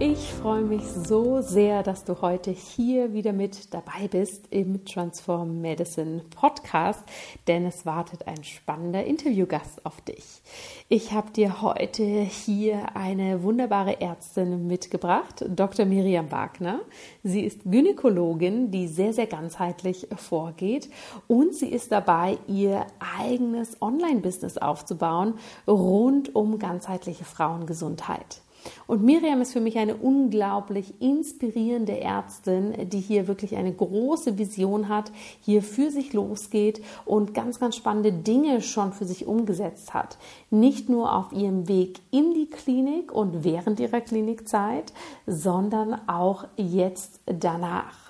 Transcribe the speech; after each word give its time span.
Ich 0.00 0.32
freue 0.32 0.62
mich 0.62 0.84
so 0.84 1.40
sehr, 1.40 1.82
dass 1.82 2.04
du 2.04 2.22
heute 2.22 2.52
hier 2.52 3.14
wieder 3.14 3.32
mit 3.32 3.74
dabei 3.74 4.06
bist 4.08 4.46
im 4.50 4.84
Transform 4.84 5.60
Medicine 5.60 6.22
Podcast, 6.36 7.02
denn 7.48 7.66
es 7.66 7.84
wartet 7.84 8.28
ein 8.28 8.44
spannender 8.44 9.04
Interviewgast 9.04 9.84
auf 9.84 10.00
dich. 10.02 10.40
Ich 10.88 11.10
habe 11.10 11.32
dir 11.32 11.62
heute 11.62 12.04
hier 12.04 12.94
eine 12.94 13.42
wunderbare 13.42 14.00
Ärztin 14.00 14.68
mitgebracht, 14.68 15.44
Dr. 15.48 15.84
Miriam 15.84 16.30
Wagner. 16.30 16.78
Sie 17.24 17.40
ist 17.40 17.62
Gynäkologin, 17.64 18.70
die 18.70 18.86
sehr, 18.86 19.12
sehr 19.12 19.26
ganzheitlich 19.26 20.06
vorgeht 20.14 20.88
und 21.26 21.56
sie 21.56 21.70
ist 21.70 21.90
dabei, 21.90 22.38
ihr 22.46 22.86
eigenes 23.18 23.82
Online-Business 23.82 24.58
aufzubauen 24.58 25.34
rund 25.66 26.36
um 26.36 26.60
ganzheitliche 26.60 27.24
Frauengesundheit. 27.24 28.42
Und 28.86 29.02
Miriam 29.02 29.40
ist 29.40 29.52
für 29.52 29.60
mich 29.60 29.78
eine 29.78 29.96
unglaublich 29.96 30.94
inspirierende 31.00 32.00
Ärztin, 32.00 32.88
die 32.88 33.00
hier 33.00 33.28
wirklich 33.28 33.56
eine 33.56 33.72
große 33.72 34.38
Vision 34.38 34.88
hat, 34.88 35.12
hier 35.40 35.62
für 35.62 35.90
sich 35.90 36.12
losgeht 36.12 36.82
und 37.04 37.34
ganz, 37.34 37.60
ganz 37.60 37.76
spannende 37.76 38.12
Dinge 38.12 38.60
schon 38.62 38.92
für 38.92 39.04
sich 39.04 39.26
umgesetzt 39.26 39.94
hat. 39.94 40.18
Nicht 40.50 40.88
nur 40.88 41.14
auf 41.14 41.32
ihrem 41.32 41.68
Weg 41.68 42.00
in 42.10 42.34
die 42.34 42.48
Klinik 42.48 43.12
und 43.12 43.44
während 43.44 43.80
ihrer 43.80 44.00
Klinikzeit, 44.00 44.92
sondern 45.26 46.08
auch 46.08 46.46
jetzt 46.56 47.20
danach. 47.26 48.07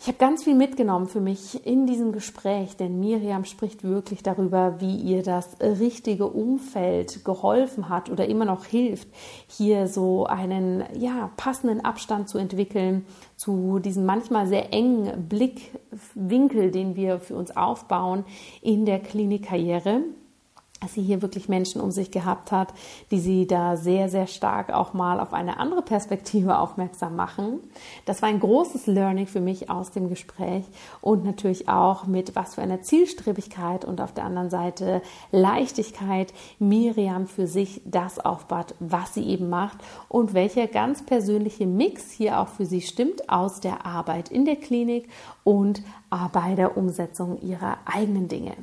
Ich 0.00 0.06
habe 0.06 0.18
ganz 0.18 0.44
viel 0.44 0.54
mitgenommen 0.54 1.08
für 1.08 1.20
mich 1.20 1.66
in 1.66 1.86
diesem 1.86 2.12
Gespräch, 2.12 2.76
denn 2.76 3.00
Miriam 3.00 3.44
spricht 3.44 3.82
wirklich 3.82 4.22
darüber, 4.22 4.80
wie 4.80 4.94
ihr 4.94 5.24
das 5.24 5.56
richtige 5.60 6.28
Umfeld 6.28 7.24
geholfen 7.24 7.88
hat 7.88 8.08
oder 8.08 8.28
immer 8.28 8.44
noch 8.44 8.64
hilft, 8.64 9.08
hier 9.48 9.88
so 9.88 10.24
einen 10.26 10.84
ja, 10.96 11.32
passenden 11.36 11.84
Abstand 11.84 12.28
zu 12.28 12.38
entwickeln 12.38 13.06
zu 13.34 13.80
diesem 13.80 14.06
manchmal 14.06 14.46
sehr 14.46 14.72
engen 14.72 15.28
Blickwinkel, 15.28 16.70
den 16.70 16.94
wir 16.94 17.18
für 17.18 17.34
uns 17.34 17.56
aufbauen 17.56 18.24
in 18.62 18.86
der 18.86 19.00
Klinikkarriere 19.00 20.02
dass 20.80 20.94
sie 20.94 21.02
hier 21.02 21.22
wirklich 21.22 21.48
Menschen 21.48 21.80
um 21.80 21.90
sich 21.90 22.10
gehabt 22.10 22.52
hat, 22.52 22.72
die 23.10 23.18
sie 23.18 23.46
da 23.46 23.76
sehr, 23.76 24.08
sehr 24.08 24.26
stark 24.26 24.72
auch 24.72 24.92
mal 24.92 25.20
auf 25.20 25.32
eine 25.32 25.58
andere 25.58 25.82
Perspektive 25.82 26.58
aufmerksam 26.58 27.16
machen. 27.16 27.60
Das 28.06 28.22
war 28.22 28.28
ein 28.28 28.40
großes 28.40 28.86
Learning 28.86 29.26
für 29.26 29.40
mich 29.40 29.70
aus 29.70 29.90
dem 29.90 30.08
Gespräch 30.08 30.64
und 31.00 31.24
natürlich 31.24 31.68
auch 31.68 32.06
mit 32.06 32.36
was 32.36 32.54
für 32.54 32.62
einer 32.62 32.82
Zielstrebigkeit 32.82 33.84
und 33.84 34.00
auf 34.00 34.12
der 34.12 34.24
anderen 34.24 34.50
Seite 34.50 35.02
Leichtigkeit 35.32 36.32
Miriam 36.58 37.26
für 37.26 37.46
sich 37.46 37.80
das 37.84 38.18
aufbaut, 38.18 38.74
was 38.78 39.14
sie 39.14 39.24
eben 39.24 39.48
macht 39.48 39.78
und 40.08 40.34
welcher 40.34 40.66
ganz 40.66 41.04
persönliche 41.04 41.66
Mix 41.66 42.10
hier 42.10 42.40
auch 42.40 42.48
für 42.48 42.66
sie 42.66 42.82
stimmt 42.82 43.28
aus 43.28 43.60
der 43.60 43.84
Arbeit 43.84 44.28
in 44.28 44.44
der 44.44 44.56
Klinik 44.56 45.08
und 45.44 45.82
bei 46.32 46.54
der 46.54 46.76
Umsetzung 46.76 47.40
ihrer 47.40 47.78
eigenen 47.84 48.28
Dinge. 48.28 48.54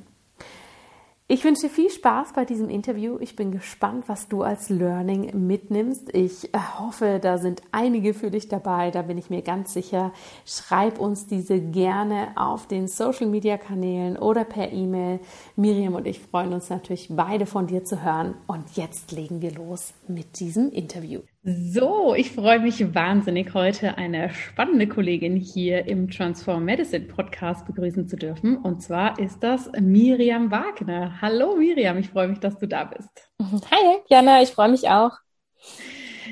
Ich 1.28 1.44
wünsche 1.44 1.64
dir 1.64 1.70
viel 1.74 1.90
Spaß 1.90 2.34
bei 2.34 2.46
diesem 2.46 2.70
Interview. 2.70 3.18
Ich 3.20 3.36
bin 3.36 3.52
gespannt, 3.52 4.04
was 4.08 4.28
du 4.28 4.44
als 4.44 4.70
Learning 4.70 5.48
mitnimmst. 5.48 6.14
Ich 6.14 6.54
äh, 6.54 6.60
hoffe, 6.78 7.20
da 7.20 7.40
sind 7.40 7.64
einige 7.72 8.14
für 8.14 8.30
dich 8.30 8.48
dabei. 8.48 8.92
Da 8.92 9.02
bin 9.02 9.18
ich 9.18 9.32
mir 9.32 9.42
ganz 9.42 9.74
sicher. 9.74 10.14
Schreib 10.46 11.00
uns 11.00 11.26
diese 11.26 11.60
gerne 11.60 12.28
auf 12.36 12.68
den 12.68 12.88
Social 12.88 13.26
Media 13.26 13.58
Kanälen 13.58 14.18
oder 14.18 14.44
per 14.44 14.72
E-Mail. 14.72 15.20
Miriam 15.56 15.96
und 15.96 16.06
ich 16.06 16.20
freuen 16.20 16.54
uns 16.54 16.70
natürlich 16.70 17.08
beide 17.10 17.48
von 17.48 17.66
dir 17.66 17.84
zu 17.84 18.04
hören. 18.04 18.36
Und 18.46 18.76
jetzt 18.76 19.12
legen 19.12 19.42
wir 19.42 19.52
los 19.52 19.96
mit 20.08 20.40
diesem 20.40 20.70
Interview. 20.70 21.22
So, 21.48 22.16
ich 22.16 22.32
freue 22.32 22.58
mich 22.58 22.96
wahnsinnig, 22.96 23.54
heute 23.54 24.00
eine 24.00 24.32
spannende 24.32 24.88
Kollegin 24.88 25.36
hier 25.36 25.86
im 25.86 26.10
Transform 26.10 26.66
Medicine 26.66 27.06
Podcast 27.06 27.68
begrüßen 27.68 28.08
zu 28.08 28.16
dürfen. 28.16 28.58
Und 28.58 28.82
zwar 28.82 29.20
ist 29.20 29.44
das 29.44 29.70
Miriam 29.80 30.50
Wagner. 30.50 31.22
Hallo 31.22 31.56
Miriam, 31.56 32.00
ich 32.00 32.10
freue 32.10 32.30
mich, 32.30 32.40
dass 32.40 32.58
du 32.58 32.68
da 32.68 32.86
bist. 32.86 33.30
Hi, 33.40 34.00
Jana, 34.10 34.42
ich 34.42 34.50
freue 34.50 34.70
mich 34.70 34.90
auch. 34.90 35.12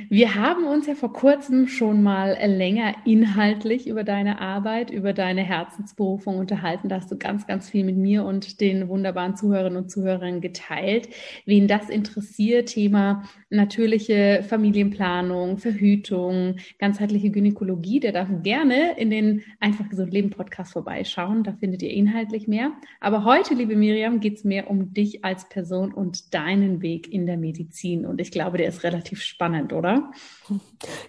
Wir 0.09 0.36
haben 0.36 0.66
uns 0.66 0.88
ja 0.88 0.96
vor 0.96 1.14
kurzem 1.14 1.68
schon 1.68 2.02
mal 2.02 2.38
länger 2.46 2.96
inhaltlich 3.06 3.88
über 3.88 4.04
deine 4.04 4.40
Arbeit, 4.42 4.90
über 4.90 5.14
deine 5.14 5.42
Herzensberufung 5.42 6.38
unterhalten. 6.38 6.90
Da 6.90 6.98
hast 6.98 7.12
du 7.12 7.18
ganz, 7.18 7.46
ganz 7.48 7.70
viel 7.70 7.84
mit 7.84 7.98
mir 7.98 8.24
und 8.24 8.59
den 8.62 8.88
wunderbaren 8.90 9.36
Zuhörerinnen 9.36 9.84
und 9.84 9.92
Zuhörern 9.92 10.42
geteilt. 10.42 11.09
Wen 11.46 11.68
das 11.68 11.90
interessiert, 11.90 12.70
Thema 12.70 13.24
natürliche 13.50 14.44
Familienplanung, 14.48 15.58
Verhütung, 15.58 16.56
ganzheitliche 16.80 17.30
Gynäkologie, 17.30 18.00
der 18.00 18.14
darf 18.14 18.30
gerne 18.42 18.98
in 18.98 19.10
den 19.12 19.44
Einfach 19.60 19.90
gesund 19.90 20.12
Leben 20.12 20.31
Podcast 20.31 20.74
vorbeischauen. 20.74 21.44
Da 21.44 21.54
findet 21.54 21.84
ihr 21.84 21.92
inhaltlich 21.92 22.48
mehr. 22.48 22.72
Aber 23.00 23.25
heute, 23.25 23.54
liebe 23.54 23.75
Miriam, 23.75 24.20
geht 24.20 24.38
es 24.38 24.44
mehr 24.44 24.70
um 24.70 24.94
dich 24.94 25.24
als 25.24 25.48
Person 25.50 25.94
und 25.94 26.34
deinen 26.34 26.81
Weg 26.81 27.12
in 27.12 27.25
der 27.25 27.38
Medizin. 27.38 28.06
Und 28.06 28.20
ich 28.20 28.31
glaube, 28.31 28.58
der 28.58 28.68
ist 28.68 28.84
relativ 28.84 29.22
spannend, 29.22 29.72
oder? 29.72 29.83
Oder? 29.84 30.12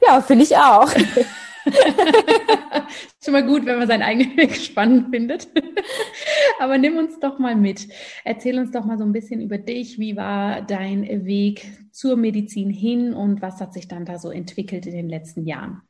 Ja, 0.04 0.20
finde 0.20 0.44
ich 0.44 0.56
auch. 0.56 0.90
Schon 3.24 3.32
mal 3.32 3.46
gut, 3.46 3.64
wenn 3.64 3.78
man 3.78 3.88
seinen 3.88 4.02
eigenen 4.02 4.36
Weg 4.36 4.56
spannend 4.56 5.10
findet. 5.10 5.48
Aber 6.58 6.76
nimm 6.76 6.98
uns 6.98 7.18
doch 7.20 7.38
mal 7.38 7.56
mit. 7.56 7.88
Erzähl 8.24 8.58
uns 8.58 8.70
doch 8.70 8.84
mal 8.84 8.98
so 8.98 9.04
ein 9.04 9.12
bisschen 9.12 9.40
über 9.40 9.58
dich. 9.58 9.98
Wie 9.98 10.16
war 10.16 10.62
dein 10.62 11.24
Weg 11.24 11.66
zur 11.92 12.16
Medizin 12.16 12.70
hin 12.70 13.14
und 13.14 13.40
was 13.40 13.60
hat 13.60 13.72
sich 13.72 13.88
dann 13.88 14.04
da 14.04 14.18
so 14.18 14.30
entwickelt 14.30 14.86
in 14.86 14.94
den 14.94 15.08
letzten 15.08 15.46
Jahren? 15.46 15.82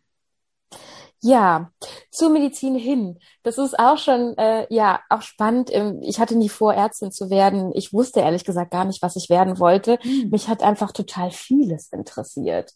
Ja, 1.26 1.70
zur 2.10 2.28
Medizin 2.28 2.74
hin. 2.74 3.18
Das 3.44 3.56
ist 3.56 3.78
auch 3.78 3.96
schon, 3.96 4.36
äh, 4.36 4.66
ja, 4.68 5.00
auch 5.08 5.22
spannend. 5.22 5.70
Ähm, 5.72 6.00
ich 6.02 6.20
hatte 6.20 6.36
nie 6.36 6.50
vor, 6.50 6.74
Ärztin 6.74 7.12
zu 7.12 7.30
werden. 7.30 7.72
Ich 7.74 7.94
wusste 7.94 8.20
ehrlich 8.20 8.44
gesagt 8.44 8.70
gar 8.72 8.84
nicht, 8.84 9.00
was 9.00 9.16
ich 9.16 9.30
werden 9.30 9.58
wollte. 9.58 9.98
Mhm. 10.04 10.28
Mich 10.30 10.48
hat 10.48 10.62
einfach 10.62 10.92
total 10.92 11.30
vieles 11.30 11.90
interessiert. 11.92 12.72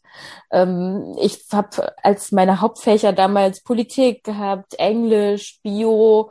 Ähm, 0.51 1.15
ich 1.21 1.45
habe 1.53 1.93
als 2.03 2.33
meine 2.33 2.63
Hauptfächer 2.63 3.13
damals 3.13 3.63
Politik 3.63 4.25
gehabt, 4.25 4.79
Englisch, 4.79 5.61
Bio. 5.63 6.31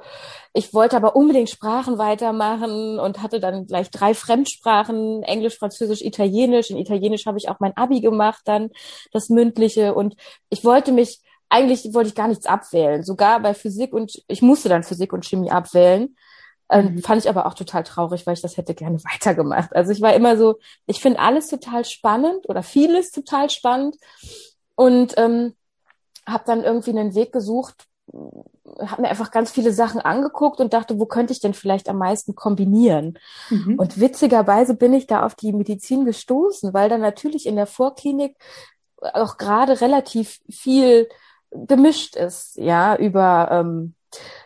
Ich 0.54 0.74
wollte 0.74 0.96
aber 0.96 1.16
unbedingt 1.16 1.52
Sprachen 1.52 2.00
weitermachen 2.00 2.98
und 2.98 3.22
hatte 3.22 3.40
dann 3.40 3.68
gleich 3.68 3.92
drei 3.92 4.16
Fremdsprachen, 4.16 5.22
Englisch, 5.22 5.60
Französisch, 5.60 6.02
Italienisch. 6.02 6.72
In 6.72 6.78
Italienisch 6.78 7.28
habe 7.28 7.38
ich 7.38 7.48
auch 7.48 7.60
mein 7.60 7.78
Abi 7.78 8.02
gemacht, 8.02 8.42
dann 8.46 8.72
das 9.12 9.30
mündliche. 9.30 9.94
Und 9.94 10.16
ich 10.50 10.64
wollte 10.66 10.92
mich 10.92 11.22
eigentlich 11.50 11.94
wollte 11.94 12.10
ich 12.10 12.16
gar 12.16 12.28
nichts 12.28 12.46
abwählen. 12.46 13.04
Sogar 13.04 13.40
bei 13.40 13.54
Physik 13.54 13.94
und 13.94 14.22
ich 14.28 14.42
musste 14.42 14.70
dann 14.70 14.84
Physik 14.84 15.14
und 15.14 15.26
Chemie 15.26 15.52
abwählen. 15.52 16.16
Ähm, 16.70 16.96
mhm. 16.96 17.02
Fand 17.02 17.24
ich 17.24 17.30
aber 17.30 17.46
auch 17.46 17.54
total 17.54 17.84
traurig, 17.84 18.26
weil 18.28 18.34
ich 18.34 18.42
das 18.42 18.58
hätte 18.58 18.76
gerne 18.76 19.02
weitergemacht. 19.04 19.76
Also 19.76 19.92
ich 19.92 20.02
war 20.02 20.14
immer 20.14 20.38
so, 20.38 20.60
ich 20.86 21.00
finde 21.00 21.20
alles 21.20 21.48
total 21.48 21.86
spannend 21.86 22.50
oder 22.50 22.64
vieles 22.64 23.12
total 23.12 23.50
spannend 23.50 23.96
und 24.76 25.14
ähm, 25.18 25.56
habe 26.28 26.44
dann 26.46 26.64
irgendwie 26.64 26.92
einen 26.92 27.16
Weg 27.16 27.32
gesucht, 27.32 27.86
habe 28.80 29.02
mir 29.02 29.10
einfach 29.10 29.32
ganz 29.32 29.52
viele 29.52 29.72
Sachen 29.72 30.02
angeguckt 30.02 30.60
und 30.60 30.74
dachte, 30.74 31.00
wo 31.00 31.06
könnte 31.06 31.34
ich 31.34 31.40
denn 31.40 31.54
vielleicht 31.54 31.90
am 31.90 31.98
meisten 31.98 32.36
kombinieren? 32.36 33.18
Mhm. 33.50 33.76
Und 33.78 34.00
witzigerweise 34.00 34.76
bin 34.76 34.94
ich 34.94 35.08
da 35.08 35.26
auf 35.26 35.36
die 35.36 35.54
Medizin 35.54 36.06
gestoßen, 36.06 36.74
weil 36.74 36.90
dann 36.90 37.02
natürlich 37.02 37.46
in 37.46 37.56
der 37.56 37.66
Vorklinik 37.66 38.38
auch 38.98 39.38
gerade 39.38 39.80
relativ 39.82 40.40
viel 40.50 41.08
gemischt 41.52 42.16
ist, 42.16 42.58
ja, 42.58 42.96
über 42.96 43.50
ähm, 43.52 43.94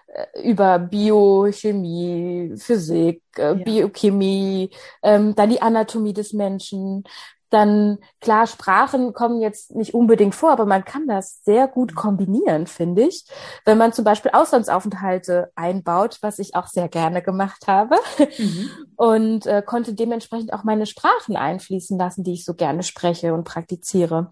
äh, 0.08 0.50
über 0.50 0.80
Biochemie, 0.80 2.54
Physik, 2.58 3.22
äh, 3.38 3.42
ja. 3.42 3.54
Biochemie, 3.54 4.72
ähm, 5.04 5.36
dann 5.36 5.50
die 5.50 5.62
Anatomie 5.62 6.14
des 6.14 6.34
Menschen, 6.34 7.04
dann 7.52 7.98
klar, 8.22 8.48
Sprachen 8.48 9.14
kommen 9.14 9.42
jetzt 9.42 9.76
nicht 9.76 9.94
unbedingt 9.94 10.34
vor, 10.34 10.52
aber 10.52 10.66
man 10.66 10.86
kann 10.86 11.06
das 11.08 11.44
sehr 11.44 11.68
gut 11.68 11.96
kombinieren, 11.96 12.66
finde 12.66 13.04
ich. 13.04 13.26
Wenn 13.66 13.78
man 13.78 13.94
zum 13.94 14.06
Beispiel 14.06 14.32
Auslandsaufenthalte 14.34 15.52
einbaut, 15.56 16.18
was 16.22 16.40
ich 16.40 16.56
auch 16.56 16.68
sehr 16.68 16.88
gerne 16.88 17.22
gemacht 17.22 17.68
habe 17.68 17.98
mhm. 18.38 18.70
und 18.96 19.46
äh, 19.46 19.62
konnte 19.62 19.94
dementsprechend 19.94 20.54
auch 20.54 20.64
meine 20.64 20.86
Sprachen 20.86 21.36
einfließen 21.36 22.00
lassen, 22.00 22.24
die 22.24 22.34
ich 22.34 22.46
so 22.46 22.54
gerne 22.54 22.84
spreche 22.84 23.34
und 23.34 23.44
praktiziere. 23.44 24.32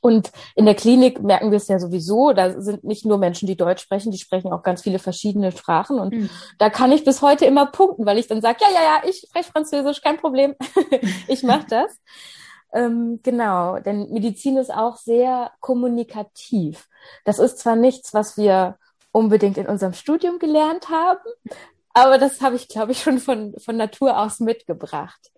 Und 0.00 0.30
in 0.54 0.64
der 0.64 0.74
Klinik 0.74 1.22
merken 1.22 1.50
wir 1.50 1.58
es 1.58 1.68
ja 1.68 1.78
sowieso, 1.78 2.32
da 2.32 2.60
sind 2.60 2.84
nicht 2.84 3.04
nur 3.04 3.18
Menschen, 3.18 3.46
die 3.46 3.56
Deutsch 3.56 3.82
sprechen, 3.82 4.10
die 4.10 4.18
sprechen 4.18 4.52
auch 4.52 4.62
ganz 4.62 4.82
viele 4.82 4.98
verschiedene 4.98 5.52
Sprachen. 5.52 5.98
Und 5.98 6.14
mhm. 6.14 6.30
da 6.58 6.70
kann 6.70 6.92
ich 6.92 7.04
bis 7.04 7.20
heute 7.22 7.44
immer 7.44 7.66
punkten, 7.66 8.06
weil 8.06 8.18
ich 8.18 8.26
dann 8.26 8.40
sage, 8.40 8.58
ja, 8.60 8.68
ja, 8.72 8.82
ja, 8.82 9.08
ich 9.08 9.24
spreche 9.26 9.50
Französisch, 9.50 10.00
kein 10.00 10.16
Problem. 10.16 10.54
ich 11.28 11.42
mache 11.42 11.66
das. 11.68 11.98
Ähm, 12.72 13.20
genau, 13.22 13.78
denn 13.78 14.10
Medizin 14.10 14.56
ist 14.56 14.72
auch 14.72 14.96
sehr 14.96 15.50
kommunikativ. 15.60 16.88
Das 17.24 17.38
ist 17.38 17.58
zwar 17.58 17.76
nichts, 17.76 18.14
was 18.14 18.36
wir 18.36 18.76
unbedingt 19.12 19.58
in 19.58 19.66
unserem 19.66 19.92
Studium 19.92 20.38
gelernt 20.38 20.88
haben, 20.88 21.20
aber 21.92 22.18
das 22.18 22.40
habe 22.40 22.56
ich, 22.56 22.68
glaube 22.68 22.92
ich, 22.92 23.02
schon 23.02 23.18
von, 23.18 23.54
von 23.58 23.76
Natur 23.76 24.18
aus 24.18 24.40
mitgebracht. 24.40 25.30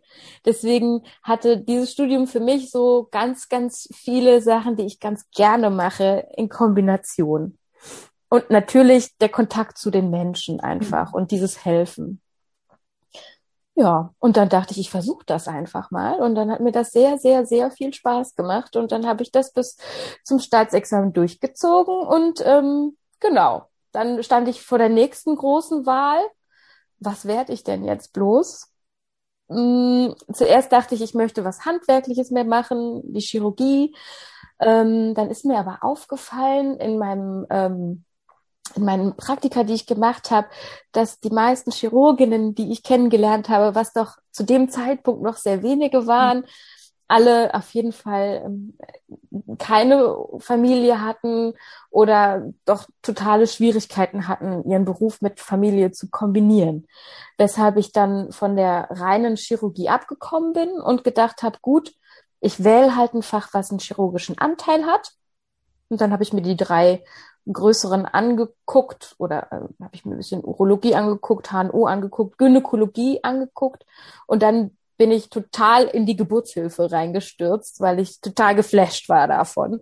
Deswegen 0.45 1.03
hatte 1.23 1.59
dieses 1.59 1.93
Studium 1.93 2.27
für 2.27 2.41
mich 2.41 2.71
so 2.71 3.09
ganz, 3.11 3.49
ganz 3.49 3.89
viele 3.95 4.41
Sachen, 4.41 4.77
die 4.77 4.85
ich 4.85 5.01
ganz 5.01 5.31
gerne 5.31 5.71
mache, 5.71 6.27
in 6.37 6.49
Kombination. 6.49 7.59
Und 8.29 8.51
natürlich 8.51 9.17
der 9.19 9.29
Kontakt 9.29 9.77
zu 9.77 9.91
den 9.91 10.11
Menschen 10.11 10.61
einfach 10.61 11.11
mhm. 11.11 11.15
und 11.15 11.31
dieses 11.31 11.65
Helfen. 11.65 12.21
Ja, 13.75 14.13
und 14.19 14.37
dann 14.37 14.49
dachte 14.51 14.73
ich, 14.73 14.81
ich 14.81 14.91
versuche 14.91 15.25
das 15.27 15.49
einfach 15.49 15.91
mal. 15.91 16.21
Und 16.21 16.35
dann 16.35 16.51
hat 16.51 16.61
mir 16.61 16.73
das 16.73 16.93
sehr, 16.93 17.19
sehr, 17.19 17.47
sehr 17.47 17.71
viel 17.71 17.93
Spaß 17.93 18.35
gemacht. 18.35 18.77
Und 18.77 18.93
dann 18.93 19.07
habe 19.07 19.23
ich 19.23 19.33
das 19.33 19.53
bis 19.53 19.77
zum 20.25 20.39
Staatsexamen 20.41 21.13
durchgezogen. 21.13 21.95
Und 21.95 22.43
ähm, 22.45 22.97
genau, 23.19 23.69
dann 23.93 24.23
stand 24.23 24.49
ich 24.49 24.63
vor 24.63 24.79
der 24.79 24.91
nächsten 24.91 25.37
großen 25.37 25.87
Wahl. 25.87 26.21
Was 26.99 27.27
werde 27.27 27.53
ich 27.53 27.65
denn 27.65 27.85
jetzt 27.85 28.13
bloß? 28.13 28.72
Hm, 29.55 30.15
zuerst 30.33 30.73
dachte 30.73 30.95
ich, 30.95 31.03
ich 31.03 31.15
möchte 31.15 31.45
was 31.45 31.65
Handwerkliches 31.65 32.31
mehr 32.31 32.45
machen, 32.45 33.03
die 33.05 33.21
Chirurgie. 33.21 33.95
Ähm, 34.61 35.15
dann 35.15 35.31
ist 35.31 35.45
mir 35.45 35.59
aber 35.59 35.79
aufgefallen 35.83 36.79
in 36.79 36.99
meinem 36.99 37.47
ähm, 37.51 38.05
in 38.75 38.85
meinen 38.85 39.17
Praktika, 39.17 39.65
die 39.65 39.75
ich 39.75 39.87
gemacht 39.87 40.31
habe, 40.31 40.49
dass 40.93 41.21
die 41.21 41.31
meisten 41.31 41.73
Chirurginnen, 41.73 42.55
die 42.55 42.73
ich 42.73 42.83
kennengelernt 42.83 43.49
habe, 43.49 43.75
was 43.75 43.93
doch 43.93 44.17
zu 44.31 44.45
dem 44.45 44.71
Zeitpunkt 44.71 45.23
noch 45.23 45.37
sehr 45.37 45.63
wenige 45.63 46.07
waren, 46.07 46.41
mhm 46.41 46.47
alle 47.13 47.53
auf 47.53 47.75
jeden 47.75 47.93
Fall 47.93 48.43
ähm, 48.47 48.79
keine 49.59 50.17
Familie 50.39 51.03
hatten 51.03 51.53
oder 51.91 52.51
doch 52.65 52.87
totale 53.03 53.47
Schwierigkeiten 53.47 54.29
hatten, 54.29 54.67
ihren 54.67 54.87
Beruf 54.87 55.21
mit 55.21 55.39
Familie 55.39 55.93
zu 55.93 56.09
kombinieren. 56.09 56.87
Weshalb 57.37 57.77
ich 57.77 57.93
dann 57.93 58.33
von 58.33 58.57
der 58.57 58.89
reinen 58.91 59.37
Chirurgie 59.37 59.91
abgekommen 59.91 60.55
bin 60.55 60.71
und 60.71 61.05
gedacht 61.05 61.43
habe, 61.43 61.59
gut, 61.61 61.93
ich 62.41 62.65
wähle 62.65 62.97
halt 62.97 63.13
ein 63.13 63.23
Fach, 63.23 63.51
was 63.53 63.71
einen 63.71 63.81
chirurgischen 63.81 64.39
Anteil 64.39 64.87
hat. 64.87 65.13
Und 65.91 66.01
dann 66.01 66.13
habe 66.13 66.23
ich 66.23 66.33
mir 66.33 66.41
die 66.41 66.57
drei 66.57 67.05
größeren 67.53 68.07
angeguckt 68.07 69.17
oder 69.19 69.53
äh, 69.53 69.85
habe 69.85 69.93
ich 69.93 70.07
mir 70.07 70.15
ein 70.15 70.19
bisschen 70.19 70.43
Urologie 70.43 70.95
angeguckt, 70.95 71.53
HNO 71.53 71.85
angeguckt, 71.85 72.39
Gynäkologie 72.39 73.23
angeguckt 73.23 73.85
und 74.27 74.43
dann 74.43 74.79
bin 74.97 75.11
ich 75.11 75.31
total 75.31 75.85
in 75.85 76.07
die 76.07 76.17
Geburtshilfe 76.17 76.91
reingestürzt, 76.91 77.81
weil 77.81 78.01
ich 78.01 78.21
total 78.21 78.55
geflasht 78.55 79.09
war 79.09 79.29
davon, 79.29 79.81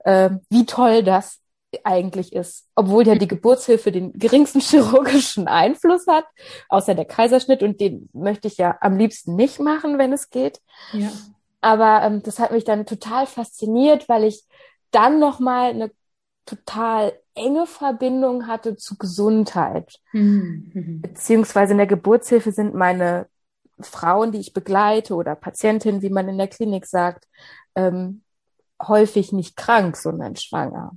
äh, 0.00 0.30
wie 0.48 0.66
toll 0.66 1.02
das 1.02 1.40
eigentlich 1.84 2.32
ist. 2.32 2.66
Obwohl 2.74 3.06
ja 3.06 3.14
die 3.14 3.28
Geburtshilfe 3.28 3.92
den 3.92 4.12
geringsten 4.12 4.60
chirurgischen 4.60 5.48
Einfluss 5.48 6.06
hat, 6.06 6.24
außer 6.68 6.94
der 6.94 7.04
Kaiserschnitt 7.04 7.62
und 7.62 7.80
den 7.80 8.08
möchte 8.12 8.48
ich 8.48 8.56
ja 8.56 8.76
am 8.80 8.96
liebsten 8.96 9.36
nicht 9.36 9.60
machen, 9.60 9.98
wenn 9.98 10.12
es 10.12 10.30
geht. 10.30 10.60
Ja. 10.92 11.10
Aber 11.60 12.02
ähm, 12.04 12.22
das 12.22 12.38
hat 12.38 12.52
mich 12.52 12.64
dann 12.64 12.86
total 12.86 13.26
fasziniert, 13.26 14.08
weil 14.08 14.24
ich 14.24 14.44
dann 14.90 15.20
nochmal 15.20 15.70
eine 15.70 15.90
total 16.46 17.12
enge 17.34 17.66
Verbindung 17.66 18.46
hatte 18.46 18.76
zu 18.76 18.96
Gesundheit. 18.96 20.00
Mhm. 20.12 21.00
Beziehungsweise 21.02 21.72
in 21.72 21.78
der 21.78 21.86
Geburtshilfe 21.86 22.50
sind 22.50 22.74
meine 22.74 23.26
Frauen, 23.86 24.32
die 24.32 24.38
ich 24.38 24.52
begleite 24.52 25.14
oder 25.14 25.34
Patientinnen, 25.34 26.02
wie 26.02 26.10
man 26.10 26.28
in 26.28 26.38
der 26.38 26.48
Klinik 26.48 26.86
sagt, 26.86 27.26
ähm, 27.74 28.22
häufig 28.82 29.32
nicht 29.32 29.56
krank, 29.56 29.96
sondern 29.96 30.36
schwanger. 30.36 30.92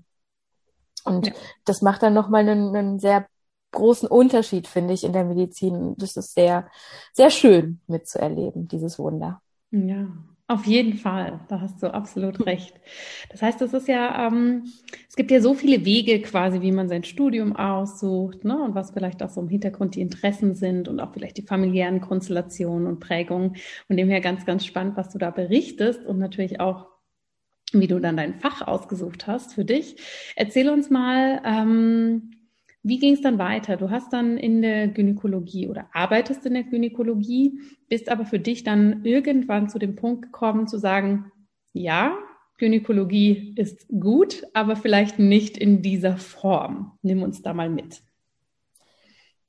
Und 1.03 1.27
ja. 1.27 1.33
das 1.65 1.81
macht 1.81 2.03
dann 2.03 2.13
nochmal 2.13 2.47
einen, 2.47 2.75
einen 2.75 3.00
sehr 3.00 3.27
großen 3.71 4.07
Unterschied, 4.07 4.68
finde 4.68 4.94
ich, 4.94 5.03
in 5.03 5.13
der 5.13 5.25
Medizin. 5.25 5.95
Das 5.97 6.15
ist 6.15 6.33
sehr, 6.33 6.69
sehr 7.12 7.30
schön 7.30 7.81
mitzuerleben, 7.88 8.68
dieses 8.68 8.97
Wunder. 9.00 9.41
Ja, 9.71 10.07
auf 10.53 10.65
jeden 10.65 10.94
Fall, 10.94 11.39
da 11.50 11.61
hast 11.61 11.81
du 11.81 11.91
absolut 11.91 12.45
recht. 12.45 12.79
Das 13.31 13.41
heißt, 13.41 13.61
es 13.63 13.73
ist 13.73 13.88
ja, 13.88 14.27
ähm, 14.27 14.71
es 15.09 15.15
gibt 15.15 15.31
ja 15.31 15.41
so 15.41 15.55
viele 15.55 15.83
Wege 15.83 16.21
quasi, 16.21 16.61
wie 16.61 16.71
man 16.71 16.88
sein 16.88 17.03
Studium 17.03 17.55
aussucht, 17.55 18.45
ne? 18.45 18.61
Und 18.61 18.75
was 18.75 18.91
vielleicht 18.91 19.23
auch 19.23 19.29
so 19.29 19.41
im 19.41 19.50
Hintergrund 19.50 19.95
die 19.95 20.01
Interessen 20.01 20.53
sind 20.53 20.88
und 20.88 21.00
auch 21.00 21.11
vielleicht 21.11 21.38
die 21.38 21.41
familiären 21.41 22.01
Konstellationen 22.01 22.88
und 22.88 23.00
Prägungen. 23.00 23.55
Und 23.89 23.97
dem 23.97 24.09
her 24.09 24.21
ganz, 24.21 24.45
ganz 24.45 24.63
spannend, 24.63 24.95
was 24.95 25.09
du 25.09 25.17
da 25.17 25.31
berichtest 25.31 26.05
und 26.05 26.19
natürlich 26.19 26.59
auch, 26.59 26.88
wie 27.71 27.88
du 27.88 28.00
dann 28.00 28.17
dein 28.17 28.35
Fach 28.35 28.61
ausgesucht 28.61 29.25
hast 29.25 29.55
für 29.55 29.65
dich. 29.65 29.95
Erzähl 30.35 30.69
uns 30.69 30.91
mal, 30.91 31.41
ähm, 31.44 32.31
wie 32.83 33.00
ging 33.00 33.13
es 33.13 33.21
dann 33.21 33.39
weiter? 33.39 33.77
Du 33.77 33.89
hast 33.89 34.12
dann 34.12 34.38
in 34.38 34.62
der 34.62 34.89
Gynäkologie 34.89 35.69
oder 35.69 35.88
arbeitest 35.94 36.45
in 36.45 36.53
der 36.53 36.63
Gynäkologie, 36.63 37.59
bist 37.88 38.09
aber 38.09 38.25
für 38.25 38.39
dich 38.39 38.63
dann 38.63 39.06
irgendwann 39.06 39.69
zu 39.69 39.80
dem 39.80 39.95
Punkt 39.95 40.24
gekommen 40.24 40.68
zu 40.68 40.77
sagen, 40.77 41.31
ja, 41.71 42.18
Gynäkologie 42.57 43.56
ist 43.57 43.88
gut, 43.88 44.44
aber 44.53 44.75
vielleicht 44.75 45.18
nicht 45.18 45.57
in 45.57 45.81
dieser 45.81 46.18
Form. 46.18 46.97
Nimm 47.01 47.24
uns 47.24 47.41
da 47.41 47.53
mal 47.53 47.69
mit. 47.69 48.03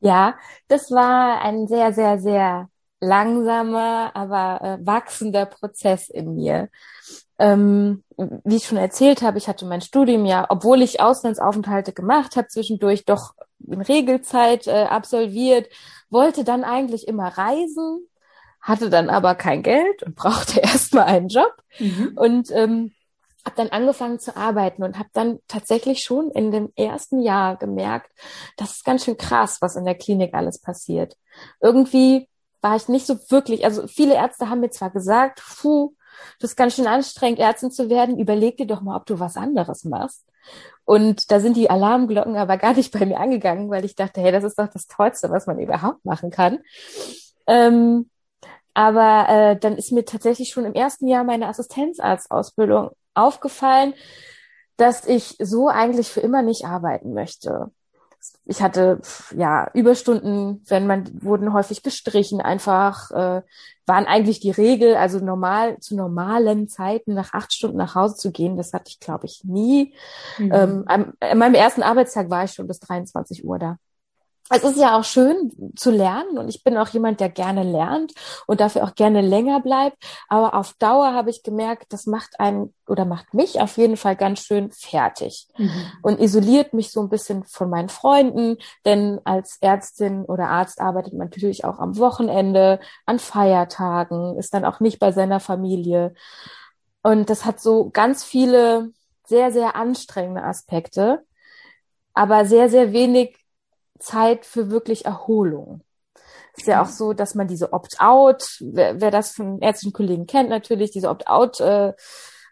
Ja, 0.01 0.37
das 0.69 0.91
war 0.91 1.43
ein 1.43 1.67
sehr, 1.67 1.93
sehr, 1.93 2.19
sehr 2.19 2.69
langsamer, 3.01 4.13
aber 4.15 4.61
äh, 4.63 4.87
wachsender 4.87 5.47
Prozess 5.47 6.09
in 6.09 6.35
mir. 6.35 6.69
Ähm, 7.39 8.05
wie 8.17 8.57
ich 8.57 8.67
schon 8.67 8.79
erzählt 8.79 9.23
habe, 9.23 9.39
ich 9.39 9.49
hatte 9.49 9.67
mein 9.67 9.81
Studium 9.81 10.25
ja, 10.25 10.47
obwohl 10.49 10.83
ich 10.83 11.01
Auslandsaufenthalte 11.01 11.93
gemacht 11.93 12.37
habe, 12.37 12.47
zwischendurch 12.49 13.05
doch 13.05 13.35
in 13.67 13.81
Regelzeit 13.81 14.67
äh, 14.67 14.85
absolviert, 14.85 15.69
wollte 16.11 16.45
dann 16.45 16.65
eigentlich 16.65 17.09
immer 17.09 17.29
reisen, 17.37 18.07
hatte 18.61 18.89
dann 18.89 19.11
aber 19.11 19.35
kein 19.35 19.63
Geld 19.63 20.03
und 20.05 20.15
brauchte 20.17 20.61
erstmal 20.61 21.05
einen 21.05 21.29
Job 21.29 21.53
mhm. 21.79 22.13
und 22.15 22.51
ähm, 22.53 22.93
habe 23.45 23.57
dann 23.57 23.69
angefangen 23.69 24.19
zu 24.19 24.37
arbeiten 24.37 24.83
und 24.83 24.99
habe 24.99 25.11
dann 25.13 25.39
tatsächlich 25.49 26.03
schon 26.03 26.31
in 26.31 26.51
dem 26.51 26.73
ersten 26.77 27.21
Jahr 27.21 27.57
gemerkt, 27.57 28.11
das 28.57 28.73
ist 28.73 28.85
ganz 28.85 29.05
schön 29.05 29.19
krass, 29.19 29.59
was 29.61 29.77
in 29.77 29.85
der 29.85 29.97
Klinik 29.97 30.35
alles 30.35 30.61
passiert. 30.61 31.17
Irgendwie 31.61 32.29
war 32.63 32.77
ich 32.77 32.89
nicht 32.89 33.07
so 33.07 33.17
wirklich, 33.29 33.65
also 33.65 33.87
viele 33.87 34.15
Ärzte 34.15 34.49
haben 34.49 34.61
mir 34.61 34.71
zwar 34.71 34.91
gesagt, 34.91 35.43
puh, 35.61 35.93
das 36.41 36.51
ist 36.51 36.57
ganz 36.57 36.75
schön 36.75 36.87
anstrengend, 36.87 37.39
Ärztin 37.39 37.71
zu 37.71 37.91
werden, 37.91 38.19
überleg 38.19 38.57
dir 38.57 38.67
doch 38.67 38.81
mal, 38.81 38.97
ob 38.97 39.07
du 39.07 39.19
was 39.19 39.37
anderes 39.37 39.85
machst. 39.85 40.25
Und 40.85 41.31
da 41.31 41.41
sind 41.41 41.57
die 41.57 41.71
Alarmglocken 41.71 42.37
aber 42.37 42.57
gar 42.59 42.75
nicht 42.75 42.93
bei 42.93 43.07
mir 43.07 43.19
angegangen, 43.19 43.71
weil 43.71 43.85
ich 43.85 43.95
dachte, 43.95 44.21
hey, 44.21 44.33
das 44.33 44.45
ist 44.45 44.59
doch 44.59 44.69
das 44.69 44.87
Tollste, 44.87 45.31
was 45.31 45.47
man 45.47 45.59
überhaupt 45.59 46.05
machen 46.05 46.31
kann. 46.31 46.59
Ähm, 47.47 48.11
aber 48.75 49.29
äh, 49.29 49.57
dann 49.59 49.77
ist 49.77 49.93
mir 49.93 50.05
tatsächlich 50.05 50.51
schon 50.51 50.65
im 50.65 50.75
ersten 50.75 51.07
Jahr 51.07 51.25
meiner 51.25 51.49
Assistenzarztausbildung 51.49 52.91
aufgefallen, 53.15 53.95
dass 54.77 55.07
ich 55.07 55.37
so 55.39 55.69
eigentlich 55.69 56.09
für 56.09 56.21
immer 56.21 56.43
nicht 56.43 56.65
arbeiten 56.67 57.15
möchte 57.15 57.71
ich 58.47 58.63
hatte 58.63 59.01
ja 59.35 59.71
Überstunden, 59.73 60.63
wenn 60.67 60.87
man 60.87 61.23
wurden 61.23 61.53
häufig 61.53 61.83
gestrichen, 61.83 62.41
einfach 62.41 63.11
äh, 63.11 63.43
waren 63.87 64.07
eigentlich 64.07 64.41
die 64.41 64.51
Regel, 64.51 64.97
also 64.97 65.19
normal 65.19 65.79
zu 65.81 65.97
normalen 65.97 66.69
Zeiten 66.69 67.15
nach 67.15 67.33
acht 67.35 67.53
Stunden 67.53 67.77
nach 67.77 67.95
Hause 67.95 68.17
zu 68.17 68.33
gehen, 68.33 68.57
das 68.57 68.73
hatte 68.73 68.89
ich 68.89 69.01
glaube 69.01 69.27
ich 69.27 69.45
nie. 69.45 69.95
Mhm. 70.39 70.53
Ähm, 70.53 70.85
an, 70.87 71.13
an 71.21 71.39
meinem 71.39 71.55
ersten 71.55 71.83
Arbeitstag 71.83 72.31
war 72.31 72.45
ich 72.45 72.53
schon 72.53 72.67
bis 72.67 72.81
23 72.81 73.45
Uhr 73.45 73.59
da. 73.59 73.79
Es 74.51 74.63
ist 74.63 74.77
ja 74.77 74.99
auch 74.99 75.05
schön 75.05 75.73
zu 75.75 75.91
lernen 75.91 76.37
und 76.37 76.49
ich 76.49 76.63
bin 76.63 76.77
auch 76.77 76.89
jemand, 76.89 77.19
der 77.19 77.31
gerne 77.31 77.63
lernt 77.63 78.13
und 78.47 78.61
dafür 78.61 78.85
auch 78.85 78.95
gerne 78.95 79.23
länger 79.23 79.61
bleibt. 79.61 79.97
Aber 80.29 80.55
auf 80.55 80.75
Dauer 80.75 81.15
habe 81.15 81.31
ich 81.31 81.43
gemerkt, 81.43 81.93
das 81.95 82.07
macht 82.07 82.39
einen 82.39 82.75
oder 82.87 83.07
macht 83.07 83.33
mich 83.33 83.61
auf 83.61 83.79
jeden 83.79 83.97
Fall 83.97 84.17
ganz 84.17 84.41
schön 84.41 84.71
fertig 84.71 85.49
mhm. 85.57 85.87
und 86.03 86.21
isoliert 86.21 86.75
mich 86.75 86.93
so 86.93 87.01
ein 87.01 87.09
bisschen 87.09 87.45
von 87.45 87.71
meinen 87.71 87.89
Freunden. 87.89 88.59
Denn 88.85 89.19
als 89.25 89.57
Ärztin 89.63 90.25
oder 90.25 90.51
Arzt 90.51 90.79
arbeitet 90.79 91.15
man 91.15 91.29
natürlich 91.29 91.65
auch 91.65 91.79
am 91.79 91.97
Wochenende, 91.97 92.81
an 93.07 93.19
Feiertagen, 93.19 94.37
ist 94.39 94.53
dann 94.53 94.67
auch 94.67 94.79
nicht 94.81 94.99
bei 94.99 95.11
seiner 95.11 95.41
Familie. 95.41 96.13
Und 97.03 97.31
das 97.31 97.47
hat 97.47 97.61
so 97.61 97.89
ganz 97.91 98.25
viele 98.25 98.93
sehr, 99.27 99.53
sehr 99.53 99.75
anstrengende 99.75 100.43
Aspekte, 100.43 101.25
aber 102.13 102.45
sehr, 102.45 102.69
sehr 102.69 102.93
wenig 102.93 103.44
Zeit 103.99 104.47
für 104.47 104.71
wirklich 104.71 105.05
Erholung. 105.05 105.83
Ist 106.57 106.69
ja 106.69 106.83
auch 106.83 106.89
so, 106.89 107.13
dass 107.13 107.35
man 107.35 107.49
diese 107.49 107.73
Opt-out, 107.73 108.59
wer, 108.61 109.01
wer 109.01 109.11
das 109.11 109.33
von 109.33 109.61
ärztlichen 109.61 109.93
Kollegen 109.93 110.27
kennt, 110.27 110.51
natürlich 110.51 110.93
diese 110.93 111.09
Opt-out 111.09 111.61
äh, 111.61 111.93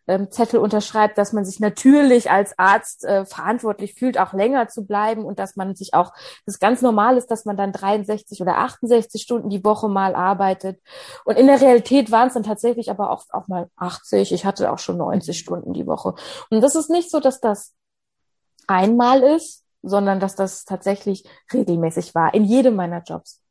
ähm, 0.08 0.30
Zettel 0.30 0.58
unterschreibt, 0.58 1.16
dass 1.16 1.32
man 1.32 1.44
sich 1.44 1.60
natürlich 1.60 2.30
als 2.30 2.58
Arzt 2.58 3.04
äh, 3.04 3.24
verantwortlich 3.24 3.94
fühlt, 3.94 4.18
auch 4.18 4.32
länger 4.32 4.68
zu 4.68 4.84
bleiben 4.84 5.24
und 5.24 5.38
dass 5.38 5.54
man 5.54 5.76
sich 5.76 5.94
auch, 5.94 6.12
das 6.44 6.58
ganz 6.58 6.82
normal 6.82 7.16
ist, 7.16 7.30
dass 7.30 7.44
man 7.44 7.56
dann 7.56 7.72
63 7.72 8.40
oder 8.40 8.58
68 8.58 9.22
Stunden 9.22 9.48
die 9.48 9.64
Woche 9.64 9.88
mal 9.88 10.16
arbeitet. 10.16 10.80
Und 11.24 11.38
in 11.38 11.46
der 11.46 11.60
Realität 11.60 12.10
waren 12.10 12.28
es 12.28 12.34
dann 12.34 12.42
tatsächlich 12.42 12.90
aber 12.90 13.10
auch, 13.10 13.24
auch 13.30 13.46
mal 13.46 13.68
80. 13.76 14.32
Ich 14.32 14.44
hatte 14.44 14.72
auch 14.72 14.78
schon 14.78 14.96
90 14.96 15.38
Stunden 15.38 15.72
die 15.72 15.86
Woche. 15.86 16.14
Und 16.50 16.60
das 16.60 16.74
ist 16.74 16.90
nicht 16.90 17.10
so, 17.10 17.20
dass 17.20 17.40
das 17.40 17.72
einmal 18.66 19.22
ist, 19.22 19.61
sondern 19.82 20.20
dass 20.20 20.36
das 20.36 20.64
tatsächlich 20.64 21.24
regelmäßig 21.52 22.14
war 22.14 22.34
in 22.34 22.44
jedem 22.44 22.76
meiner 22.76 23.02
Jobs. 23.02 23.42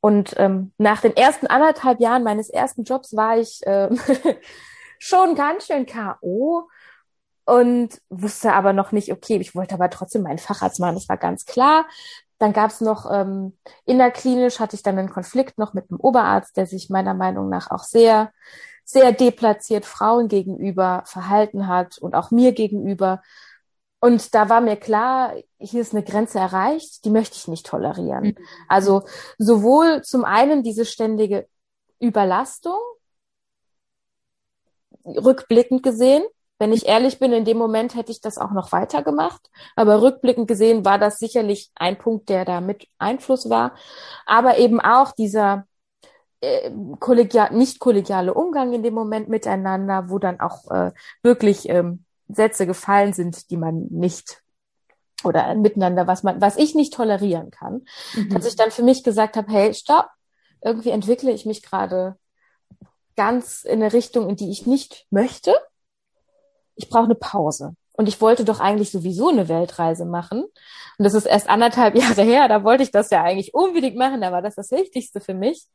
Und 0.00 0.34
ähm, 0.36 0.72
nach 0.78 1.00
den 1.00 1.16
ersten 1.16 1.46
anderthalb 1.46 2.00
Jahren 2.00 2.22
meines 2.22 2.48
ersten 2.48 2.84
Jobs 2.84 3.16
war 3.16 3.38
ich 3.38 3.60
ähm, 3.66 3.98
schon 4.98 5.34
ganz 5.34 5.66
schön 5.66 5.86
K.O. 5.86 6.68
und 7.44 8.00
wusste 8.08 8.52
aber 8.52 8.72
noch 8.72 8.92
nicht, 8.92 9.10
okay, 9.10 9.36
ich 9.38 9.54
wollte 9.54 9.74
aber 9.74 9.90
trotzdem 9.90 10.22
meinen 10.22 10.38
Facharzt 10.38 10.78
machen, 10.80 10.94
das 10.94 11.08
war 11.08 11.16
ganz 11.16 11.44
klar. 11.44 11.86
Dann 12.38 12.52
gab 12.52 12.70
es 12.70 12.80
noch 12.80 13.10
ähm, 13.10 13.56
innerklinisch 13.86 14.60
hatte 14.60 14.76
ich 14.76 14.82
dann 14.82 14.98
einen 14.98 15.10
Konflikt 15.10 15.58
noch 15.58 15.72
mit 15.72 15.90
einem 15.90 15.98
Oberarzt, 15.98 16.56
der 16.56 16.66
sich 16.66 16.90
meiner 16.90 17.14
Meinung 17.14 17.48
nach 17.48 17.70
auch 17.70 17.82
sehr, 17.82 18.30
sehr 18.84 19.10
deplatziert 19.12 19.86
Frauen 19.86 20.28
gegenüber 20.28 21.02
verhalten 21.06 21.66
hat 21.66 21.98
und 21.98 22.14
auch 22.14 22.30
mir 22.30 22.52
gegenüber. 22.52 23.22
Und 24.06 24.36
da 24.36 24.48
war 24.48 24.60
mir 24.60 24.76
klar, 24.76 25.34
hier 25.58 25.80
ist 25.80 25.92
eine 25.92 26.04
Grenze 26.04 26.38
erreicht, 26.38 27.04
die 27.04 27.10
möchte 27.10 27.34
ich 27.34 27.48
nicht 27.48 27.66
tolerieren. 27.66 28.22
Mhm. 28.22 28.36
Also 28.68 29.02
sowohl 29.36 30.02
zum 30.02 30.24
einen 30.24 30.62
diese 30.62 30.84
ständige 30.84 31.48
Überlastung, 31.98 32.78
rückblickend 35.04 35.82
gesehen, 35.82 36.22
wenn 36.60 36.72
ich 36.72 36.86
ehrlich 36.86 37.18
bin, 37.18 37.32
in 37.32 37.44
dem 37.44 37.58
Moment 37.58 37.96
hätte 37.96 38.12
ich 38.12 38.20
das 38.20 38.38
auch 38.38 38.52
noch 38.52 38.70
weiter 38.70 39.02
gemacht. 39.02 39.50
Aber 39.74 40.00
rückblickend 40.02 40.46
gesehen 40.46 40.84
war 40.84 41.00
das 41.00 41.18
sicherlich 41.18 41.72
ein 41.74 41.98
Punkt, 41.98 42.28
der 42.28 42.44
da 42.44 42.60
mit 42.60 42.86
Einfluss 42.98 43.50
war. 43.50 43.74
Aber 44.24 44.56
eben 44.58 44.80
auch 44.80 45.10
dieser 45.10 45.66
äh, 46.42 46.70
kollegial, 47.00 47.52
nicht 47.52 47.80
kollegiale 47.80 48.34
Umgang 48.34 48.72
in 48.72 48.84
dem 48.84 48.94
Moment 48.94 49.28
miteinander, 49.28 50.10
wo 50.10 50.20
dann 50.20 50.38
auch 50.38 50.70
äh, 50.70 50.92
wirklich 51.24 51.68
ähm, 51.68 52.05
Sätze 52.28 52.66
gefallen 52.66 53.12
sind, 53.12 53.50
die 53.50 53.56
man 53.56 53.86
nicht 53.90 54.42
oder 55.24 55.54
miteinander, 55.54 56.06
was 56.06 56.22
man, 56.22 56.40
was 56.40 56.56
ich 56.56 56.74
nicht 56.74 56.92
tolerieren 56.92 57.50
kann, 57.50 57.86
mhm. 58.14 58.30
dass 58.30 58.46
ich 58.46 58.56
dann 58.56 58.70
für 58.70 58.82
mich 58.82 59.02
gesagt 59.02 59.36
habe, 59.36 59.50
hey, 59.50 59.72
stopp, 59.74 60.08
irgendwie 60.62 60.90
entwickle 60.90 61.32
ich 61.32 61.46
mich 61.46 61.62
gerade 61.62 62.16
ganz 63.16 63.64
in 63.64 63.82
eine 63.82 63.92
Richtung, 63.92 64.28
in 64.28 64.36
die 64.36 64.50
ich 64.50 64.66
nicht 64.66 65.06
möchte. 65.10 65.54
Ich 66.74 66.88
brauche 66.88 67.04
eine 67.04 67.14
Pause. 67.14 67.74
Und 67.96 68.08
ich 68.08 68.20
wollte 68.20 68.44
doch 68.44 68.60
eigentlich 68.60 68.90
sowieso 68.90 69.30
eine 69.30 69.48
Weltreise 69.48 70.04
machen. 70.04 70.42
Und 70.42 71.04
das 71.04 71.14
ist 71.14 71.24
erst 71.24 71.48
anderthalb 71.48 71.94
Jahre 71.98 72.22
her. 72.22 72.46
Da 72.48 72.62
wollte 72.62 72.82
ich 72.82 72.90
das 72.90 73.10
ja 73.10 73.22
eigentlich 73.22 73.54
unbedingt 73.54 73.96
machen. 73.96 74.20
Da 74.20 74.32
war 74.32 74.42
das 74.42 74.54
das 74.54 74.70
Wichtigste 74.70 75.20
für 75.20 75.34
mich. 75.34 75.66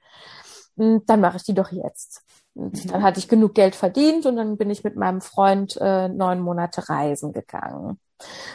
Und 0.76 1.10
dann 1.10 1.22
mache 1.22 1.38
ich 1.38 1.44
die 1.44 1.54
doch 1.54 1.72
jetzt. 1.72 2.24
Und 2.54 2.86
mhm. 2.86 2.90
dann 2.90 3.04
hatte 3.04 3.20
ich 3.20 3.28
genug 3.28 3.54
Geld 3.54 3.76
verdient 3.76 4.26
und 4.26 4.36
dann 4.36 4.58
bin 4.58 4.70
ich 4.70 4.84
mit 4.84 4.96
meinem 4.96 5.22
Freund 5.22 5.78
äh, 5.80 6.10
neun 6.10 6.42
Monate 6.42 6.90
reisen 6.90 7.34
gegangen. 7.34 8.00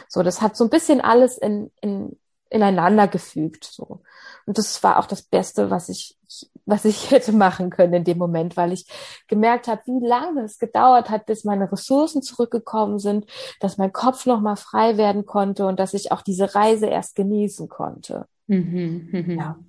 So, 0.07 0.23
das 0.23 0.41
hat 0.41 0.55
so 0.55 0.63
ein 0.63 0.69
bisschen 0.69 1.01
alles 1.01 1.37
in, 1.37 1.71
in, 1.81 2.17
ineinander 2.49 3.07
gefügt. 3.07 3.65
So. 3.65 4.01
Und 4.45 4.57
das 4.57 4.81
war 4.83 4.97
auch 4.97 5.07
das 5.07 5.23
Beste, 5.23 5.69
was 5.69 5.89
ich, 5.89 6.17
was 6.65 6.85
ich 6.85 7.11
hätte 7.11 7.31
machen 7.33 7.69
können 7.69 7.93
in 7.93 8.03
dem 8.03 8.17
Moment, 8.17 8.55
weil 8.55 8.71
ich 8.71 8.87
gemerkt 9.27 9.67
habe, 9.67 9.81
wie 9.85 10.05
lange 10.05 10.43
es 10.43 10.59
gedauert 10.59 11.09
hat, 11.09 11.25
bis 11.25 11.43
meine 11.43 11.71
Ressourcen 11.71 12.21
zurückgekommen 12.21 12.99
sind, 12.99 13.25
dass 13.59 13.77
mein 13.77 13.91
Kopf 13.91 14.25
nochmal 14.25 14.57
frei 14.57 14.97
werden 14.97 15.25
konnte 15.25 15.65
und 15.65 15.79
dass 15.79 15.93
ich 15.93 16.11
auch 16.11 16.21
diese 16.21 16.55
Reise 16.55 16.85
erst 16.87 17.15
genießen 17.15 17.67
konnte. 17.67 18.27
Mhm, 18.47 19.09
mh. 19.11 19.33
Ja. 19.33 19.59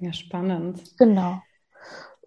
Ja, 0.00 0.12
spannend. 0.12 0.96
Genau. 0.96 1.42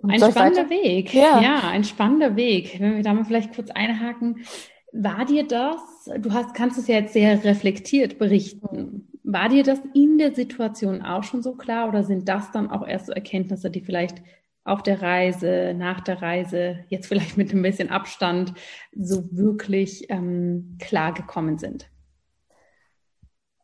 Ein 0.07 0.19
spannender 0.19 0.69
Weg. 0.69 1.13
Ja. 1.13 1.41
ja, 1.41 1.69
ein 1.69 1.83
spannender 1.83 2.35
Weg. 2.35 2.79
Wenn 2.79 2.95
wir 2.95 3.03
da 3.03 3.13
mal 3.13 3.25
vielleicht 3.25 3.53
kurz 3.53 3.69
einhaken, 3.71 4.43
war 4.91 5.25
dir 5.25 5.47
das, 5.47 5.79
du 6.19 6.33
hast, 6.33 6.53
kannst 6.53 6.77
es 6.77 6.87
ja 6.87 6.95
jetzt 6.95 7.13
sehr 7.13 7.43
reflektiert 7.43 8.17
berichten, 8.17 9.07
war 9.23 9.49
dir 9.49 9.63
das 9.63 9.81
in 9.93 10.17
der 10.17 10.35
Situation 10.35 11.01
auch 11.01 11.23
schon 11.23 11.41
so 11.41 11.53
klar 11.53 11.87
oder 11.87 12.03
sind 12.03 12.27
das 12.27 12.51
dann 12.51 12.69
auch 12.69 12.85
erst 12.85 13.07
so 13.07 13.13
Erkenntnisse, 13.13 13.69
die 13.69 13.81
vielleicht 13.81 14.21
auf 14.63 14.83
der 14.83 15.01
Reise, 15.01 15.73
nach 15.75 16.01
der 16.01 16.21
Reise, 16.21 16.79
jetzt 16.89 17.07
vielleicht 17.07 17.37
mit 17.37 17.53
ein 17.53 17.61
bisschen 17.61 17.89
Abstand, 17.89 18.53
so 18.93 19.23
wirklich 19.31 20.07
ähm, 20.09 20.77
klar 20.79 21.13
gekommen 21.13 21.57
sind? 21.57 21.89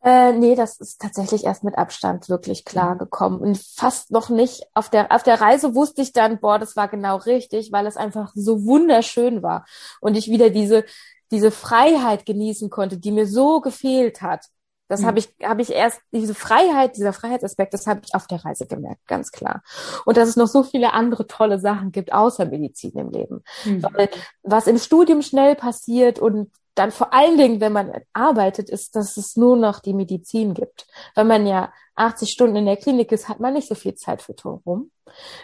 Äh, 0.08 0.32
nee, 0.32 0.56
das 0.56 0.80
ist 0.80 1.02
tatsächlich 1.02 1.44
erst 1.44 1.66
mit 1.66 1.78
Abstand 1.78 2.30
wirklich 2.30 2.64
klar 2.64 2.94
mhm. 2.94 3.00
gekommen 3.00 3.40
und 3.42 3.58
fast 3.58 4.10
noch 4.10 4.30
nicht. 4.30 4.64
Auf 4.74 4.90
der, 4.90 5.12
auf 5.12 5.22
der 5.22 5.42
Reise 5.42 5.76
wusste 5.76 6.02
ich 6.02 6.14
dann, 6.14 6.40
boah, 6.40 6.60
das 6.60 6.78
war 6.78 6.88
genau 6.88 7.18
richtig, 7.18 7.74
weil 7.74 7.86
es 7.86 7.98
einfach 7.98 8.32
so 8.34 8.64
wunderschön 8.64 9.44
war 9.44 9.66
und 10.00 10.16
ich 10.16 10.30
wieder 10.30 10.50
diese, 10.50 10.86
diese 11.30 11.52
Freiheit 11.52 12.26
genießen 12.26 12.70
konnte, 12.70 12.98
die 12.98 13.12
mir 13.12 13.28
so 13.28 13.60
gefehlt 13.60 14.22
hat. 14.22 14.46
Das 14.88 15.02
mhm. 15.02 15.08
habe 15.08 15.20
ich, 15.20 15.36
habe 15.44 15.62
ich 15.62 15.74
erst, 15.74 16.00
diese 16.14 16.36
Freiheit, 16.36 16.96
dieser 16.96 17.12
Freiheitsaspekt, 17.12 17.74
das 17.74 17.86
habe 17.86 18.00
ich 18.06 18.16
auf 18.16 18.28
der 18.28 18.46
Reise 18.46 18.66
gemerkt, 18.66 19.06
ganz 19.08 19.34
klar. 19.34 19.62
Und 20.06 20.16
dass 20.16 20.30
es 20.30 20.38
noch 20.38 20.48
so 20.48 20.64
viele 20.64 20.94
andere 20.94 21.28
tolle 21.28 21.60
Sachen 21.60 21.92
gibt, 21.92 22.14
außer 22.14 22.46
Medizin 22.46 22.94
im 22.94 23.10
Leben. 23.10 23.44
Mhm. 23.66 23.84
Weil 23.84 24.10
was 24.42 24.68
im 24.68 24.78
Studium 24.78 25.22
schnell 25.22 25.56
passiert 25.56 26.18
und 26.18 26.50
dann 26.78 26.92
vor 26.92 27.14
allen 27.14 27.38
Dingen, 27.38 27.60
wenn 27.60 27.74
man 27.74 27.92
arbeitet, 28.14 28.70
ist, 28.70 28.96
dass 28.96 29.18
es 29.18 29.36
nur 29.36 29.58
noch 29.58 29.80
die 29.80 29.94
Medizin 29.94 30.54
gibt. 30.54 30.86
Wenn 31.16 31.28
man 31.28 31.48
ja 31.48 31.74
80 31.96 32.30
Stunden 32.30 32.58
in 32.58 32.66
der 32.68 32.78
Klinik 32.78 33.12
ist, 33.12 33.28
hat 33.28 33.40
man 33.40 33.54
nicht 33.54 33.68
so 33.68 33.74
viel 33.74 33.96
Zeit 33.96 34.22
für 34.22 34.34
Drumherum. 34.34 34.92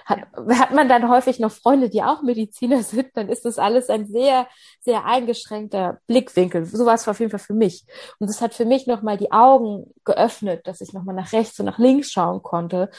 Hat, 0.06 0.20
hat 0.50 0.72
man 0.72 0.88
dann 0.88 1.10
häufig 1.10 1.40
noch 1.40 1.52
Freunde, 1.52 1.90
die 1.90 2.04
auch 2.04 2.22
Mediziner 2.22 2.84
sind, 2.84 3.08
dann 3.16 3.30
ist 3.30 3.46
das 3.46 3.58
alles 3.58 3.90
ein 3.90 4.06
sehr, 4.06 4.48
sehr 4.82 5.06
eingeschränkter 5.06 6.00
Blickwinkel. 6.06 6.66
So 6.66 6.86
war 6.86 6.94
es 6.94 7.08
auf 7.08 7.20
jeden 7.20 7.32
Fall 7.32 7.40
für 7.40 7.56
mich. 7.56 7.86
Und 8.20 8.30
das 8.30 8.40
hat 8.40 8.54
für 8.54 8.66
mich 8.66 8.86
nochmal 8.86 9.18
die 9.18 9.32
Augen 9.32 9.92
geöffnet, 10.04 10.68
dass 10.68 10.82
ich 10.82 10.94
nochmal 10.94 11.16
nach 11.16 11.34
rechts 11.34 11.60
und 11.60 11.66
nach 11.66 11.80
links 11.80 12.12
schauen 12.12 12.44
konnte 12.44 12.92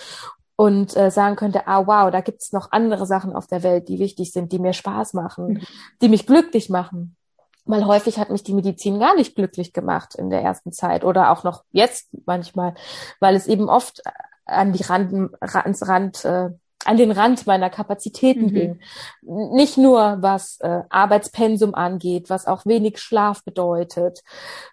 und 0.56 0.96
äh, 0.96 1.10
sagen 1.10 1.36
könnte, 1.36 1.68
ah 1.68 1.86
wow, 1.86 2.10
da 2.10 2.20
gibt's 2.20 2.52
noch 2.52 2.72
andere 2.72 3.06
Sachen 3.06 3.34
auf 3.34 3.46
der 3.46 3.62
Welt, 3.62 3.88
die 3.88 4.00
wichtig 4.00 4.32
sind, 4.32 4.50
die 4.50 4.58
mir 4.58 4.72
Spaß 4.72 5.14
machen, 5.14 5.46
mhm. 5.46 5.60
die 6.02 6.08
mich 6.08 6.26
glücklich 6.26 6.68
machen 6.68 7.16
weil 7.64 7.86
häufig 7.86 8.18
hat 8.18 8.30
mich 8.30 8.42
die 8.42 8.54
Medizin 8.54 8.98
gar 8.98 9.14
nicht 9.16 9.34
glücklich 9.34 9.72
gemacht 9.72 10.14
in 10.14 10.30
der 10.30 10.42
ersten 10.42 10.72
Zeit 10.72 11.04
oder 11.04 11.30
auch 11.30 11.44
noch 11.44 11.64
jetzt 11.72 12.08
manchmal, 12.26 12.74
weil 13.20 13.34
es 13.34 13.46
eben 13.46 13.68
oft 13.68 14.02
an 14.44 14.72
die 14.72 14.82
Rand, 14.82 15.30
ans 15.40 15.88
Rand, 15.88 16.24
äh, 16.24 16.50
an 16.84 16.96
den 16.98 17.10
Rand 17.10 17.46
meiner 17.46 17.70
Kapazitäten 17.70 18.46
mhm. 18.46 18.52
ging. 18.52 18.80
Nicht 19.22 19.78
nur 19.78 20.18
was 20.20 20.58
äh, 20.60 20.82
Arbeitspensum 20.90 21.74
angeht, 21.74 22.28
was 22.28 22.46
auch 22.46 22.66
wenig 22.66 22.98
Schlaf 22.98 23.42
bedeutet, 23.44 24.22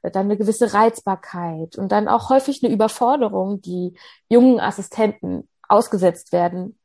dann 0.04 0.26
eine 0.26 0.38
gewisse 0.38 0.74
Reizbarkeit 0.74 1.78
und 1.78 1.92
dann 1.92 2.10
auch 2.10 2.30
häufig 2.30 2.62
eine 2.64 2.74
Überforderung, 2.74 3.62
die 3.62 3.96
jungen 4.28 4.60
Assistenten 4.60 5.48
ausgesetzt 5.70 6.34
werden, 6.34 6.78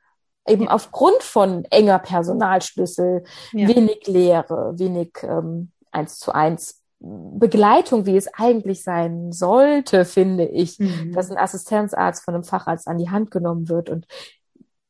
eben 0.46 0.68
aufgrund 0.68 1.22
von 1.22 1.64
enger 1.66 1.98
Personalschlüssel, 1.98 3.24
ja. 3.52 3.68
wenig 3.68 4.06
Lehre, 4.06 4.74
wenig 4.76 5.10
ähm, 5.22 5.72
eins 5.96 6.18
zu 6.18 6.32
eins 6.32 6.82
Begleitung, 6.98 8.06
wie 8.06 8.16
es 8.16 8.28
eigentlich 8.32 8.82
sein 8.82 9.32
sollte, 9.32 10.04
finde 10.04 10.46
ich, 10.46 10.78
mhm. 10.78 11.12
dass 11.12 11.30
ein 11.30 11.36
Assistenzarzt 11.36 12.24
von 12.24 12.34
einem 12.34 12.44
Facharzt 12.44 12.88
an 12.88 12.98
die 12.98 13.10
Hand 13.10 13.30
genommen 13.30 13.68
wird 13.68 13.90
und 13.90 14.06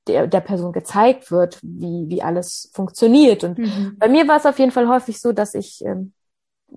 der, 0.07 0.29
der 0.29 0.41
Person 0.41 0.73
gezeigt 0.73 1.33
wird, 1.33 1.59
wie, 1.63 2.09
wie 2.09 2.23
alles 2.23 2.71
funktioniert. 2.73 3.43
Und 3.43 3.59
mhm. 3.59 3.97
bei 3.99 4.09
mir 4.09 4.29
war 4.29 4.37
es 4.37 4.47
auf 4.47 4.59
jeden 4.59 4.71
Fall 4.71 4.89
häufig 4.89 5.21
so, 5.21 5.33
dass 5.33 5.55
ich 5.55 5.85
ähm, 5.85 6.13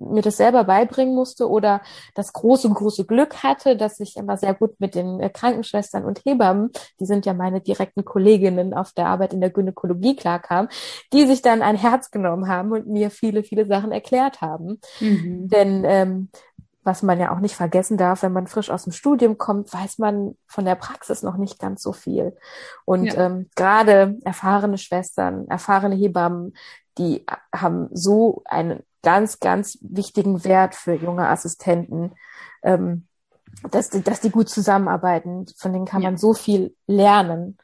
mir 0.00 0.22
das 0.22 0.36
selber 0.36 0.64
beibringen 0.64 1.14
musste 1.14 1.48
oder 1.48 1.82
das 2.14 2.32
große, 2.32 2.68
große 2.68 3.04
Glück 3.04 3.42
hatte, 3.42 3.76
dass 3.76 4.00
ich 4.00 4.16
immer 4.16 4.36
sehr 4.36 4.54
gut 4.54 4.80
mit 4.80 4.94
den 4.94 5.20
äh, 5.20 5.30
Krankenschwestern 5.30 6.04
und 6.04 6.24
Hebammen, 6.24 6.70
die 6.98 7.06
sind 7.06 7.26
ja 7.26 7.34
meine 7.34 7.60
direkten 7.60 8.04
Kolleginnen 8.04 8.74
auf 8.74 8.92
der 8.92 9.06
Arbeit 9.06 9.32
in 9.32 9.40
der 9.40 9.50
Gynäkologie 9.50 10.16
klarkam, 10.16 10.68
die 11.12 11.26
sich 11.26 11.42
dann 11.42 11.62
ein 11.62 11.76
Herz 11.76 12.10
genommen 12.10 12.48
haben 12.48 12.72
und 12.72 12.88
mir 12.88 13.10
viele, 13.10 13.42
viele 13.42 13.66
Sachen 13.66 13.92
erklärt 13.92 14.40
haben. 14.40 14.80
Mhm. 15.00 15.48
Denn 15.48 15.84
ähm, 15.84 16.28
was 16.82 17.02
man 17.02 17.20
ja 17.20 17.32
auch 17.32 17.40
nicht 17.40 17.56
vergessen 17.56 17.98
darf, 17.98 18.22
wenn 18.22 18.32
man 18.32 18.46
frisch 18.46 18.70
aus 18.70 18.84
dem 18.84 18.92
Studium 18.92 19.36
kommt, 19.36 19.72
weiß 19.72 19.98
man 19.98 20.36
von 20.46 20.64
der 20.64 20.76
Praxis 20.76 21.22
noch 21.22 21.36
nicht 21.36 21.58
ganz 21.58 21.82
so 21.82 21.92
viel. 21.92 22.36
Und 22.84 23.06
ja. 23.06 23.26
ähm, 23.26 23.50
gerade 23.54 24.18
erfahrene 24.24 24.78
Schwestern, 24.78 25.46
erfahrene 25.48 25.94
Hebammen, 25.94 26.54
die 26.96 27.24
haben 27.54 27.88
so 27.92 28.42
einen 28.46 28.82
ganz, 29.02 29.40
ganz 29.40 29.78
wichtigen 29.82 30.44
Wert 30.44 30.74
für 30.74 30.94
junge 30.94 31.28
Assistenten, 31.28 32.12
ähm, 32.62 33.06
dass, 33.70 33.90
die, 33.90 34.02
dass 34.02 34.20
die 34.20 34.30
gut 34.30 34.48
zusammenarbeiten. 34.48 35.46
Von 35.56 35.72
denen 35.72 35.86
kann 35.86 36.02
ja. 36.02 36.10
man 36.10 36.18
so 36.18 36.34
viel 36.34 36.74
lernen. 36.86 37.56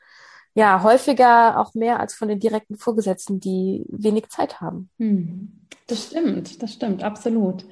Ja, 0.55 0.83
häufiger 0.83 1.61
auch 1.61 1.75
mehr 1.75 2.01
als 2.01 2.15
von 2.15 2.29
den 2.29 2.41
direkten 2.41 2.77
Vorgesetzten, 2.77 3.41
die 3.41 3.85
wenig 3.89 4.29
Zeit 4.29 4.61
haben. 4.61 4.89
Hm. 4.99 5.67
Das 5.87 6.07
stimmt, 6.07 6.63
das 6.63 6.73
stimmt, 6.73 7.05
absolut. 7.05 7.65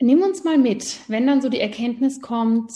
Nimm 0.00 0.22
uns 0.22 0.44
mal 0.44 0.58
mit, 0.58 1.00
wenn 1.08 1.26
dann 1.26 1.42
so 1.42 1.48
die 1.48 1.60
Erkenntnis 1.60 2.20
kommt, 2.20 2.72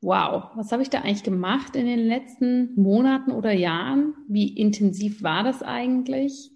wow, 0.00 0.50
was 0.54 0.70
habe 0.70 0.82
ich 0.82 0.90
da 0.90 1.00
eigentlich 1.00 1.24
gemacht 1.24 1.76
in 1.76 1.86
den 1.86 2.06
letzten 2.06 2.74
Monaten 2.80 3.32
oder 3.32 3.52
Jahren? 3.52 4.14
Wie 4.28 4.56
intensiv 4.56 5.22
war 5.22 5.42
das 5.42 5.62
eigentlich? 5.62 6.50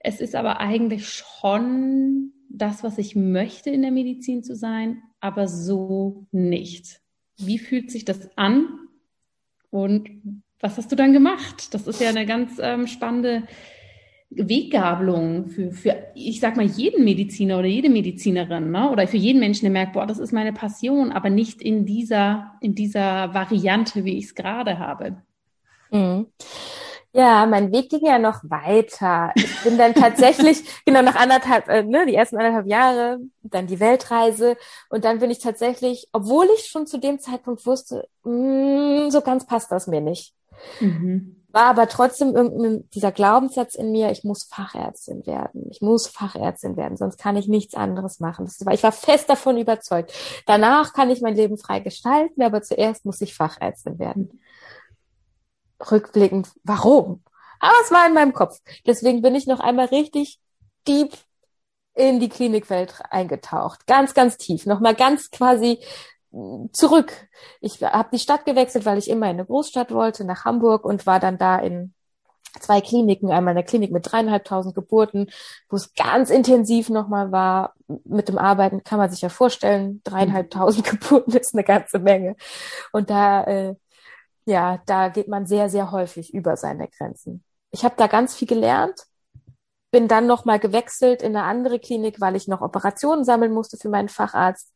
Es 0.00 0.20
ist 0.20 0.34
aber 0.34 0.60
eigentlich 0.60 1.08
schon 1.08 2.32
das, 2.48 2.82
was 2.82 2.98
ich 2.98 3.14
möchte 3.14 3.70
in 3.70 3.82
der 3.82 3.90
Medizin 3.90 4.42
zu 4.42 4.56
sein, 4.56 5.02
aber 5.20 5.46
so 5.46 6.26
nicht. 6.32 7.00
Wie 7.36 7.58
fühlt 7.58 7.90
sich 7.90 8.04
das 8.04 8.36
an? 8.36 8.66
Und 9.70 10.10
was 10.58 10.78
hast 10.78 10.90
du 10.90 10.96
dann 10.96 11.12
gemacht? 11.12 11.72
Das 11.74 11.86
ist 11.86 12.00
ja 12.00 12.08
eine 12.08 12.26
ganz 12.26 12.58
ähm, 12.60 12.86
spannende 12.86 13.44
Weggabelung 14.30 15.48
für, 15.48 15.70
für, 15.70 15.96
ich 16.14 16.40
sag 16.40 16.56
mal, 16.56 16.66
jeden 16.66 17.04
Mediziner 17.04 17.58
oder 17.58 17.68
jede 17.68 17.90
Medizinerin, 17.90 18.70
ne? 18.70 18.90
oder 18.90 19.06
für 19.06 19.16
jeden 19.16 19.40
Menschen, 19.40 19.62
der 19.62 19.72
merkt, 19.72 19.92
boah, 19.92 20.06
das 20.06 20.18
ist 20.18 20.32
meine 20.32 20.52
Passion, 20.52 21.12
aber 21.12 21.30
nicht 21.30 21.60
in 21.60 21.84
dieser, 21.84 22.54
in 22.60 22.74
dieser 22.74 23.34
Variante, 23.34 24.04
wie 24.04 24.16
ich 24.16 24.26
es 24.26 24.34
gerade 24.34 24.78
habe. 24.78 25.22
Mhm. 25.90 26.26
Ja, 27.12 27.44
mein 27.46 27.72
Weg 27.72 27.90
ging 27.90 28.06
ja 28.06 28.18
noch 28.18 28.42
weiter. 28.44 29.32
Ich 29.34 29.62
bin 29.64 29.76
dann 29.76 29.94
tatsächlich, 29.94 30.62
genau 30.86 31.02
nach 31.02 31.16
anderthalb, 31.16 31.68
äh, 31.68 31.82
ne, 31.82 32.06
die 32.06 32.14
ersten 32.14 32.36
anderthalb 32.36 32.66
Jahre, 32.66 33.18
dann 33.42 33.66
die 33.66 33.80
Weltreise 33.80 34.56
und 34.90 35.04
dann 35.04 35.18
bin 35.18 35.30
ich 35.30 35.40
tatsächlich, 35.40 36.08
obwohl 36.12 36.46
ich 36.54 36.66
schon 36.66 36.86
zu 36.86 36.98
dem 36.98 37.18
Zeitpunkt 37.18 37.66
wusste, 37.66 38.08
mh, 38.22 39.06
mm, 39.06 39.10
so 39.10 39.22
ganz 39.22 39.46
passt 39.46 39.72
das 39.72 39.88
mir 39.88 40.00
nicht. 40.00 40.34
Mhm 40.78 41.40
war 41.52 41.64
aber 41.64 41.88
trotzdem 41.88 42.34
irgendein 42.34 42.88
dieser 42.90 43.12
Glaubenssatz 43.12 43.74
in 43.74 43.92
mir, 43.92 44.10
ich 44.10 44.24
muss 44.24 44.44
Fachärztin 44.44 45.26
werden. 45.26 45.66
Ich 45.70 45.80
muss 45.80 46.06
Fachärztin 46.06 46.76
werden, 46.76 46.96
sonst 46.96 47.18
kann 47.18 47.36
ich 47.36 47.48
nichts 47.48 47.74
anderes 47.74 48.20
machen. 48.20 48.48
War, 48.60 48.74
ich 48.74 48.82
war 48.82 48.92
fest 48.92 49.28
davon 49.28 49.56
überzeugt. 49.58 50.12
Danach 50.46 50.92
kann 50.92 51.10
ich 51.10 51.20
mein 51.20 51.34
Leben 51.34 51.58
frei 51.58 51.80
gestalten, 51.80 52.42
aber 52.42 52.62
zuerst 52.62 53.04
muss 53.04 53.20
ich 53.20 53.34
Fachärztin 53.34 53.98
werden. 53.98 54.40
Rückblickend, 55.90 56.48
warum? 56.64 57.22
Aber 57.58 57.74
es 57.84 57.90
war 57.90 58.06
in 58.06 58.14
meinem 58.14 58.32
Kopf. 58.32 58.58
Deswegen 58.86 59.22
bin 59.22 59.34
ich 59.34 59.46
noch 59.46 59.60
einmal 59.60 59.86
richtig 59.86 60.40
deep 60.88 61.12
in 61.94 62.20
die 62.20 62.28
Klinikwelt 62.28 62.94
eingetaucht. 63.10 63.86
Ganz, 63.86 64.14
ganz 64.14 64.36
tief. 64.38 64.66
Nochmal 64.66 64.94
ganz 64.94 65.30
quasi 65.30 65.78
zurück. 66.72 67.12
Ich 67.60 67.82
habe 67.82 68.08
die 68.12 68.18
Stadt 68.18 68.44
gewechselt, 68.44 68.86
weil 68.86 68.98
ich 68.98 69.10
immer 69.10 69.26
in 69.26 69.32
eine 69.32 69.46
Großstadt 69.46 69.90
wollte, 69.90 70.24
nach 70.24 70.44
Hamburg 70.44 70.84
und 70.84 71.06
war 71.06 71.18
dann 71.18 71.38
da 71.38 71.58
in 71.58 71.92
zwei 72.60 72.80
Kliniken, 72.80 73.30
einmal 73.30 73.52
eine 73.52 73.64
Klinik 73.64 73.92
mit 73.92 74.10
dreieinhalbtausend 74.10 74.74
Geburten, 74.74 75.30
wo 75.68 75.76
es 75.76 75.94
ganz 75.94 76.30
intensiv 76.30 76.88
nochmal 76.88 77.32
war. 77.32 77.74
Mit 78.04 78.28
dem 78.28 78.38
Arbeiten 78.38 78.82
kann 78.82 78.98
man 78.98 79.10
sich 79.10 79.20
ja 79.20 79.28
vorstellen, 79.28 80.00
dreieinhalbtausend 80.04 80.84
Geburten 80.90 81.36
ist 81.36 81.54
eine 81.54 81.64
ganze 81.64 81.98
Menge. 81.98 82.36
Und 82.92 83.10
da, 83.10 83.44
äh, 83.44 83.74
ja, 84.44 84.80
da 84.86 85.08
geht 85.08 85.28
man 85.28 85.46
sehr, 85.46 85.68
sehr 85.68 85.90
häufig 85.90 86.34
über 86.34 86.56
seine 86.56 86.88
Grenzen. 86.88 87.44
Ich 87.70 87.84
habe 87.84 87.94
da 87.96 88.06
ganz 88.06 88.34
viel 88.34 88.48
gelernt, 88.48 89.04
bin 89.92 90.08
dann 90.08 90.26
nochmal 90.26 90.58
gewechselt 90.58 91.22
in 91.22 91.36
eine 91.36 91.44
andere 91.46 91.78
Klinik, 91.78 92.20
weil 92.20 92.36
ich 92.36 92.48
noch 92.48 92.60
Operationen 92.60 93.24
sammeln 93.24 93.52
musste 93.52 93.76
für 93.76 93.88
meinen 93.88 94.08
Facharzt 94.08 94.72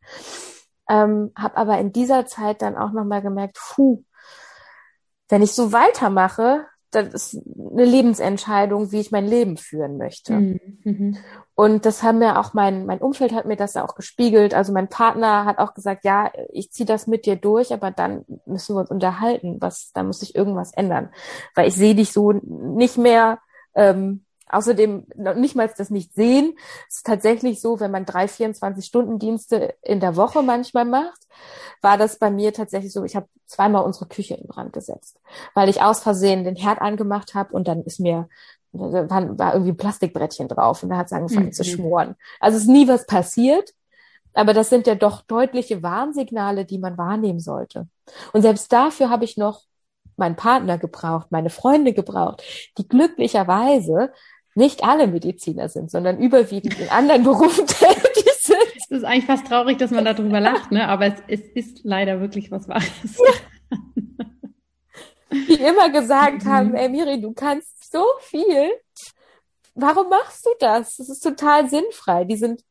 ähm, 0.89 1.33
habe 1.37 1.57
aber 1.57 1.79
in 1.79 1.93
dieser 1.93 2.27
Zeit 2.27 2.63
dann 2.63 2.77
auch 2.77 2.93
nochmal 2.93 3.23
gemerkt, 3.23 3.59
puh, 3.75 4.05
wenn 5.29 5.43
ich 5.43 5.53
so 5.53 5.73
weitermache, 5.73 6.67
das 6.95 7.35
ist 7.35 7.43
eine 7.73 7.85
Lebensentscheidung, 7.85 8.93
wie 8.93 9.01
ich 9.01 9.11
mein 9.11 9.27
Leben 9.27 9.57
führen 9.57 9.97
möchte. 9.97 10.33
Mhm. 10.35 10.61
mhm. 10.85 11.17
Und 11.57 11.87
das 11.87 12.03
haben 12.03 12.19
mir 12.19 12.41
auch 12.41 12.53
mein, 12.53 12.85
mein 12.85 12.99
Umfeld 12.99 13.33
hat 13.33 13.47
mir 13.47 13.57
das 13.57 13.77
auch 13.77 13.95
gespiegelt. 13.95 14.55
Also 14.55 14.73
mein 14.73 14.89
Partner 14.89 15.45
hat 15.45 15.59
auch 15.59 15.75
gesagt, 15.75 16.05
ja, 16.05 16.33
ich 16.53 16.73
ziehe 16.73 16.87
das 16.87 17.07
mit 17.07 17.27
dir 17.27 17.37
durch, 17.37 17.73
aber 17.73 17.93
dann 17.93 18.25
müssen 18.45 18.75
wir 18.75 18.81
uns 18.81 18.91
unterhalten. 18.91 19.59
Was, 19.61 19.93
da 19.93 20.03
muss 20.03 20.19
sich 20.19 20.35
irgendwas 20.35 20.73
ändern. 20.73 21.11
Weil 21.55 21.69
ich 21.69 21.77
sehe 21.77 21.95
dich 21.95 22.13
so 22.13 22.33
nicht 22.33 22.99
mehr 22.99 23.39
ähm, 23.77 24.25
Außerdem 24.49 25.07
nicht 25.37 25.57
mal 25.57 25.71
das 25.77 25.91
nicht 25.91 26.15
sehen. 26.15 26.57
Es 26.89 26.97
ist 26.97 27.07
tatsächlich 27.07 27.61
so, 27.61 27.81
wenn 27.81 27.91
man 27.91 28.05
drei 28.05 28.27
24-Stunden-Dienste 28.27 29.75
in 29.83 30.01
der 30.01 30.17
Woche 30.17 30.43
manchmal 30.43 30.85
macht, 30.85 31.27
war 31.81 31.99
das 31.99 32.19
bei 32.19 32.31
mir 32.31 32.53
tatsächlich 32.53 32.93
so, 32.93 33.05
ich 33.05 33.17
habe 33.17 33.29
zweimal 33.47 33.85
unsere 33.85 34.07
Küche 34.07 34.35
in 34.35 34.47
Brand 34.47 34.73
gesetzt, 34.73 35.19
weil 35.55 35.69
ich 35.69 35.83
aus 35.83 36.01
Versehen 36.01 36.45
den 36.45 36.57
Herd 36.57 36.81
angemacht 36.81 37.35
habe 37.35 37.53
und 37.55 37.69
dann 37.69 37.83
ist 37.83 38.01
mir 38.01 38.29
war, 38.75 39.39
war 39.39 39.53
irgendwie 39.55 39.73
ein 39.73 39.77
Plastikbrettchen 39.77 40.49
drauf 40.49 40.83
und 40.83 40.89
da 40.89 40.97
hat 40.97 41.07
es 41.07 41.13
angefangen 41.13 41.47
mhm. 41.47 41.53
zu 41.53 41.65
schmoren. 41.65 42.17
Also 42.41 42.57
es 42.57 42.65
ist 42.65 42.69
nie 42.69 42.89
was 42.89 43.07
passiert, 43.07 43.71
aber 44.33 44.53
das 44.53 44.69
sind 44.69 44.87
ja 44.87 44.97
doch 44.97 45.23
deutliche 45.23 45.83
Warnsignale, 45.83 46.65
die 46.65 46.79
man 46.79 46.99
wahrnehmen 46.99 47.41
sollte. 47.41 47.87
Und 48.33 48.43
selbst 48.43 48.73
dafür 48.73 49.11
habe 49.11 49.25
ich 49.25 49.37
noch 49.37 49.63
meinen 50.17 50.37
Partner 50.37 50.79
gebraucht, 50.79 51.29
meine 51.31 51.51
Freunde 51.51 51.93
gebraucht, 51.93 52.43
die 52.79 52.87
glücklicherweise 52.87 54.13
nicht 54.55 54.85
alle 54.85 55.07
Mediziner 55.07 55.69
sind, 55.69 55.91
sondern 55.91 56.19
überwiegend 56.19 56.79
in 56.79 56.89
anderen 56.89 57.25
Berufen 57.25 57.67
tätig 57.67 58.31
sind. 58.41 58.59
Es 58.77 58.91
ist 58.91 59.05
eigentlich 59.05 59.27
fast 59.27 59.47
traurig, 59.47 59.79
dass 59.79 59.91
man 59.91 60.05
darüber 60.05 60.41
lacht, 60.41 60.71
ne? 60.71 60.89
aber 60.89 61.07
es, 61.07 61.23
es 61.29 61.41
ist 61.55 61.81
leider 61.83 62.21
wirklich 62.21 62.51
was 62.51 62.69
Wahres. 62.69 63.19
Ja. 63.19 63.79
Die 65.49 65.55
immer 65.55 65.91
gesagt 65.91 66.45
mhm. 66.45 66.49
haben, 66.49 66.75
ey 66.75 66.89
Miri, 66.89 67.21
du 67.21 67.33
kannst 67.33 67.91
so 67.91 68.05
viel. 68.21 68.71
Warum 69.75 70.09
machst 70.09 70.47
du 70.47 70.51
das? 70.61 70.97
Das 70.97 71.09
ist 71.09 71.21
total 71.21 71.69
sinnfrei. 71.69 72.25
Die 72.25 72.37
sind 72.37 72.63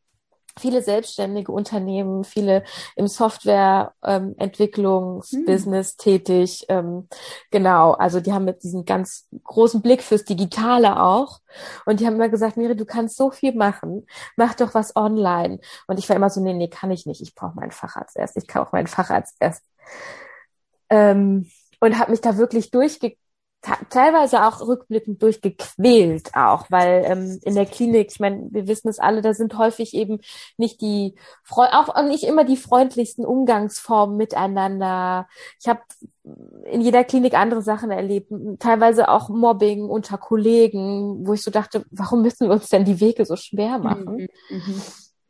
viele 0.60 0.82
selbstständige 0.82 1.52
Unternehmen, 1.52 2.24
viele 2.24 2.64
im 2.96 3.08
Softwareentwicklungsbusiness 3.08 5.92
ähm, 5.92 5.94
hm. 5.94 5.98
tätig. 5.98 6.66
Ähm, 6.70 7.08
genau, 7.52 7.92
also 7.94 8.20
die 8.20 8.34
haben 8.34 8.46
mit 8.46 8.64
diesem 8.64 8.86
ganz 8.86 9.28
großen 9.44 9.82
Blick 9.82 10.04
fürs 10.04 10.26
Digitale 10.26 11.02
auch. 11.02 11.40
Und 11.86 12.00
die 12.00 12.06
haben 12.06 12.16
immer 12.16 12.30
gesagt, 12.30 12.58
Miri, 12.58 12.76
du 12.76 12.86
kannst 12.86 13.18
so 13.18 13.32
viel 13.32 13.56
machen, 13.56 14.06
mach 14.38 14.54
doch 14.54 14.74
was 14.74 14.96
online. 14.96 15.60
Und 15.88 16.00
ich 16.00 16.08
war 16.10 16.16
immer 16.16 16.30
so, 16.30 16.42
nee, 16.42 16.54
nee, 16.54 16.68
kann 16.68 16.92
ich 16.92 17.06
nicht. 17.06 17.22
Ich 17.22 17.36
brauche 17.36 17.56
meinen 17.56 17.72
Facharzt 17.72 18.18
erst. 18.18 18.38
Ich 18.38 18.48
kaufe 18.48 18.70
meinen 18.74 18.88
Facharzt 18.88 19.36
erst. 19.40 19.64
Ähm, 20.90 21.50
und 21.80 22.00
habe 22.00 22.12
mich 22.12 22.22
da 22.22 22.38
wirklich 22.38 22.72
durchge 22.72 23.18
teilweise 23.90 24.46
auch 24.46 24.60
rückblickend 24.62 25.22
durchgequält 25.22 26.32
auch, 26.36 26.70
weil 26.70 27.04
ähm, 27.06 27.40
in 27.44 27.56
der 27.56 27.66
Klinik, 27.66 28.12
ich 28.12 28.20
meine, 28.20 28.48
wir 28.52 28.68
wissen 28.68 28.90
es 28.90 29.00
alle, 29.00 29.22
da 29.22 29.34
sind 29.34 29.58
häufig 29.58 29.94
eben 29.94 30.20
nicht 30.58 30.82
die 30.82 31.16
auch 31.50 32.04
nicht 32.04 32.24
immer 32.24 32.44
die 32.44 32.58
freundlichsten 32.58 33.26
Umgangsformen 33.26 34.18
miteinander. 34.18 35.28
Ich 35.62 35.68
habe 35.68 35.82
in 36.66 36.82
jeder 36.82 37.06
Klinik 37.06 37.36
andere 37.36 37.62
Sachen 37.62 37.90
erlebt, 37.90 38.32
teilweise 38.60 39.08
auch 39.08 39.30
Mobbing 39.30 39.90
unter 39.90 40.18
Kollegen, 40.18 41.26
wo 41.26 41.34
ich 41.34 41.42
so 41.42 41.52
dachte, 41.52 41.86
warum 41.90 42.22
müssen 42.22 42.50
wir 42.50 42.54
uns 42.54 42.70
denn 42.70 42.86
die 42.86 43.00
Wege 43.00 43.26
so 43.26 43.38
schwer 43.38 43.80
machen? 43.80 44.16
Mhm, 44.16 44.30
mhm. 44.50 44.82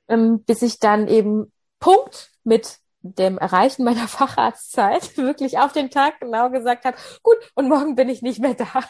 ähm, 0.07 0.43
bis 0.43 0.63
ich 0.63 0.79
dann 0.79 1.07
eben 1.07 1.51
Punkt 1.79 2.31
mit 2.43 2.79
dem 3.03 3.37
Erreichen 3.37 3.83
meiner 3.83 4.07
Facharztzeit 4.07 5.17
wirklich 5.17 5.59
auf 5.59 5.71
den 5.71 5.89
Tag 5.89 6.19
genau 6.19 6.49
gesagt 6.49 6.85
habe, 6.85 6.97
gut, 7.21 7.37
und 7.55 7.69
morgen 7.69 7.95
bin 7.95 8.09
ich 8.09 8.21
nicht 8.21 8.39
mehr 8.39 8.55
da. 8.55 8.83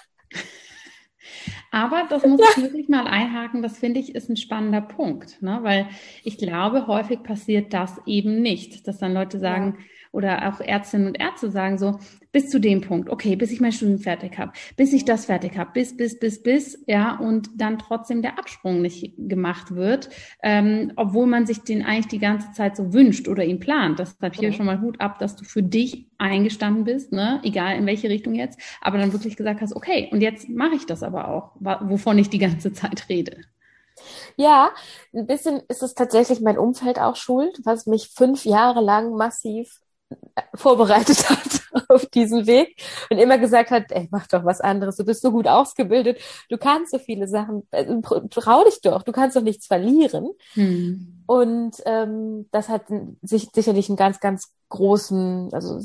Aber 1.71 2.05
das 2.09 2.23
muss 2.23 2.39
ja. 2.39 2.45
ich 2.55 2.63
wirklich 2.63 2.89
mal 2.89 3.07
einhaken, 3.07 3.63
das 3.63 3.79
finde 3.79 3.99
ich 3.99 4.13
ist 4.13 4.29
ein 4.29 4.37
spannender 4.37 4.81
Punkt, 4.81 5.41
ne? 5.41 5.59
weil 5.63 5.87
ich 6.23 6.37
glaube, 6.37 6.85
häufig 6.85 7.23
passiert 7.23 7.73
das 7.73 7.99
eben 8.05 8.41
nicht, 8.41 8.87
dass 8.87 8.99
dann 8.99 9.13
Leute 9.13 9.39
sagen, 9.39 9.77
ja 9.79 9.85
oder 10.13 10.47
auch 10.47 10.61
Ärztinnen 10.61 11.07
und 11.07 11.19
Ärzte 11.19 11.49
sagen 11.49 11.77
so, 11.77 11.99
bis 12.31 12.49
zu 12.49 12.59
dem 12.59 12.81
Punkt, 12.81 13.09
okay, 13.09 13.35
bis 13.35 13.51
ich 13.51 13.59
mein 13.59 13.71
Studium 13.71 13.99
fertig 13.99 14.37
habe, 14.37 14.53
bis 14.77 14.93
ich 14.93 15.05
das 15.05 15.25
fertig 15.25 15.57
habe, 15.57 15.71
bis, 15.73 15.97
bis, 15.97 16.19
bis, 16.19 16.41
bis, 16.41 16.83
ja, 16.87 17.17
und 17.17 17.49
dann 17.55 17.79
trotzdem 17.79 18.21
der 18.21 18.37
Absprung 18.37 18.81
nicht 18.81 19.15
gemacht 19.17 19.75
wird, 19.75 20.09
ähm, 20.41 20.93
obwohl 20.95 21.25
man 21.25 21.45
sich 21.45 21.61
den 21.63 21.83
eigentlich 21.83 22.07
die 22.07 22.19
ganze 22.19 22.51
Zeit 22.53 22.77
so 22.77 22.93
wünscht 22.93 23.27
oder 23.27 23.43
ihn 23.43 23.59
plant. 23.59 23.99
Deshalb 23.99 24.35
hier 24.35 24.53
schon 24.53 24.67
mal 24.67 24.81
Hut 24.81 25.01
ab, 25.01 25.17
dass 25.17 25.35
du 25.35 25.45
für 25.45 25.63
dich 25.63 26.07
eingestanden 26.19 26.83
bist, 26.83 27.11
ne, 27.11 27.41
egal 27.43 27.75
in 27.75 27.85
welche 27.87 28.09
Richtung 28.09 28.35
jetzt, 28.35 28.59
aber 28.81 28.99
dann 28.99 29.13
wirklich 29.13 29.35
gesagt 29.35 29.61
hast, 29.61 29.75
okay, 29.75 30.09
und 30.11 30.21
jetzt 30.21 30.47
mache 30.47 30.75
ich 30.75 30.85
das 30.85 31.01
aber 31.01 31.27
auch, 31.27 31.51
wovon 31.59 32.19
ich 32.19 32.29
die 32.29 32.39
ganze 32.39 32.71
Zeit 32.71 33.09
rede. 33.09 33.37
Ja, 34.37 34.71
ein 35.13 35.27
bisschen 35.27 35.61
ist 35.67 35.83
es 35.83 35.93
tatsächlich 35.93 36.41
mein 36.41 36.57
Umfeld 36.57 36.99
auch 36.99 37.15
schuld, 37.15 37.61
was 37.63 37.85
mich 37.85 38.09
fünf 38.09 38.45
Jahre 38.45 38.81
lang 38.81 39.15
massiv 39.15 39.79
vorbereitet 40.55 41.29
hat 41.29 41.61
auf 41.89 42.05
diesen 42.07 42.45
Weg 42.47 42.81
und 43.09 43.17
immer 43.17 43.37
gesagt 43.37 43.71
hat, 43.71 43.91
ey, 43.91 44.07
mach 44.11 44.27
doch 44.27 44.45
was 44.45 44.61
anderes, 44.61 44.97
du 44.97 45.05
bist 45.05 45.21
so 45.21 45.31
gut 45.31 45.47
ausgebildet, 45.47 46.19
du 46.49 46.57
kannst 46.57 46.91
so 46.91 46.99
viele 46.99 47.27
Sachen, 47.27 47.67
äh, 47.71 47.85
trau 48.29 48.63
dich 48.63 48.81
doch, 48.81 49.03
du 49.03 49.11
kannst 49.11 49.35
doch 49.35 49.41
nichts 49.41 49.67
verlieren. 49.67 50.31
Hm. 50.53 51.23
Und 51.25 51.75
ähm, 51.85 52.47
das 52.51 52.69
hat 52.69 52.85
sich 53.21 53.49
sicherlich 53.53 53.89
einen 53.89 53.97
ganz, 53.97 54.19
ganz 54.19 54.51
großen, 54.73 55.49
also 55.53 55.79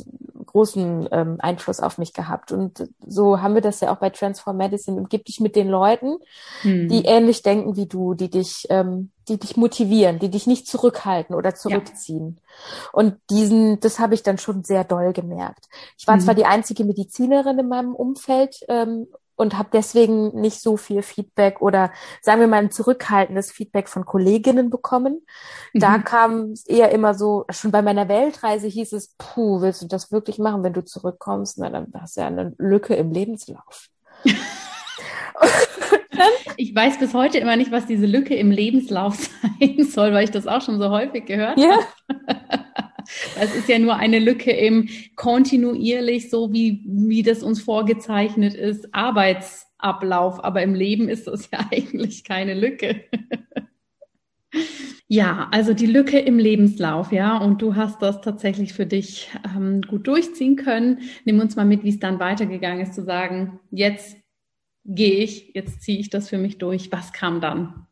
großen 0.47 1.09
ähm, 1.13 1.37
Einfluss 1.41 1.79
auf 1.79 1.99
mich 1.99 2.15
gehabt. 2.15 2.53
Und 2.53 2.89
so 3.07 3.41
haben 3.41 3.55
wir 3.55 3.61
das 3.61 3.81
ja 3.81 3.93
auch 3.93 3.99
bei 3.99 4.11
Transform 4.11 4.57
Medicine. 4.57 4.97
Umgib 4.97 5.27
dich 5.27 5.41
mit 5.41 5.55
den 5.57 5.69
Leuten, 5.69 6.17
hm. 6.63 6.89
die 6.89 7.05
ähnlich 7.05 7.43
denken 7.43 7.77
wie 7.77 7.87
du, 7.87 8.15
die 8.15 8.31
dich, 8.31 8.67
ähm, 8.71 9.11
die 9.29 9.39
dich 9.39 9.57
motivieren, 9.57 10.19
die 10.19 10.31
dich 10.31 10.47
nicht 10.47 10.67
zurückhalten 10.67 11.37
oder 11.37 11.55
zurückziehen. 11.55 12.39
Ja. 12.39 12.91
Und 12.93 13.17
diesen, 13.31 13.79
das 13.81 13.99
habe 13.99 14.15
ich 14.15 14.23
dann 14.23 14.39
schon 14.39 14.65
sehr 14.65 14.85
doll 14.85 15.13
gemerkt. 15.13 15.67
Ich 15.99 16.07
war 16.07 16.15
hm. 16.15 16.23
zwar 16.23 16.35
die 16.35 16.47
einzige 16.47 16.85
Medizinerin 16.85 17.59
in 17.59 17.69
meinem 17.69 17.95
Umfeld 17.95 18.61
ähm, 18.69 19.07
und 19.39 19.57
habe 19.57 19.69
deswegen 19.73 20.39
nicht 20.41 20.61
so 20.61 20.77
viel 20.77 21.03
Feedback 21.03 21.63
oder 21.63 21.93
sagen 22.21 22.41
wir 22.41 22.49
mal 22.49 22.59
ein 22.59 22.71
zurückhaltendes 22.71 23.53
Feedback 23.53 23.89
von 23.89 24.05
Kolleginnen 24.05 24.69
bekommen. 24.69 25.25
Mhm. 25.73 25.79
Da 25.81 25.99
kam 25.99 26.53
es 26.53 26.67
eher 26.67 26.91
immer 26.91 27.15
so, 27.15 27.45
schon 27.51 27.71
bei 27.71 27.81
meiner 27.81 28.09
Weltreise 28.09 28.67
hieß 28.67 28.93
es, 28.93 29.15
puh, 29.17 29.61
willst 29.61 29.81
du 29.83 29.87
das 29.87 30.11
wirklich 30.11 30.39
machen, 30.39 30.65
wenn 30.65 30.73
du 30.73 30.85
zurückkommst? 30.85 31.59
Na, 31.59 31.71
dann 31.71 31.93
hast 31.99 32.17
du 32.17 32.21
ja 32.23 32.27
eine 32.27 32.53
Lücke 32.59 32.97
im 32.97 33.13
Lebenslauf. 33.13 33.89
ich 36.57 36.75
weiß 36.75 36.99
bis 36.99 37.15
heute 37.15 37.39
immer 37.39 37.57
nicht, 37.57 37.71
was 37.71 37.87
diese 37.87 38.07
Lücke 38.07 38.35
im 38.35 38.51
Lebenslauf 38.51 39.17
sein 39.61 39.85
soll, 39.85 40.13
weil 40.13 40.25
ich 40.25 40.33
das 40.33 40.49
auch 40.49 40.63
schon 40.63 40.79
so 40.79 40.91
häufig 40.91 41.27
gehört 41.27 41.59
ja. 41.59 41.79
habe. 42.09 42.59
Es 43.41 43.55
ist 43.55 43.69
ja 43.69 43.79
nur 43.79 43.97
eine 43.97 44.19
Lücke 44.19 44.51
im 44.51 44.89
kontinuierlich, 45.17 46.31
so 46.31 46.53
wie, 46.53 46.83
wie 46.87 47.23
das 47.23 47.43
uns 47.43 47.63
vorgezeichnet 47.63 48.55
ist, 48.55 48.95
Arbeitsablauf. 48.95 50.45
Aber 50.45 50.63
im 50.63 50.75
Leben 50.75 51.09
ist 51.09 51.27
das 51.27 51.51
ja 51.51 51.67
eigentlich 51.71 52.25
keine 52.25 52.55
Lücke. 52.55 53.05
Ja, 55.11 55.49
also 55.53 55.73
die 55.73 55.87
Lücke 55.87 56.19
im 56.19 56.39
Lebenslauf, 56.39 57.13
ja, 57.13 57.39
und 57.39 57.63
du 57.63 57.77
hast 57.77 58.03
das 58.03 58.21
tatsächlich 58.21 58.75
für 58.75 58.85
dich 58.85 59.31
ähm, 59.57 59.81
gut 59.81 60.07
durchziehen 60.07 60.57
können. 60.57 61.01
Nimm 61.25 61.41
uns 61.41 61.57
mal 61.57 61.65
mit, 61.65 61.83
wie 61.83 61.89
es 61.89 61.99
dann 61.99 62.21
weitergegangen 62.21 62.83
ist, 62.83 62.93
zu 62.95 63.03
sagen, 63.03 63.59
jetzt 63.71 64.19
gehe 64.85 65.25
ich, 65.25 65.55
jetzt 65.55 65.81
ziehe 65.81 65.99
ich 65.99 66.11
das 66.11 66.29
für 66.29 66.37
mich 66.37 66.59
durch. 66.59 66.93
Was 66.93 67.15
kam 67.15 67.41
dann? 67.41 67.88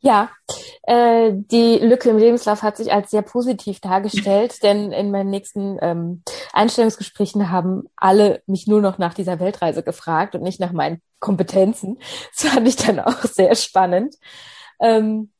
Ja, 0.00 0.30
äh, 0.82 1.32
die 1.32 1.78
Lücke 1.78 2.10
im 2.10 2.18
Lebenslauf 2.18 2.62
hat 2.62 2.76
sich 2.76 2.92
als 2.92 3.10
sehr 3.10 3.22
positiv 3.22 3.80
dargestellt, 3.80 4.58
denn 4.62 4.92
in 4.92 5.10
meinen 5.10 5.30
nächsten 5.30 5.78
ähm, 5.80 6.22
Einstellungsgesprächen 6.52 7.50
haben 7.50 7.84
alle 7.96 8.42
mich 8.46 8.66
nur 8.66 8.80
noch 8.80 8.98
nach 8.98 9.14
dieser 9.14 9.40
Weltreise 9.40 9.82
gefragt 9.82 10.34
und 10.34 10.42
nicht 10.42 10.60
nach 10.60 10.72
meinen 10.72 11.00
Kompetenzen. 11.20 11.98
Das 12.38 12.52
fand 12.52 12.68
ich 12.68 12.76
dann 12.76 13.00
auch 13.00 13.22
sehr 13.22 13.54
spannend. 13.54 14.14
Ähm, 14.80 15.32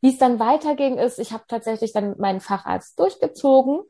wie 0.00 0.12
es 0.12 0.18
dann 0.18 0.38
weiterging, 0.38 0.98
ist, 0.98 1.18
ich 1.18 1.32
habe 1.32 1.44
tatsächlich 1.48 1.92
dann 1.92 2.14
meinen 2.18 2.40
Facharzt 2.40 2.98
durchgezogen. 3.00 3.80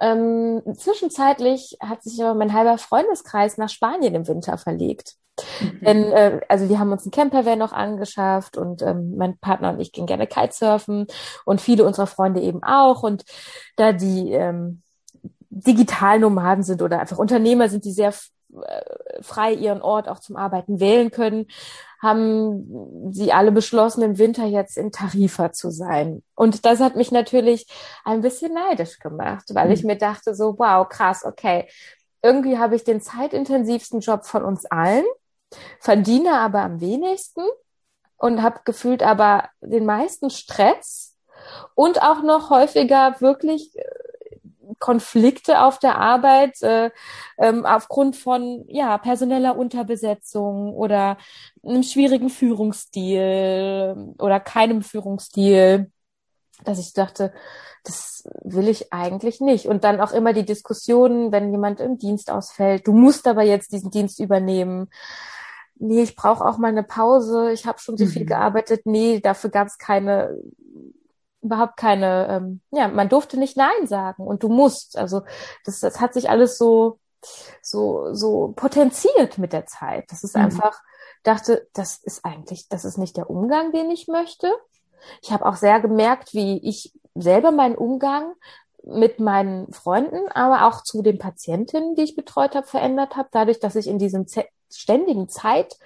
Ähm, 0.00 0.62
zwischenzeitlich 0.76 1.76
hat 1.80 2.02
sich 2.02 2.22
aber 2.22 2.34
mein 2.34 2.52
halber 2.52 2.78
Freundeskreis 2.78 3.58
nach 3.58 3.68
Spanien 3.68 4.14
im 4.14 4.26
Winter 4.26 4.58
verlegt. 4.58 5.14
Mhm. 5.60 5.80
Denn, 5.84 6.04
äh, 6.12 6.40
also 6.48 6.68
wir 6.68 6.78
haben 6.78 6.92
uns 6.92 7.04
einen 7.04 7.10
Campervan 7.10 7.58
noch 7.58 7.72
angeschafft 7.72 8.56
und 8.56 8.82
ähm, 8.82 9.16
mein 9.16 9.38
Partner 9.38 9.70
und 9.70 9.80
ich 9.80 9.92
gehen 9.92 10.06
gerne 10.06 10.26
Kitesurfen 10.26 11.06
und 11.44 11.60
viele 11.60 11.84
unserer 11.84 12.06
Freunde 12.06 12.40
eben 12.40 12.62
auch. 12.62 13.02
Und 13.02 13.24
da 13.76 13.92
die 13.92 14.32
ähm, 14.32 14.82
Digitalnomaden 15.50 16.64
sind 16.64 16.82
oder 16.82 17.00
einfach 17.00 17.18
Unternehmer 17.18 17.68
sind, 17.68 17.84
die 17.84 17.92
sehr 17.92 18.12
frei 19.20 19.52
ihren 19.52 19.82
Ort 19.82 20.08
auch 20.08 20.18
zum 20.18 20.36
Arbeiten 20.36 20.80
wählen 20.80 21.10
können, 21.10 21.46
haben 22.00 23.12
sie 23.12 23.32
alle 23.32 23.52
beschlossen, 23.52 24.02
im 24.02 24.18
Winter 24.18 24.44
jetzt 24.44 24.76
in 24.76 24.92
Tarifa 24.92 25.52
zu 25.52 25.70
sein. 25.70 26.22
Und 26.34 26.64
das 26.64 26.80
hat 26.80 26.96
mich 26.96 27.10
natürlich 27.10 27.66
ein 28.04 28.20
bisschen 28.20 28.52
neidisch 28.52 28.98
gemacht, 28.98 29.44
weil 29.54 29.66
mhm. 29.66 29.72
ich 29.72 29.84
mir 29.84 29.96
dachte 29.96 30.34
so, 30.34 30.58
wow, 30.58 30.88
krass, 30.88 31.24
okay. 31.24 31.68
Irgendwie 32.22 32.58
habe 32.58 32.76
ich 32.76 32.84
den 32.84 33.00
zeitintensivsten 33.00 34.00
Job 34.00 34.24
von 34.24 34.44
uns 34.44 34.66
allen 34.66 35.04
verdiene 35.80 36.38
aber 36.38 36.62
am 36.62 36.80
wenigsten 36.80 37.42
und 38.16 38.42
habe 38.42 38.60
gefühlt 38.64 39.02
aber 39.02 39.48
den 39.60 39.86
meisten 39.86 40.30
Stress 40.30 41.16
und 41.74 42.02
auch 42.02 42.22
noch 42.22 42.50
häufiger 42.50 43.16
wirklich 43.20 43.76
äh, 43.76 43.84
Konflikte 44.78 45.62
auf 45.62 45.78
der 45.78 45.98
Arbeit 45.98 46.60
äh, 46.62 46.90
ähm, 47.38 47.66
aufgrund 47.66 48.16
von 48.16 48.64
ja 48.68 48.98
personeller 48.98 49.56
Unterbesetzung 49.56 50.74
oder 50.74 51.18
einem 51.64 51.82
schwierigen 51.82 52.30
Führungsstil 52.30 54.14
oder 54.18 54.40
keinem 54.40 54.82
Führungsstil, 54.82 55.90
dass 56.64 56.78
ich 56.78 56.92
dachte, 56.92 57.32
das 57.84 58.24
will 58.42 58.68
ich 58.68 58.92
eigentlich 58.92 59.40
nicht. 59.40 59.66
Und 59.66 59.84
dann 59.84 60.00
auch 60.00 60.12
immer 60.12 60.32
die 60.32 60.46
Diskussionen, 60.46 61.32
wenn 61.32 61.50
jemand 61.50 61.80
im 61.80 61.98
Dienst 61.98 62.30
ausfällt, 62.30 62.86
du 62.86 62.92
musst 62.92 63.26
aber 63.26 63.42
jetzt 63.42 63.72
diesen 63.72 63.90
Dienst 63.90 64.20
übernehmen 64.20 64.88
nee, 65.76 66.02
ich 66.02 66.16
brauche 66.16 66.44
auch 66.44 66.58
mal 66.58 66.68
eine 66.68 66.82
Pause, 66.82 67.52
ich 67.52 67.66
habe 67.66 67.78
schon 67.78 67.96
so 67.96 68.04
mhm. 68.04 68.08
viel 68.08 68.26
gearbeitet, 68.26 68.82
nee, 68.86 69.20
dafür 69.20 69.50
gab 69.50 69.66
es 69.66 69.78
keine, 69.78 70.36
überhaupt 71.44 71.76
keine, 71.76 72.28
ähm, 72.28 72.60
ja, 72.70 72.88
man 72.88 73.08
durfte 73.08 73.38
nicht 73.38 73.56
Nein 73.56 73.86
sagen 73.86 74.26
und 74.26 74.42
du 74.42 74.48
musst. 74.48 74.98
Also 74.98 75.22
das, 75.64 75.80
das 75.80 76.00
hat 76.00 76.14
sich 76.14 76.30
alles 76.30 76.58
so, 76.58 76.98
so, 77.62 78.12
so 78.12 78.52
potenziert 78.56 79.38
mit 79.38 79.52
der 79.52 79.66
Zeit. 79.66 80.06
Das 80.08 80.24
ist 80.24 80.36
mhm. 80.36 80.44
einfach, 80.44 80.80
dachte, 81.22 81.68
das 81.74 81.98
ist 81.98 82.24
eigentlich, 82.24 82.68
das 82.68 82.84
ist 82.84 82.98
nicht 82.98 83.16
der 83.16 83.30
Umgang, 83.30 83.72
den 83.72 83.90
ich 83.90 84.08
möchte. 84.08 84.52
Ich 85.22 85.32
habe 85.32 85.46
auch 85.46 85.56
sehr 85.56 85.80
gemerkt, 85.80 86.32
wie 86.32 86.58
ich 86.66 86.92
selber 87.14 87.52
meinen 87.52 87.76
Umgang 87.76 88.32
mit 88.82 89.20
meinen 89.20 89.72
Freunden, 89.72 90.28
aber 90.28 90.66
auch 90.66 90.82
zu 90.82 91.02
den 91.02 91.18
Patientinnen, 91.18 91.94
die 91.94 92.02
ich 92.02 92.16
betreut 92.16 92.54
habe, 92.54 92.66
verändert 92.66 93.16
habe, 93.16 93.28
dadurch, 93.32 93.60
dass 93.60 93.76
ich 93.76 93.86
in 93.86 93.98
diesem 93.98 94.26
ständigen 94.70 95.28
Zeitmangel 95.28 95.78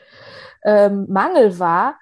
ähm, 0.64 1.58
war, 1.58 1.98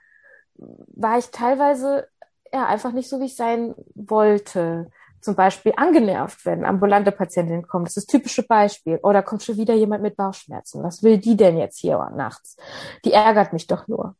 war 0.58 1.18
ich 1.18 1.30
teilweise 1.30 2.08
ja 2.56 2.66
einfach 2.66 2.92
nicht 2.92 3.08
so, 3.08 3.20
wie 3.20 3.26
ich 3.26 3.36
sein 3.36 3.74
wollte. 3.94 4.90
Zum 5.20 5.34
Beispiel 5.34 5.72
angenervt, 5.76 6.44
wenn 6.44 6.64
ambulante 6.64 7.10
Patientinnen 7.10 7.66
kommen. 7.66 7.84
Das 7.84 7.96
ist 7.96 8.06
das 8.06 8.12
typische 8.12 8.42
Beispiel. 8.44 8.98
Oder 9.02 9.22
kommt 9.22 9.42
schon 9.42 9.56
wieder 9.56 9.74
jemand 9.74 10.02
mit 10.02 10.16
Bauchschmerzen. 10.16 10.82
Was 10.82 11.02
will 11.02 11.18
die 11.18 11.36
denn 11.36 11.56
jetzt 11.58 11.78
hier 11.78 11.98
nachts? 12.14 12.56
Die 13.04 13.12
ärgert 13.12 13.52
mich 13.52 13.66
doch 13.66 13.88
nur. 13.88 14.14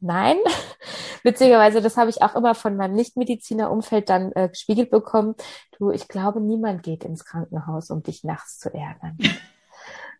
Nein, 0.00 0.36
witzigerweise, 1.22 1.80
das 1.80 1.96
habe 1.96 2.10
ich 2.10 2.22
auch 2.22 2.34
immer 2.34 2.56
von 2.56 2.76
meinem 2.76 2.94
Nichtmediziner-Umfeld 2.94 4.08
dann 4.08 4.32
äh, 4.32 4.48
gespiegelt 4.48 4.90
bekommen. 4.90 5.36
Du, 5.78 5.92
ich 5.92 6.08
glaube, 6.08 6.40
niemand 6.40 6.82
geht 6.82 7.04
ins 7.04 7.24
Krankenhaus, 7.24 7.90
um 7.90 8.02
dich 8.02 8.24
nachts 8.24 8.58
zu 8.58 8.74
ärgern. 8.74 9.16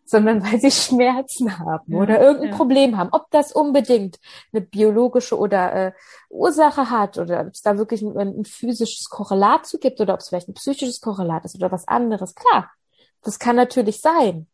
sondern 0.05 0.43
weil 0.43 0.59
sie 0.59 0.71
Schmerzen 0.71 1.59
haben 1.59 1.93
ja, 1.93 1.99
oder 1.99 2.21
irgendein 2.21 2.51
ja. 2.51 2.55
Problem 2.55 2.97
haben. 2.97 3.09
Ob 3.11 3.29
das 3.31 3.51
unbedingt 3.51 4.19
eine 4.51 4.61
biologische 4.61 5.37
oder 5.37 5.73
äh, 5.73 5.91
Ursache 6.29 6.89
hat 6.89 7.17
oder 7.17 7.41
ob 7.41 7.53
es 7.53 7.61
da 7.61 7.77
wirklich 7.77 8.01
ein, 8.01 8.17
ein 8.17 8.45
physisches 8.45 9.09
Korrelat 9.09 9.65
zu 9.65 9.79
gibt 9.79 10.01
oder 10.01 10.13
ob 10.13 10.19
es 10.19 10.29
vielleicht 10.29 10.49
ein 10.49 10.55
psychisches 10.55 11.01
Korrelat 11.01 11.45
ist 11.45 11.55
oder 11.55 11.71
was 11.71 11.87
anderes. 11.87 12.35
Klar, 12.35 12.71
das 13.21 13.39
kann 13.39 13.55
natürlich 13.55 14.01
sein. 14.01 14.47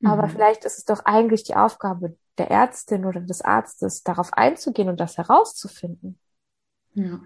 Mhm. 0.00 0.08
Aber 0.08 0.28
vielleicht 0.28 0.64
ist 0.64 0.78
es 0.78 0.84
doch 0.84 1.04
eigentlich 1.04 1.44
die 1.44 1.56
Aufgabe 1.56 2.16
der 2.38 2.50
Ärztin 2.50 3.04
oder 3.04 3.20
des 3.20 3.42
Arztes, 3.42 4.02
darauf 4.02 4.32
einzugehen 4.32 4.88
und 4.88 5.00
das 5.00 5.18
herauszufinden. 5.18 6.18
Ja. 6.94 7.20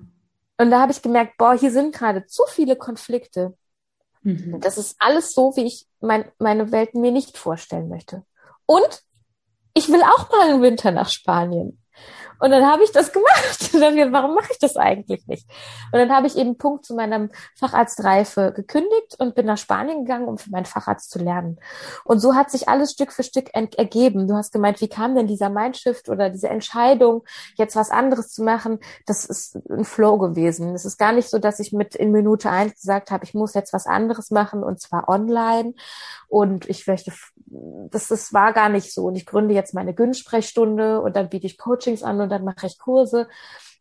Und 0.58 0.70
da 0.70 0.80
habe 0.80 0.92
ich 0.92 1.02
gemerkt, 1.02 1.36
boah, 1.36 1.54
hier 1.54 1.70
sind 1.70 1.94
gerade 1.94 2.26
zu 2.26 2.42
viele 2.48 2.76
Konflikte. 2.76 3.56
Mhm. 4.24 4.60
Das 4.60 4.78
ist 4.78 4.96
alles 4.98 5.32
so, 5.32 5.54
wie 5.54 5.66
ich 5.66 5.86
mein, 6.00 6.24
meine 6.38 6.72
Welt 6.72 6.94
mir 6.94 7.12
nicht 7.12 7.38
vorstellen 7.38 7.88
möchte. 7.88 8.24
Und 8.66 9.02
ich 9.74 9.88
will 9.88 10.02
auch 10.02 10.30
mal 10.30 10.48
einen 10.50 10.62
Winter 10.62 10.90
nach 10.90 11.08
Spanien. 11.08 11.80
Und 12.44 12.50
dann 12.50 12.70
habe 12.70 12.84
ich 12.84 12.92
das 12.92 13.10
gemacht. 13.10 13.70
Und 13.72 13.80
dann, 13.80 14.12
warum 14.12 14.34
mache 14.34 14.52
ich 14.52 14.58
das 14.58 14.76
eigentlich 14.76 15.26
nicht? 15.26 15.48
Und 15.92 15.98
dann 15.98 16.12
habe 16.12 16.26
ich 16.26 16.36
eben 16.36 16.58
Punkt 16.58 16.84
zu 16.84 16.94
meinem 16.94 17.30
Facharztreife 17.58 18.52
gekündigt 18.54 19.16
und 19.18 19.34
bin 19.34 19.46
nach 19.46 19.56
Spanien 19.56 20.04
gegangen, 20.04 20.28
um 20.28 20.36
für 20.36 20.50
meinen 20.50 20.66
Facharzt 20.66 21.10
zu 21.10 21.18
lernen. 21.18 21.58
Und 22.04 22.20
so 22.20 22.34
hat 22.34 22.50
sich 22.50 22.68
alles 22.68 22.92
Stück 22.92 23.12
für 23.12 23.22
Stück 23.22 23.48
ergeben. 23.54 24.28
Du 24.28 24.34
hast 24.34 24.52
gemeint, 24.52 24.82
wie 24.82 24.88
kam 24.88 25.14
denn 25.14 25.26
dieser 25.26 25.48
Mindshift 25.48 26.10
oder 26.10 26.28
diese 26.28 26.50
Entscheidung, 26.50 27.24
jetzt 27.56 27.76
was 27.76 27.90
anderes 27.90 28.30
zu 28.30 28.42
machen? 28.42 28.78
Das 29.06 29.24
ist 29.24 29.56
ein 29.70 29.86
Flow 29.86 30.18
gewesen. 30.18 30.74
Es 30.74 30.84
ist 30.84 30.98
gar 30.98 31.12
nicht 31.12 31.30
so, 31.30 31.38
dass 31.38 31.60
ich 31.60 31.72
mit 31.72 31.94
in 31.94 32.12
Minute 32.12 32.50
eins 32.50 32.74
gesagt 32.74 33.10
habe, 33.10 33.24
ich 33.24 33.32
muss 33.32 33.54
jetzt 33.54 33.72
was 33.72 33.86
anderes 33.86 34.30
machen 34.30 34.62
und 34.62 34.82
zwar 34.82 35.08
online. 35.08 35.72
Und 36.28 36.68
ich 36.68 36.86
möchte, 36.86 37.12
das, 37.46 38.08
das 38.08 38.32
war 38.32 38.52
gar 38.52 38.68
nicht 38.68 38.92
so. 38.92 39.06
Und 39.06 39.14
ich 39.14 39.24
gründe 39.24 39.54
jetzt 39.54 39.72
meine 39.72 39.94
Gün-Sprechstunde 39.94 41.00
und 41.00 41.16
dann 41.16 41.28
biete 41.28 41.46
ich 41.46 41.58
Coachings 41.58 42.02
an 42.02 42.20
und 42.20 42.33
dann 42.34 42.44
mache 42.44 42.66
ich 42.66 42.78
Kurse, 42.78 43.28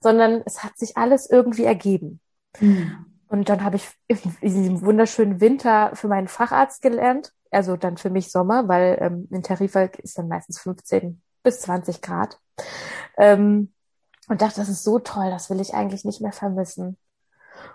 sondern 0.01 0.41
es 0.45 0.63
hat 0.63 0.77
sich 0.77 0.97
alles 0.97 1.29
irgendwie 1.29 1.65
ergeben. 1.65 2.19
Mhm. 2.59 3.05
Und 3.27 3.49
dann 3.49 3.63
habe 3.63 3.77
ich 3.77 3.89
in 4.07 4.19
diesem 4.41 4.81
wunderschönen 4.81 5.41
Winter 5.41 5.91
für 5.95 6.07
meinen 6.07 6.27
Facharzt 6.27 6.81
gelernt, 6.81 7.33
also 7.51 7.75
dann 7.77 7.97
für 7.97 8.09
mich 8.09 8.31
Sommer, 8.31 8.67
weil 8.67 8.97
ähm, 9.01 9.27
in 9.31 9.41
Tarifwald 9.41 9.95
ist 9.97 10.17
dann 10.17 10.27
meistens 10.27 10.59
15 10.59 11.21
bis 11.41 11.61
20 11.61 12.01
Grad. 12.01 12.39
Ähm, 13.17 13.73
und 14.29 14.41
dachte, 14.41 14.59
das 14.61 14.69
ist 14.69 14.83
so 14.83 14.99
toll, 14.99 15.29
das 15.31 15.49
will 15.49 15.59
ich 15.59 15.73
eigentlich 15.73 16.05
nicht 16.05 16.21
mehr 16.21 16.31
vermissen. 16.31 16.97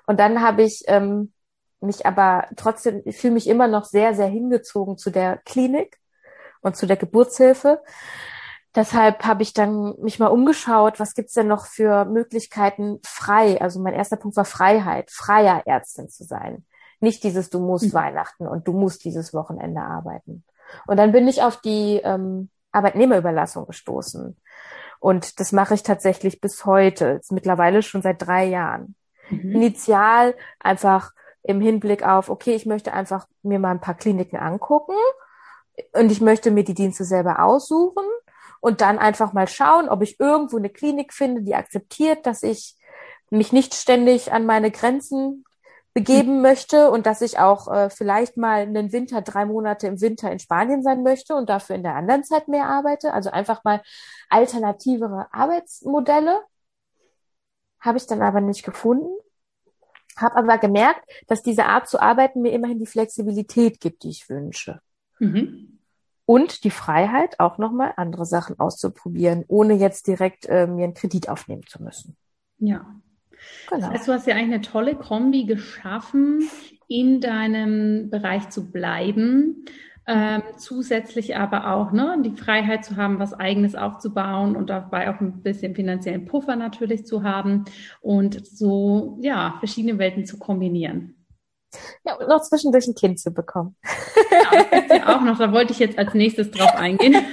Und 0.06 0.18
dann 0.20 0.40
habe 0.42 0.62
ich 0.62 0.84
ähm, 0.86 1.32
mich 1.80 2.06
aber 2.06 2.46
trotzdem, 2.56 3.02
ich 3.04 3.16
fühle 3.16 3.34
mich 3.34 3.46
immer 3.46 3.68
noch 3.68 3.84
sehr, 3.84 4.14
sehr 4.14 4.26
hingezogen 4.26 4.96
zu 4.96 5.10
der 5.10 5.38
Klinik 5.38 5.98
und 6.60 6.76
zu 6.76 6.86
der 6.86 6.96
Geburtshilfe. 6.96 7.82
Deshalb 8.74 9.24
habe 9.24 9.42
ich 9.42 9.54
dann 9.54 9.94
mich 10.00 10.18
mal 10.18 10.26
umgeschaut, 10.26 11.00
was 11.00 11.14
gibt's 11.14 11.32
denn 11.32 11.48
noch 11.48 11.66
für 11.66 12.04
Möglichkeiten 12.04 13.00
frei? 13.04 13.60
Also 13.60 13.80
mein 13.80 13.94
erster 13.94 14.16
Punkt 14.16 14.36
war 14.36 14.44
Freiheit, 14.44 15.10
freier 15.10 15.62
Ärztin 15.64 16.08
zu 16.08 16.24
sein. 16.24 16.66
Nicht 17.00 17.24
dieses, 17.24 17.48
du 17.48 17.60
musst 17.60 17.86
mhm. 17.86 17.94
Weihnachten 17.94 18.46
und 18.46 18.68
du 18.68 18.72
musst 18.72 19.04
dieses 19.04 19.32
Wochenende 19.32 19.80
arbeiten. 19.80 20.44
Und 20.86 20.98
dann 20.98 21.12
bin 21.12 21.28
ich 21.28 21.42
auf 21.42 21.56
die 21.60 22.00
ähm, 22.04 22.50
Arbeitnehmerüberlassung 22.72 23.66
gestoßen. 23.66 24.36
Und 25.00 25.40
das 25.40 25.52
mache 25.52 25.74
ich 25.74 25.82
tatsächlich 25.82 26.40
bis 26.40 26.66
heute, 26.66 27.20
mittlerweile 27.30 27.82
schon 27.82 28.02
seit 28.02 28.20
drei 28.20 28.44
Jahren. 28.44 28.96
Mhm. 29.30 29.52
Initial 29.52 30.34
einfach 30.58 31.12
im 31.42 31.60
Hinblick 31.60 32.02
auf, 32.02 32.28
okay, 32.28 32.54
ich 32.54 32.66
möchte 32.66 32.92
einfach 32.92 33.26
mir 33.42 33.58
mal 33.58 33.70
ein 33.70 33.80
paar 33.80 33.94
Kliniken 33.94 34.38
angucken 34.38 34.94
und 35.94 36.12
ich 36.12 36.20
möchte 36.20 36.50
mir 36.50 36.64
die 36.64 36.74
Dienste 36.74 37.04
selber 37.04 37.42
aussuchen 37.42 38.04
und 38.60 38.80
dann 38.80 38.98
einfach 38.98 39.32
mal 39.32 39.48
schauen, 39.48 39.88
ob 39.88 40.02
ich 40.02 40.18
irgendwo 40.20 40.56
eine 40.56 40.70
Klinik 40.70 41.12
finde, 41.12 41.42
die 41.42 41.54
akzeptiert, 41.54 42.26
dass 42.26 42.42
ich 42.42 42.76
mich 43.30 43.52
nicht 43.52 43.74
ständig 43.74 44.32
an 44.32 44.46
meine 44.46 44.70
Grenzen 44.70 45.44
begeben 45.94 46.34
hm. 46.34 46.42
möchte 46.42 46.90
und 46.90 47.06
dass 47.06 47.20
ich 47.22 47.38
auch 47.38 47.72
äh, 47.72 47.90
vielleicht 47.90 48.36
mal 48.36 48.60
einen 48.62 48.92
Winter, 48.92 49.20
drei 49.22 49.44
Monate 49.44 49.86
im 49.86 50.00
Winter 50.00 50.30
in 50.30 50.38
Spanien 50.38 50.82
sein 50.82 51.02
möchte 51.02 51.34
und 51.34 51.48
dafür 51.48 51.76
in 51.76 51.82
der 51.82 51.94
anderen 51.94 52.24
Zeit 52.24 52.48
mehr 52.48 52.68
arbeite. 52.68 53.12
Also 53.12 53.30
einfach 53.30 53.64
mal 53.64 53.82
alternativere 54.28 55.26
Arbeitsmodelle. 55.32 56.40
Habe 57.80 57.98
ich 57.98 58.06
dann 58.06 58.22
aber 58.22 58.40
nicht 58.40 58.64
gefunden. 58.64 59.10
Habe 60.16 60.36
aber 60.36 60.58
gemerkt, 60.58 61.08
dass 61.26 61.42
diese 61.42 61.66
Art 61.66 61.88
zu 61.88 62.00
arbeiten 62.00 62.42
mir 62.42 62.52
immerhin 62.52 62.78
die 62.78 62.86
Flexibilität 62.86 63.80
gibt, 63.80 64.02
die 64.02 64.10
ich 64.10 64.28
wünsche. 64.28 64.80
Mhm 65.18 65.77
und 66.28 66.64
die 66.64 66.70
Freiheit, 66.70 67.40
auch 67.40 67.56
nochmal 67.56 67.94
andere 67.96 68.26
Sachen 68.26 68.60
auszuprobieren, 68.60 69.46
ohne 69.48 69.72
jetzt 69.72 70.06
direkt 70.06 70.44
äh, 70.44 70.66
mir 70.66 70.84
einen 70.84 70.92
Kredit 70.92 71.30
aufnehmen 71.30 71.62
zu 71.66 71.82
müssen. 71.82 72.18
Ja. 72.58 72.84
Genau. 73.70 73.80
Das 73.80 73.88
heißt, 73.88 74.08
du 74.08 74.12
hast 74.12 74.26
ja 74.26 74.34
eigentlich 74.34 74.54
eine 74.54 74.60
tolle 74.60 74.94
Kombi 74.94 75.46
geschaffen, 75.46 76.42
in 76.86 77.22
deinem 77.22 78.10
Bereich 78.10 78.50
zu 78.50 78.70
bleiben, 78.70 79.64
ähm, 80.06 80.42
zusätzlich 80.58 81.34
aber 81.34 81.72
auch 81.72 81.92
ne, 81.92 82.18
die 82.22 82.36
Freiheit 82.36 82.84
zu 82.84 82.96
haben, 82.96 83.18
was 83.18 83.32
eigenes 83.32 83.74
aufzubauen 83.74 84.54
und 84.54 84.68
dabei 84.68 85.08
auch 85.08 85.20
ein 85.22 85.42
bisschen 85.42 85.74
finanziellen 85.74 86.26
Puffer 86.26 86.56
natürlich 86.56 87.06
zu 87.06 87.22
haben 87.22 87.64
und 88.02 88.46
so 88.46 89.18
ja 89.22 89.56
verschiedene 89.60 89.98
Welten 89.98 90.26
zu 90.26 90.38
kombinieren. 90.38 91.17
Ja, 92.04 92.14
und 92.14 92.28
noch 92.28 92.42
zwischendurch 92.42 92.86
ein 92.86 92.94
Kind 92.94 93.20
zu 93.20 93.32
bekommen. 93.32 93.76
Ja, 94.30 94.64
das 94.70 94.98
ja 94.98 95.16
auch 95.16 95.22
noch, 95.22 95.38
da 95.38 95.52
wollte 95.52 95.72
ich 95.72 95.78
jetzt 95.78 95.98
als 95.98 96.14
nächstes 96.14 96.50
drauf 96.50 96.74
eingehen. 96.74 97.14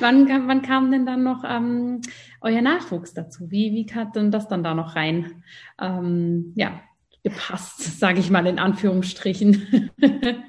wann, 0.00 0.28
wann 0.48 0.62
kam 0.62 0.90
denn 0.90 1.06
dann 1.06 1.22
noch 1.22 1.44
ähm, 1.48 2.00
euer 2.40 2.62
Nachwuchs 2.62 3.14
dazu? 3.14 3.50
Wie, 3.50 3.72
wie 3.72 3.94
hat 3.94 4.16
denn 4.16 4.30
das 4.30 4.48
dann 4.48 4.62
da 4.62 4.74
noch 4.74 4.96
rein? 4.96 5.42
Ähm, 5.80 6.52
ja, 6.54 6.80
gepasst, 7.22 7.98
sage 7.98 8.20
ich 8.20 8.30
mal 8.30 8.46
in 8.46 8.58
Anführungsstrichen. 8.58 9.90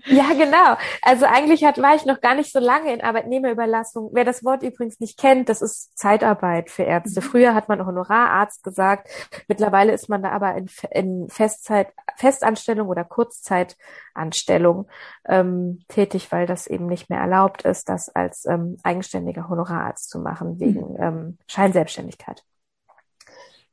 ja, 0.05 0.29
genau. 0.33 0.77
Also 1.01 1.25
eigentlich 1.25 1.63
hat, 1.63 1.81
war 1.81 1.95
ich 1.95 2.05
noch 2.05 2.21
gar 2.21 2.35
nicht 2.35 2.51
so 2.51 2.59
lange 2.59 2.93
in 2.93 3.01
Arbeitnehmerüberlassung. 3.01 4.11
Wer 4.13 4.25
das 4.25 4.43
Wort 4.43 4.63
übrigens 4.63 4.99
nicht 4.99 5.19
kennt, 5.19 5.49
das 5.49 5.61
ist 5.61 5.97
Zeitarbeit 5.97 6.69
für 6.69 6.83
Ärzte. 6.83 7.21
Mhm. 7.21 7.25
Früher 7.25 7.53
hat 7.53 7.69
man 7.69 7.85
Honorararzt 7.85 8.63
gesagt. 8.63 9.09
Mittlerweile 9.47 9.93
ist 9.93 10.09
man 10.09 10.21
da 10.21 10.29
aber 10.29 10.55
in, 10.55 10.69
in 10.91 11.29
Festzeit, 11.29 11.87
Festanstellung 12.15 12.87
oder 12.87 13.03
Kurzzeitanstellung 13.03 14.87
ähm, 15.27 15.83
tätig, 15.87 16.31
weil 16.31 16.45
das 16.45 16.67
eben 16.67 16.85
nicht 16.85 17.09
mehr 17.09 17.19
erlaubt 17.19 17.63
ist, 17.63 17.89
das 17.89 18.09
als 18.09 18.45
ähm, 18.45 18.77
eigenständiger 18.83 19.49
Honorararzt 19.49 20.09
zu 20.09 20.19
machen 20.19 20.59
wegen 20.59 20.93
mhm. 20.93 20.97
ähm, 20.99 21.37
Scheinselbstständigkeit 21.47 22.43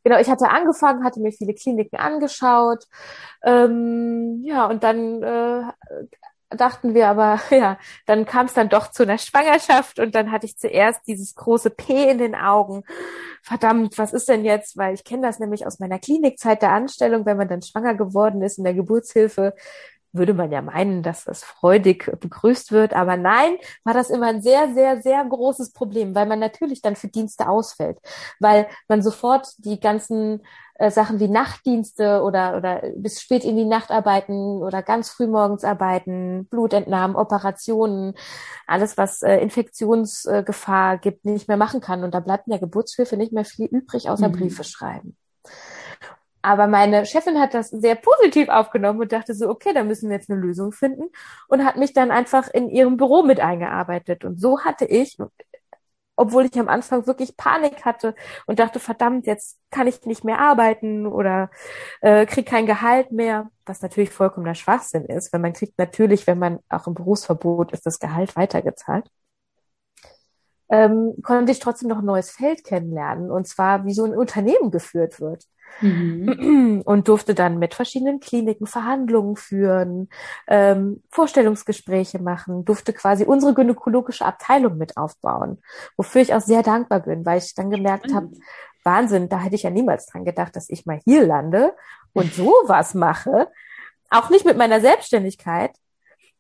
genau, 0.06 0.20
ich 0.20 0.30
hatte 0.30 0.50
angefangen, 0.50 1.02
hatte 1.02 1.18
mir 1.18 1.32
viele 1.32 1.52
Kliniken 1.52 1.98
angeschaut. 1.98 2.84
Ähm, 3.42 4.40
ja, 4.44 4.66
und 4.66 4.84
dann 4.84 5.20
äh, 5.20 5.62
dachten 6.56 6.94
wir 6.94 7.08
aber, 7.08 7.40
ja, 7.50 7.76
dann 8.06 8.24
kam 8.24 8.46
es 8.46 8.54
dann 8.54 8.68
doch 8.68 8.92
zu 8.92 9.02
einer 9.02 9.18
Schwangerschaft 9.18 9.98
und 9.98 10.14
dann 10.14 10.30
hatte 10.30 10.46
ich 10.46 10.56
zuerst 10.56 11.00
dieses 11.08 11.34
große 11.34 11.70
P 11.70 12.08
in 12.08 12.18
den 12.18 12.36
Augen. 12.36 12.84
Verdammt, 13.42 13.98
was 13.98 14.12
ist 14.12 14.28
denn 14.28 14.44
jetzt? 14.44 14.76
Weil 14.76 14.94
ich 14.94 15.02
kenne 15.02 15.22
das 15.26 15.40
nämlich 15.40 15.66
aus 15.66 15.80
meiner 15.80 15.98
Klinikzeit 15.98 16.62
der 16.62 16.70
Anstellung, 16.70 17.26
wenn 17.26 17.36
man 17.36 17.48
dann 17.48 17.62
schwanger 17.62 17.94
geworden 17.96 18.42
ist 18.42 18.58
in 18.58 18.64
der 18.64 18.74
Geburtshilfe, 18.74 19.54
würde 20.16 20.34
man 20.34 20.50
ja 20.50 20.62
meinen, 20.62 21.02
dass 21.02 21.24
das 21.24 21.44
freudig 21.44 22.10
begrüßt 22.20 22.72
wird. 22.72 22.94
Aber 22.94 23.16
nein, 23.16 23.56
war 23.84 23.94
das 23.94 24.10
immer 24.10 24.28
ein 24.28 24.42
sehr, 24.42 24.72
sehr, 24.74 25.00
sehr 25.02 25.24
großes 25.24 25.72
Problem, 25.72 26.14
weil 26.14 26.26
man 26.26 26.38
natürlich 26.38 26.82
dann 26.82 26.96
für 26.96 27.08
Dienste 27.08 27.48
ausfällt, 27.48 27.98
weil 28.40 28.66
man 28.88 29.02
sofort 29.02 29.48
die 29.58 29.80
ganzen 29.80 30.42
äh, 30.78 30.90
Sachen 30.90 31.20
wie 31.20 31.28
Nachtdienste 31.28 32.22
oder, 32.22 32.56
oder 32.56 32.82
bis 32.96 33.20
spät 33.20 33.44
in 33.44 33.56
die 33.56 33.64
Nacht 33.64 33.90
arbeiten 33.90 34.62
oder 34.62 34.82
ganz 34.82 35.08
früh 35.08 35.26
morgens 35.26 35.64
arbeiten, 35.64 36.46
Blutentnahmen, 36.50 37.16
Operationen, 37.16 38.14
alles, 38.66 38.98
was 38.98 39.22
äh, 39.22 39.36
Infektionsgefahr 39.38 40.94
äh, 40.94 40.98
gibt, 40.98 41.24
nicht 41.24 41.48
mehr 41.48 41.56
machen 41.56 41.80
kann. 41.80 42.04
Und 42.04 42.14
da 42.14 42.20
bleibt 42.20 42.46
in 42.46 42.50
der 42.50 42.60
Geburtshilfe 42.60 43.16
nicht 43.16 43.32
mehr 43.32 43.44
viel 43.44 43.66
übrig, 43.66 44.10
außer 44.10 44.28
mhm. 44.28 44.32
Briefe 44.32 44.64
schreiben. 44.64 45.16
Aber 46.46 46.68
meine 46.68 47.04
Chefin 47.06 47.40
hat 47.40 47.54
das 47.54 47.70
sehr 47.70 47.96
positiv 47.96 48.48
aufgenommen 48.48 49.00
und 49.00 49.10
dachte 49.10 49.34
so, 49.34 49.48
okay, 49.48 49.72
da 49.74 49.82
müssen 49.82 50.08
wir 50.08 50.16
jetzt 50.16 50.30
eine 50.30 50.38
Lösung 50.40 50.70
finden 50.70 51.10
und 51.48 51.64
hat 51.64 51.76
mich 51.76 51.92
dann 51.92 52.12
einfach 52.12 52.46
in 52.48 52.68
ihrem 52.70 52.96
Büro 52.96 53.24
mit 53.24 53.40
eingearbeitet. 53.40 54.24
Und 54.24 54.40
so 54.40 54.60
hatte 54.60 54.84
ich, 54.84 55.18
obwohl 56.14 56.44
ich 56.44 56.56
am 56.56 56.68
Anfang 56.68 57.04
wirklich 57.08 57.36
Panik 57.36 57.84
hatte 57.84 58.14
und 58.46 58.60
dachte, 58.60 58.78
verdammt, 58.78 59.26
jetzt 59.26 59.58
kann 59.72 59.88
ich 59.88 60.06
nicht 60.06 60.22
mehr 60.22 60.38
arbeiten 60.38 61.08
oder 61.08 61.50
äh, 62.00 62.26
krieg 62.26 62.46
kein 62.46 62.66
Gehalt 62.66 63.10
mehr, 63.10 63.50
was 63.64 63.82
natürlich 63.82 64.10
vollkommener 64.10 64.54
Schwachsinn 64.54 65.04
ist, 65.04 65.32
weil 65.32 65.40
man 65.40 65.52
kriegt 65.52 65.76
natürlich, 65.80 66.28
wenn 66.28 66.38
man 66.38 66.60
auch 66.68 66.86
im 66.86 66.94
Berufsverbot 66.94 67.72
ist, 67.72 67.86
das 67.86 67.98
Gehalt 67.98 68.36
weitergezahlt. 68.36 69.10
Ähm, 70.68 71.14
konnte 71.22 71.52
ich 71.52 71.60
trotzdem 71.60 71.88
noch 71.88 71.98
ein 71.98 72.04
neues 72.04 72.30
Feld 72.30 72.64
kennenlernen 72.64 73.30
und 73.30 73.46
zwar, 73.46 73.84
wie 73.84 73.94
so 73.94 74.04
ein 74.04 74.16
Unternehmen 74.16 74.70
geführt 74.70 75.20
wird. 75.20 75.44
Mhm. 75.80 76.82
Und 76.86 77.08
durfte 77.08 77.34
dann 77.34 77.58
mit 77.58 77.74
verschiedenen 77.74 78.20
Kliniken 78.20 78.66
Verhandlungen 78.66 79.36
führen, 79.36 80.08
ähm, 80.46 81.02
Vorstellungsgespräche 81.10 82.20
machen, 82.20 82.64
durfte 82.64 82.92
quasi 82.92 83.24
unsere 83.24 83.54
gynäkologische 83.54 84.24
Abteilung 84.24 84.78
mit 84.78 84.96
aufbauen, 84.96 85.58
wofür 85.96 86.22
ich 86.22 86.34
auch 86.34 86.40
sehr 86.40 86.62
dankbar 86.62 87.00
bin, 87.00 87.26
weil 87.26 87.38
ich 87.38 87.54
dann 87.54 87.70
gemerkt 87.70 88.12
habe, 88.14 88.30
Wahnsinn, 88.84 89.28
da 89.28 89.40
hätte 89.40 89.56
ich 89.56 89.64
ja 89.64 89.70
niemals 89.70 90.06
dran 90.06 90.24
gedacht, 90.24 90.56
dass 90.56 90.70
ich 90.70 90.86
mal 90.86 91.00
hier 91.04 91.26
lande 91.26 91.74
und 92.12 92.32
sowas 92.34 92.94
mache. 92.94 93.48
Auch 94.08 94.30
nicht 94.30 94.46
mit 94.46 94.56
meiner 94.56 94.80
Selbstständigkeit, 94.80 95.72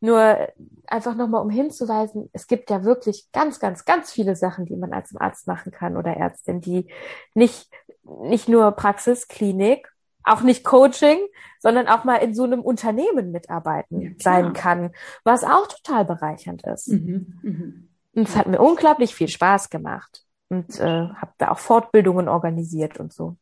nur 0.00 0.48
einfach 0.86 1.14
nochmal, 1.14 1.42
um 1.42 1.50
hinzuweisen, 1.50 2.28
es 2.32 2.46
gibt 2.46 2.70
ja 2.70 2.84
wirklich 2.84 3.28
ganz, 3.32 3.58
ganz, 3.60 3.84
ganz 3.84 4.12
viele 4.12 4.36
Sachen, 4.36 4.66
die 4.66 4.76
man 4.76 4.92
als 4.92 5.14
Arzt 5.16 5.46
machen 5.46 5.72
kann 5.72 5.96
oder 5.96 6.16
Ärztin, 6.16 6.60
die 6.60 6.86
nicht 7.34 7.70
nicht 8.06 8.48
nur 8.48 8.72
Praxis, 8.72 9.28
Klinik, 9.28 9.92
auch 10.24 10.40
nicht 10.40 10.64
Coaching, 10.64 11.18
sondern 11.60 11.86
auch 11.88 12.04
mal 12.04 12.16
in 12.16 12.34
so 12.34 12.44
einem 12.44 12.60
Unternehmen 12.60 13.30
mitarbeiten 13.30 14.00
ja, 14.00 14.10
sein 14.18 14.52
kann, 14.52 14.92
was 15.24 15.44
auch 15.44 15.66
total 15.68 16.04
bereichernd 16.04 16.66
ist. 16.66 16.88
Mhm, 16.88 17.38
mhm. 17.42 17.88
Und 18.14 18.28
es 18.28 18.36
hat 18.36 18.46
mir 18.46 18.60
unglaublich 18.60 19.14
viel 19.14 19.28
Spaß 19.28 19.70
gemacht 19.70 20.24
und 20.48 20.80
äh, 20.80 21.08
habe 21.08 21.32
da 21.38 21.50
auch 21.50 21.58
Fortbildungen 21.58 22.28
organisiert 22.28 22.98
und 22.98 23.12
so. 23.12 23.36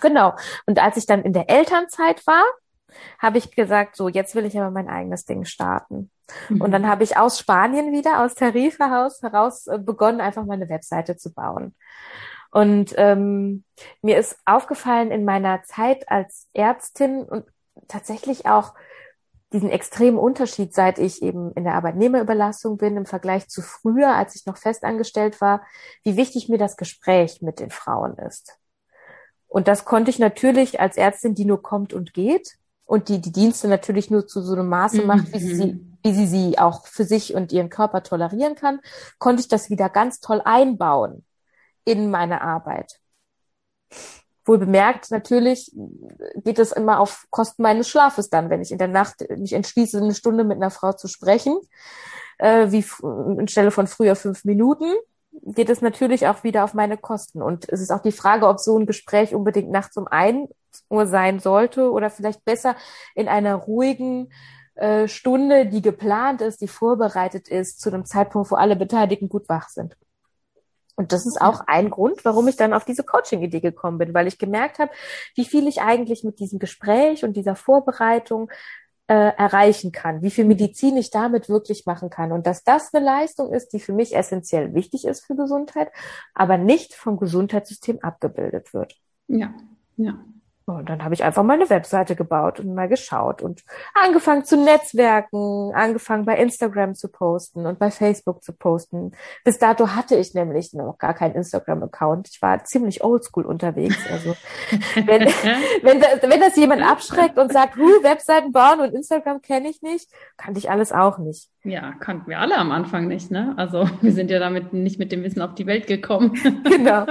Genau. 0.00 0.34
Und 0.66 0.78
als 0.78 0.96
ich 0.96 1.06
dann 1.06 1.22
in 1.22 1.32
der 1.32 1.50
Elternzeit 1.50 2.26
war, 2.26 2.44
habe 3.18 3.38
ich 3.38 3.54
gesagt, 3.54 3.96
so 3.96 4.08
jetzt 4.08 4.34
will 4.34 4.44
ich 4.44 4.58
aber 4.58 4.70
mein 4.70 4.88
eigenes 4.88 5.24
Ding 5.24 5.44
starten. 5.44 6.10
Mhm. 6.48 6.60
Und 6.60 6.70
dann 6.72 6.88
habe 6.88 7.04
ich 7.04 7.16
aus 7.16 7.38
Spanien 7.38 7.92
wieder, 7.92 8.22
aus 8.22 8.34
Tariferhaus 8.34 9.22
heraus 9.22 9.66
äh, 9.66 9.78
begonnen, 9.78 10.20
einfach 10.20 10.44
meine 10.44 10.68
Webseite 10.68 11.16
zu 11.16 11.32
bauen. 11.32 11.74
Und 12.50 12.94
ähm, 12.96 13.64
mir 14.02 14.18
ist 14.18 14.38
aufgefallen 14.44 15.10
in 15.10 15.24
meiner 15.24 15.62
Zeit 15.62 16.08
als 16.08 16.48
Ärztin 16.52 17.22
und 17.22 17.46
tatsächlich 17.86 18.46
auch 18.46 18.74
diesen 19.52 19.70
extremen 19.70 20.18
Unterschied, 20.18 20.74
seit 20.74 20.98
ich 20.98 21.22
eben 21.22 21.52
in 21.52 21.64
der 21.64 21.74
Arbeitnehmerüberlassung 21.74 22.76
bin 22.76 22.96
im 22.96 23.06
Vergleich 23.06 23.48
zu 23.48 23.62
früher, 23.62 24.14
als 24.14 24.36
ich 24.36 24.46
noch 24.46 24.56
festangestellt 24.56 25.40
war, 25.40 25.64
wie 26.04 26.16
wichtig 26.16 26.48
mir 26.48 26.58
das 26.58 26.76
Gespräch 26.76 27.42
mit 27.42 27.58
den 27.58 27.70
Frauen 27.70 28.16
ist. 28.16 28.58
Und 29.48 29.66
das 29.66 29.84
konnte 29.84 30.10
ich 30.10 30.20
natürlich 30.20 30.78
als 30.78 30.96
Ärztin, 30.96 31.34
die 31.34 31.44
nur 31.44 31.62
kommt 31.62 31.92
und 31.92 32.14
geht 32.14 32.59
und 32.90 33.08
die 33.08 33.20
die 33.20 33.30
Dienste 33.30 33.68
natürlich 33.68 34.10
nur 34.10 34.26
zu 34.26 34.42
so 34.42 34.54
einem 34.54 34.68
Maße 34.68 35.02
macht, 35.02 35.32
wie 35.32 35.38
sie, 35.38 35.72
mhm. 35.74 35.96
wie 36.02 36.12
sie 36.12 36.26
sie 36.26 36.58
auch 36.58 36.88
für 36.88 37.04
sich 37.04 37.34
und 37.36 37.52
ihren 37.52 37.70
Körper 37.70 38.02
tolerieren 38.02 38.56
kann, 38.56 38.80
konnte 39.20 39.42
ich 39.42 39.46
das 39.46 39.70
wieder 39.70 39.88
ganz 39.88 40.18
toll 40.18 40.42
einbauen 40.44 41.24
in 41.84 42.10
meine 42.10 42.40
Arbeit. 42.40 42.98
Wohl 44.44 44.58
bemerkt, 44.58 45.12
natürlich 45.12 45.70
geht 46.42 46.58
es 46.58 46.72
immer 46.72 46.98
auf 46.98 47.26
Kosten 47.30 47.62
meines 47.62 47.88
Schlafes 47.88 48.28
dann, 48.28 48.50
wenn 48.50 48.60
ich 48.60 48.72
in 48.72 48.78
der 48.78 48.88
Nacht 48.88 49.24
mich 49.36 49.52
entschließe, 49.52 49.98
eine 49.98 50.14
Stunde 50.16 50.42
mit 50.42 50.56
einer 50.56 50.72
Frau 50.72 50.92
zu 50.92 51.06
sprechen, 51.06 51.60
äh, 52.38 52.72
wie 52.72 52.84
anstelle 53.38 53.70
von 53.70 53.86
früher 53.86 54.16
fünf 54.16 54.44
Minuten, 54.44 54.92
geht 55.30 55.70
es 55.70 55.80
natürlich 55.80 56.26
auch 56.26 56.42
wieder 56.42 56.64
auf 56.64 56.74
meine 56.74 56.98
Kosten. 56.98 57.40
Und 57.40 57.68
es 57.68 57.80
ist 57.80 57.92
auch 57.92 58.02
die 58.02 58.10
Frage, 58.10 58.48
ob 58.48 58.58
so 58.58 58.76
ein 58.76 58.86
Gespräch 58.86 59.32
unbedingt 59.32 59.70
nachts 59.70 59.96
um 59.96 60.08
ein 60.08 60.48
Uhr 60.88 61.06
sein 61.06 61.38
sollte 61.40 61.90
oder 61.90 62.10
vielleicht 62.10 62.44
besser 62.44 62.76
in 63.14 63.28
einer 63.28 63.54
ruhigen 63.54 64.32
äh, 64.74 65.08
Stunde, 65.08 65.66
die 65.66 65.82
geplant 65.82 66.40
ist, 66.40 66.60
die 66.60 66.68
vorbereitet 66.68 67.48
ist, 67.48 67.80
zu 67.80 67.90
einem 67.90 68.04
Zeitpunkt, 68.04 68.50
wo 68.50 68.56
alle 68.56 68.76
Beteiligten 68.76 69.28
gut 69.28 69.48
wach 69.48 69.68
sind. 69.68 69.96
Und 70.96 71.12
das 71.12 71.26
ist 71.26 71.40
auch 71.40 71.62
ein 71.66 71.90
Grund, 71.90 72.24
warum 72.24 72.46
ich 72.48 72.56
dann 72.56 72.74
auf 72.74 72.84
diese 72.84 73.04
Coaching-Idee 73.04 73.60
gekommen 73.60 73.98
bin, 73.98 74.12
weil 74.12 74.26
ich 74.26 74.38
gemerkt 74.38 74.78
habe, 74.78 74.92
wie 75.34 75.46
viel 75.46 75.66
ich 75.66 75.80
eigentlich 75.80 76.24
mit 76.24 76.38
diesem 76.40 76.58
Gespräch 76.58 77.24
und 77.24 77.36
dieser 77.36 77.56
Vorbereitung 77.56 78.50
äh, 79.10 79.34
erreichen 79.36 79.92
kann, 79.92 80.22
wie 80.22 80.30
viel 80.30 80.44
Medizin 80.44 80.96
ich 80.96 81.10
damit 81.10 81.48
wirklich 81.48 81.84
machen 81.84 82.10
kann 82.10 82.32
und 82.32 82.46
dass 82.46 82.62
das 82.62 82.94
eine 82.94 83.04
Leistung 83.04 83.52
ist, 83.52 83.72
die 83.72 83.80
für 83.80 83.92
mich 83.92 84.14
essentiell 84.14 84.72
wichtig 84.72 85.04
ist 85.04 85.26
für 85.26 85.34
Gesundheit, 85.34 85.90
aber 86.32 86.58
nicht 86.58 86.94
vom 86.94 87.18
Gesundheitssystem 87.18 87.98
abgebildet 88.02 88.72
wird. 88.72 88.94
Ja, 89.26 89.52
ja. 89.96 90.24
Und 90.76 90.88
dann 90.88 91.04
habe 91.04 91.14
ich 91.14 91.24
einfach 91.24 91.42
meine 91.42 91.68
Webseite 91.70 92.16
gebaut 92.16 92.60
und 92.60 92.74
mal 92.74 92.88
geschaut 92.88 93.42
und 93.42 93.62
angefangen 93.94 94.44
zu 94.44 94.56
netzwerken, 94.56 95.72
angefangen 95.74 96.24
bei 96.24 96.36
Instagram 96.36 96.94
zu 96.94 97.08
posten 97.08 97.66
und 97.66 97.78
bei 97.78 97.90
Facebook 97.90 98.42
zu 98.42 98.52
posten. 98.52 99.12
Bis 99.44 99.58
dato 99.58 99.88
hatte 99.88 100.16
ich 100.16 100.34
nämlich 100.34 100.72
noch 100.72 100.98
gar 100.98 101.14
keinen 101.14 101.34
Instagram-Account. 101.34 102.28
Ich 102.32 102.42
war 102.42 102.64
ziemlich 102.64 103.02
oldschool 103.04 103.44
unterwegs. 103.44 103.98
Also 104.10 104.36
wenn, 104.94 105.22
wenn, 105.82 106.00
wenn 106.02 106.40
das 106.40 106.56
jemand 106.56 106.82
abschreckt 106.82 107.38
und 107.38 107.52
sagt, 107.52 107.76
huh, 107.76 108.02
Webseiten 108.02 108.52
bauen 108.52 108.80
und 108.80 108.94
Instagram 108.94 109.42
kenne 109.42 109.68
ich 109.68 109.82
nicht, 109.82 110.10
kannte 110.36 110.58
ich 110.58 110.70
alles 110.70 110.92
auch 110.92 111.18
nicht. 111.18 111.50
Ja, 111.62 111.92
kannten 112.00 112.30
wir 112.30 112.38
alle 112.38 112.56
am 112.56 112.72
Anfang 112.72 113.06
nicht, 113.06 113.30
ne? 113.30 113.52
Also 113.58 113.88
wir 114.00 114.12
sind 114.12 114.30
ja 114.30 114.38
damit 114.38 114.72
nicht 114.72 114.98
mit 114.98 115.12
dem 115.12 115.22
Wissen 115.22 115.42
auf 115.42 115.54
die 115.54 115.66
Welt 115.66 115.86
gekommen. 115.86 116.32
genau. 116.64 117.06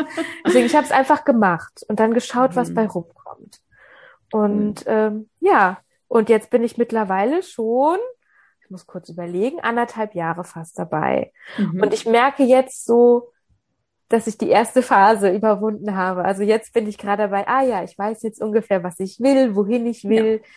Deswegen, 0.45 0.65
ich 0.65 0.76
habe 0.76 0.86
es 0.86 0.91
einfach 0.91 1.24
gemacht 1.24 1.86
und 1.88 2.00
dann 2.00 2.13
geschaut, 2.13 2.56
was 2.56 2.69
mhm. 2.69 2.74
bei 2.74 2.88
rumkommt. 2.88 3.19
Und 4.32 4.86
mhm. 4.86 4.92
ähm, 4.92 5.30
ja, 5.39 5.80
und 6.08 6.30
jetzt 6.30 6.50
bin 6.50 6.63
ich 6.63 6.78
mittlerweile 6.78 7.44
schon, 7.44 7.98
ich 8.63 8.70
muss 8.70 8.86
kurz 8.86 9.10
überlegen, 9.10 9.60
anderthalb 9.60 10.15
Jahre 10.15 10.44
fast 10.44 10.78
dabei. 10.78 11.32
Mhm. 11.58 11.82
Und 11.82 11.94
ich 11.94 12.06
merke 12.06 12.44
jetzt 12.44 12.86
so, 12.86 13.32
dass 14.08 14.28
ich 14.28 14.38
die 14.38 14.50
erste 14.50 14.82
Phase 14.82 15.30
überwunden 15.30 15.96
habe. 15.96 16.26
Also 16.26 16.44
jetzt 16.44 16.74
bin 16.74 16.88
ich 16.88 16.98
gerade 16.98 17.24
dabei, 17.24 17.48
ah 17.48 17.63
ja, 17.63 17.84
ich 17.84 17.98
weiß 17.98 18.24
jetzt 18.24 18.42
ungefähr, 18.42 18.84
was 18.84 19.00
ich 19.00 19.20
will, 19.20 19.56
wohin 19.56 19.86
ich 19.86 20.04
will. 20.04 20.42
Ja 20.42 20.50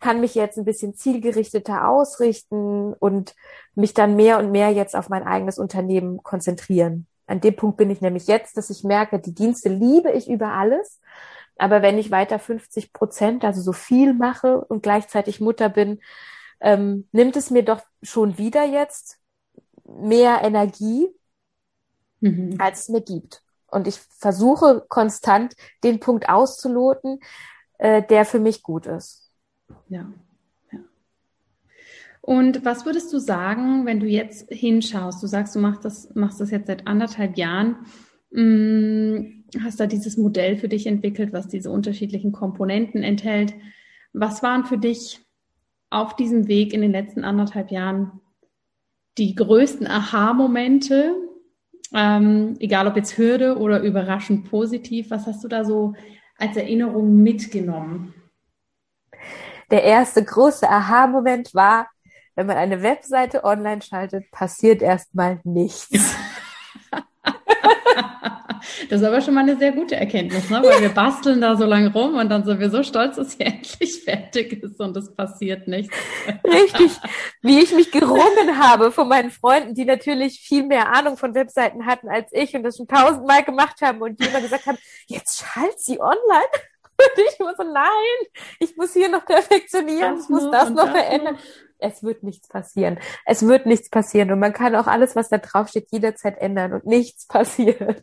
kann 0.00 0.20
mich 0.20 0.34
jetzt 0.34 0.58
ein 0.58 0.64
bisschen 0.64 0.94
zielgerichteter 0.94 1.88
ausrichten 1.88 2.92
und 2.94 3.34
mich 3.74 3.94
dann 3.94 4.16
mehr 4.16 4.38
und 4.38 4.50
mehr 4.50 4.70
jetzt 4.70 4.96
auf 4.96 5.08
mein 5.08 5.24
eigenes 5.24 5.58
Unternehmen 5.58 6.22
konzentrieren. 6.22 7.06
An 7.26 7.40
dem 7.40 7.56
Punkt 7.56 7.76
bin 7.76 7.90
ich 7.90 8.00
nämlich 8.00 8.26
jetzt, 8.26 8.56
dass 8.56 8.70
ich 8.70 8.84
merke, 8.84 9.18
die 9.18 9.34
Dienste 9.34 9.68
liebe 9.68 10.12
ich 10.12 10.28
über 10.28 10.52
alles. 10.52 11.00
Aber 11.56 11.82
wenn 11.82 11.98
ich 11.98 12.10
weiter 12.10 12.38
50 12.38 12.92
Prozent, 12.92 13.44
also 13.44 13.60
so 13.62 13.72
viel 13.72 14.14
mache 14.14 14.60
und 14.60 14.82
gleichzeitig 14.82 15.40
Mutter 15.40 15.68
bin, 15.68 16.00
ähm, 16.60 17.08
nimmt 17.12 17.36
es 17.36 17.50
mir 17.50 17.62
doch 17.62 17.82
schon 18.02 18.38
wieder 18.38 18.64
jetzt 18.64 19.18
mehr 19.84 20.42
Energie, 20.42 21.08
mhm. 22.20 22.56
als 22.58 22.82
es 22.82 22.88
mir 22.88 23.02
gibt. 23.02 23.42
Und 23.68 23.86
ich 23.86 23.98
versuche 24.18 24.84
konstant 24.88 25.54
den 25.82 26.00
Punkt 26.00 26.28
auszuloten, 26.28 27.20
äh, 27.78 28.02
der 28.02 28.24
für 28.24 28.38
mich 28.38 28.62
gut 28.62 28.86
ist. 28.86 29.30
Ja. 29.88 30.06
ja. 30.72 30.78
Und 32.20 32.64
was 32.64 32.86
würdest 32.86 33.12
du 33.12 33.18
sagen, 33.18 33.86
wenn 33.86 34.00
du 34.00 34.06
jetzt 34.06 34.48
hinschaust? 34.50 35.22
Du 35.22 35.26
sagst, 35.26 35.54
du 35.54 35.58
machst 35.58 35.84
das, 35.84 36.14
machst 36.14 36.40
das 36.40 36.50
jetzt 36.50 36.68
seit 36.68 36.86
anderthalb 36.86 37.36
Jahren. 37.36 37.86
Mm, 38.30 39.35
hast 39.62 39.80
da 39.80 39.86
dieses 39.86 40.16
Modell 40.16 40.56
für 40.56 40.68
dich 40.68 40.86
entwickelt, 40.86 41.32
was 41.32 41.48
diese 41.48 41.70
unterschiedlichen 41.70 42.32
Komponenten 42.32 43.02
enthält. 43.02 43.54
Was 44.12 44.42
waren 44.42 44.64
für 44.64 44.78
dich 44.78 45.20
auf 45.90 46.16
diesem 46.16 46.48
Weg 46.48 46.72
in 46.72 46.80
den 46.80 46.92
letzten 46.92 47.24
anderthalb 47.24 47.70
Jahren 47.70 48.20
die 49.18 49.34
größten 49.34 49.86
Aha-Momente? 49.86 51.14
Ähm, 51.94 52.56
egal 52.58 52.88
ob 52.88 52.96
jetzt 52.96 53.16
Hürde 53.16 53.58
oder 53.58 53.82
überraschend 53.82 54.50
positiv, 54.50 55.10
was 55.10 55.26
hast 55.26 55.44
du 55.44 55.48
da 55.48 55.64
so 55.64 55.94
als 56.36 56.56
Erinnerung 56.56 57.22
mitgenommen? 57.22 58.14
der 59.70 59.82
erste 59.82 60.24
große 60.24 60.68
Aha-Moment 60.68 61.54
war, 61.54 61.88
wenn 62.34 62.46
man 62.46 62.56
eine 62.56 62.82
Webseite 62.82 63.44
online 63.44 63.82
schaltet, 63.82 64.30
passiert 64.30 64.82
erstmal 64.82 65.40
nichts. 65.44 66.14
Das 68.88 69.00
ist 69.00 69.06
aber 69.06 69.20
schon 69.20 69.34
mal 69.34 69.40
eine 69.40 69.56
sehr 69.56 69.72
gute 69.72 69.96
Erkenntnis, 69.96 70.50
ne? 70.50 70.62
weil 70.62 70.80
wir 70.80 70.88
basteln 70.90 71.40
da 71.40 71.56
so 71.56 71.64
lange 71.64 71.92
rum 71.92 72.16
und 72.16 72.28
dann 72.28 72.44
sind 72.44 72.60
wir 72.60 72.70
so 72.70 72.82
stolz, 72.82 73.16
dass 73.16 73.32
sie 73.32 73.40
endlich 73.44 74.02
fertig 74.02 74.62
ist 74.62 74.80
und 74.80 74.96
es 74.96 75.14
passiert 75.14 75.68
nichts. 75.68 75.94
Richtig, 76.44 76.92
wie 77.42 77.60
ich 77.60 77.74
mich 77.74 77.90
gerungen 77.90 78.58
habe 78.58 78.92
von 78.92 79.08
meinen 79.08 79.30
Freunden, 79.30 79.74
die 79.74 79.84
natürlich 79.84 80.40
viel 80.40 80.64
mehr 80.64 80.92
Ahnung 80.92 81.16
von 81.16 81.34
Webseiten 81.34 81.86
hatten 81.86 82.08
als 82.08 82.30
ich 82.32 82.54
und 82.54 82.62
das 82.62 82.76
schon 82.76 82.88
tausendmal 82.88 83.42
gemacht 83.44 83.80
haben 83.82 84.00
und 84.02 84.20
die 84.20 84.26
immer 84.26 84.40
gesagt 84.40 84.66
haben, 84.66 84.78
jetzt 85.06 85.38
schalt 85.38 85.78
sie 85.78 86.00
online. 86.00 86.16
Und 86.98 87.24
ich 87.28 87.38
muss 87.38 87.56
so, 87.58 87.62
nein, 87.62 88.28
ich 88.58 88.74
muss 88.74 88.94
hier 88.94 89.10
noch 89.10 89.26
perfektionieren, 89.26 90.16
das 90.16 90.24
ich 90.24 90.30
muss 90.30 90.50
das 90.50 90.70
noch 90.70 90.90
verändern. 90.90 91.34
Noch. 91.34 91.65
Es 91.78 92.02
wird 92.02 92.22
nichts 92.22 92.48
passieren. 92.48 92.98
Es 93.24 93.46
wird 93.46 93.66
nichts 93.66 93.90
passieren. 93.90 94.30
Und 94.32 94.38
man 94.38 94.52
kann 94.52 94.74
auch 94.76 94.86
alles, 94.86 95.16
was 95.16 95.28
da 95.28 95.38
drauf 95.38 95.68
steht, 95.68 95.88
jederzeit 95.90 96.38
ändern 96.38 96.72
und 96.72 96.86
nichts 96.86 97.26
passiert. 97.28 98.02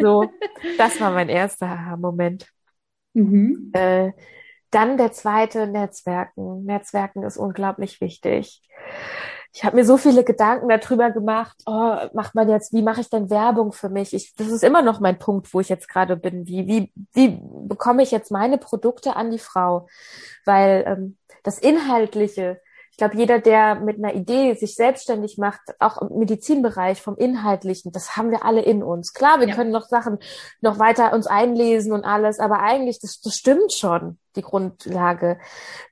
so, 0.00 0.30
das 0.78 1.00
war 1.00 1.10
mein 1.10 1.28
erster 1.28 1.96
Moment. 1.98 2.46
Mhm. 3.14 3.70
Äh, 3.72 4.12
dann 4.70 4.96
der 4.96 5.12
zweite, 5.12 5.66
Netzwerken. 5.66 6.64
Netzwerken 6.64 7.24
ist 7.24 7.36
unglaublich 7.36 8.00
wichtig 8.00 8.62
ich 9.52 9.64
habe 9.64 9.76
mir 9.76 9.84
so 9.84 9.96
viele 9.96 10.22
Gedanken 10.22 10.68
darüber 10.68 11.10
gemacht, 11.10 11.60
oh, 11.66 11.96
macht 12.14 12.34
man 12.34 12.48
jetzt, 12.48 12.72
wie 12.72 12.82
mache 12.82 13.00
ich 13.00 13.10
denn 13.10 13.30
Werbung 13.30 13.72
für 13.72 13.88
mich? 13.88 14.14
Ich, 14.14 14.34
das 14.36 14.48
ist 14.48 14.62
immer 14.62 14.82
noch 14.82 15.00
mein 15.00 15.18
Punkt, 15.18 15.52
wo 15.52 15.60
ich 15.60 15.68
jetzt 15.68 15.88
gerade 15.88 16.16
bin. 16.16 16.46
Wie, 16.46 16.66
wie, 16.68 16.92
wie 17.12 17.40
bekomme 17.66 18.02
ich 18.02 18.12
jetzt 18.12 18.30
meine 18.30 18.58
Produkte 18.58 19.16
an 19.16 19.30
die 19.30 19.40
Frau? 19.40 19.88
Weil 20.44 20.84
ähm, 20.86 21.16
das 21.42 21.58
Inhaltliche, 21.58 22.60
ich 22.90 22.96
glaube, 22.96 23.16
jeder, 23.16 23.38
der 23.38 23.76
mit 23.76 23.98
einer 23.98 24.14
Idee 24.14 24.54
sich 24.54 24.74
selbstständig 24.74 25.38
macht, 25.38 25.60
auch 25.78 26.02
im 26.02 26.18
Medizinbereich 26.18 27.00
vom 27.00 27.16
Inhaltlichen, 27.16 27.92
das 27.92 28.16
haben 28.16 28.30
wir 28.30 28.44
alle 28.44 28.62
in 28.62 28.82
uns. 28.82 29.12
Klar, 29.12 29.40
wir 29.40 29.48
ja. 29.48 29.54
können 29.54 29.70
noch 29.70 29.86
Sachen 29.86 30.18
noch 30.60 30.78
weiter 30.78 31.12
uns 31.14 31.26
einlesen 31.26 31.92
und 31.92 32.04
alles, 32.04 32.40
aber 32.40 32.60
eigentlich, 32.60 32.98
das, 33.00 33.20
das 33.20 33.36
stimmt 33.36 33.72
schon, 33.72 34.18
die 34.36 34.42
Grundlage. 34.42 35.38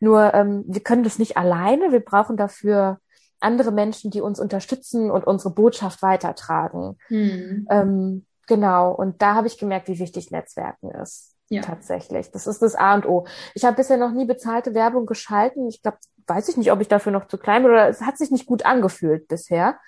Nur 0.01 0.35
ähm, 0.35 0.65
wir 0.67 0.83
können 0.83 1.05
das 1.05 1.19
nicht 1.19 1.37
alleine. 1.37 1.93
Wir 1.93 2.01
brauchen 2.01 2.37
dafür 2.37 2.99
andere 3.41 3.71
Menschen, 3.71 4.11
die 4.11 4.21
uns 4.21 4.41
unterstützen 4.41 5.11
und 5.11 5.27
unsere 5.27 5.55
Botschaft 5.55 6.03
weitertragen. 6.03 6.99
Hm. 7.07 7.67
Ähm, 7.71 8.27
genau. 8.46 8.92
Und 8.92 9.23
da 9.23 9.35
habe 9.35 9.46
ich 9.46 9.59
gemerkt, 9.59 9.88
wie 9.88 9.99
wichtig 9.99 10.31
Netzwerken 10.31 10.90
ist. 10.90 11.38
Ja. 11.51 11.63
Tatsächlich. 11.63 12.31
Das 12.31 12.46
ist 12.46 12.61
das 12.61 12.75
A 12.75 12.94
und 12.94 13.07
O. 13.07 13.27
Ich 13.55 13.65
habe 13.65 13.77
bisher 13.77 13.96
noch 13.96 14.13
nie 14.13 14.27
bezahlte 14.27 14.75
Werbung 14.75 15.07
geschalten. 15.07 15.69
Ich 15.69 15.83
glaube, 15.83 15.99
weiß 16.27 16.49
ich 16.51 16.57
nicht, 16.57 16.71
ob 16.73 16.81
ich 16.81 16.88
dafür 16.88 17.13
noch 17.13 17.27
zu 17.27 17.38
klein 17.38 17.63
bin 17.63 17.73
oder 17.73 17.88
es 17.88 18.03
hat 18.03 18.19
sich 18.19 18.31
nicht 18.31 18.46
gut 18.46 18.67
angefühlt 18.67 19.29
bisher. 19.29 19.79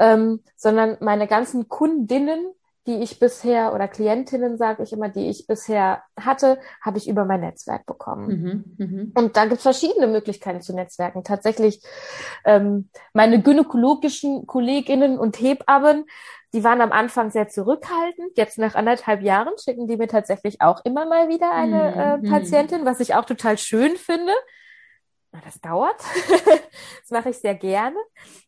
ähm, 0.00 0.40
sondern 0.56 0.96
meine 1.00 1.26
ganzen 1.26 1.68
Kundinnen, 1.68 2.52
die 2.86 3.02
ich 3.02 3.20
bisher 3.20 3.74
oder 3.74 3.86
Klientinnen, 3.86 4.56
sage 4.56 4.82
ich 4.82 4.92
immer, 4.94 5.10
die 5.10 5.28
ich 5.28 5.46
bisher 5.46 6.02
hatte, 6.18 6.58
habe 6.80 6.96
ich 6.96 7.08
über 7.08 7.26
mein 7.26 7.42
Netzwerk 7.42 7.84
bekommen. 7.84 8.74
Mhm, 8.78 8.86
mh. 9.14 9.20
Und 9.20 9.36
da 9.36 9.44
gibt 9.44 9.58
es 9.58 9.62
verschiedene 9.62 10.06
Möglichkeiten 10.06 10.62
zu 10.62 10.74
Netzwerken. 10.74 11.22
Tatsächlich 11.22 11.82
ähm, 12.46 12.88
meine 13.12 13.42
gynäkologischen 13.42 14.46
Kolleginnen 14.46 15.18
und 15.18 15.38
Hebammen, 15.38 16.06
die 16.52 16.64
waren 16.64 16.80
am 16.80 16.92
Anfang 16.92 17.30
sehr 17.30 17.48
zurückhaltend. 17.48 18.36
Jetzt 18.36 18.58
nach 18.58 18.74
anderthalb 18.74 19.22
Jahren 19.22 19.56
schicken 19.62 19.86
die 19.86 19.96
mir 19.96 20.08
tatsächlich 20.08 20.60
auch 20.60 20.84
immer 20.84 21.06
mal 21.06 21.28
wieder 21.28 21.52
eine 21.52 22.18
mhm, 22.18 22.26
äh, 22.26 22.30
Patientin, 22.30 22.84
was 22.84 23.00
ich 23.00 23.14
auch 23.14 23.24
total 23.24 23.56
schön 23.56 23.96
finde. 23.96 24.32
Das 25.44 25.60
dauert. 25.60 26.02
das 27.00 27.10
mache 27.10 27.30
ich 27.30 27.38
sehr 27.38 27.54
gerne, 27.54 27.96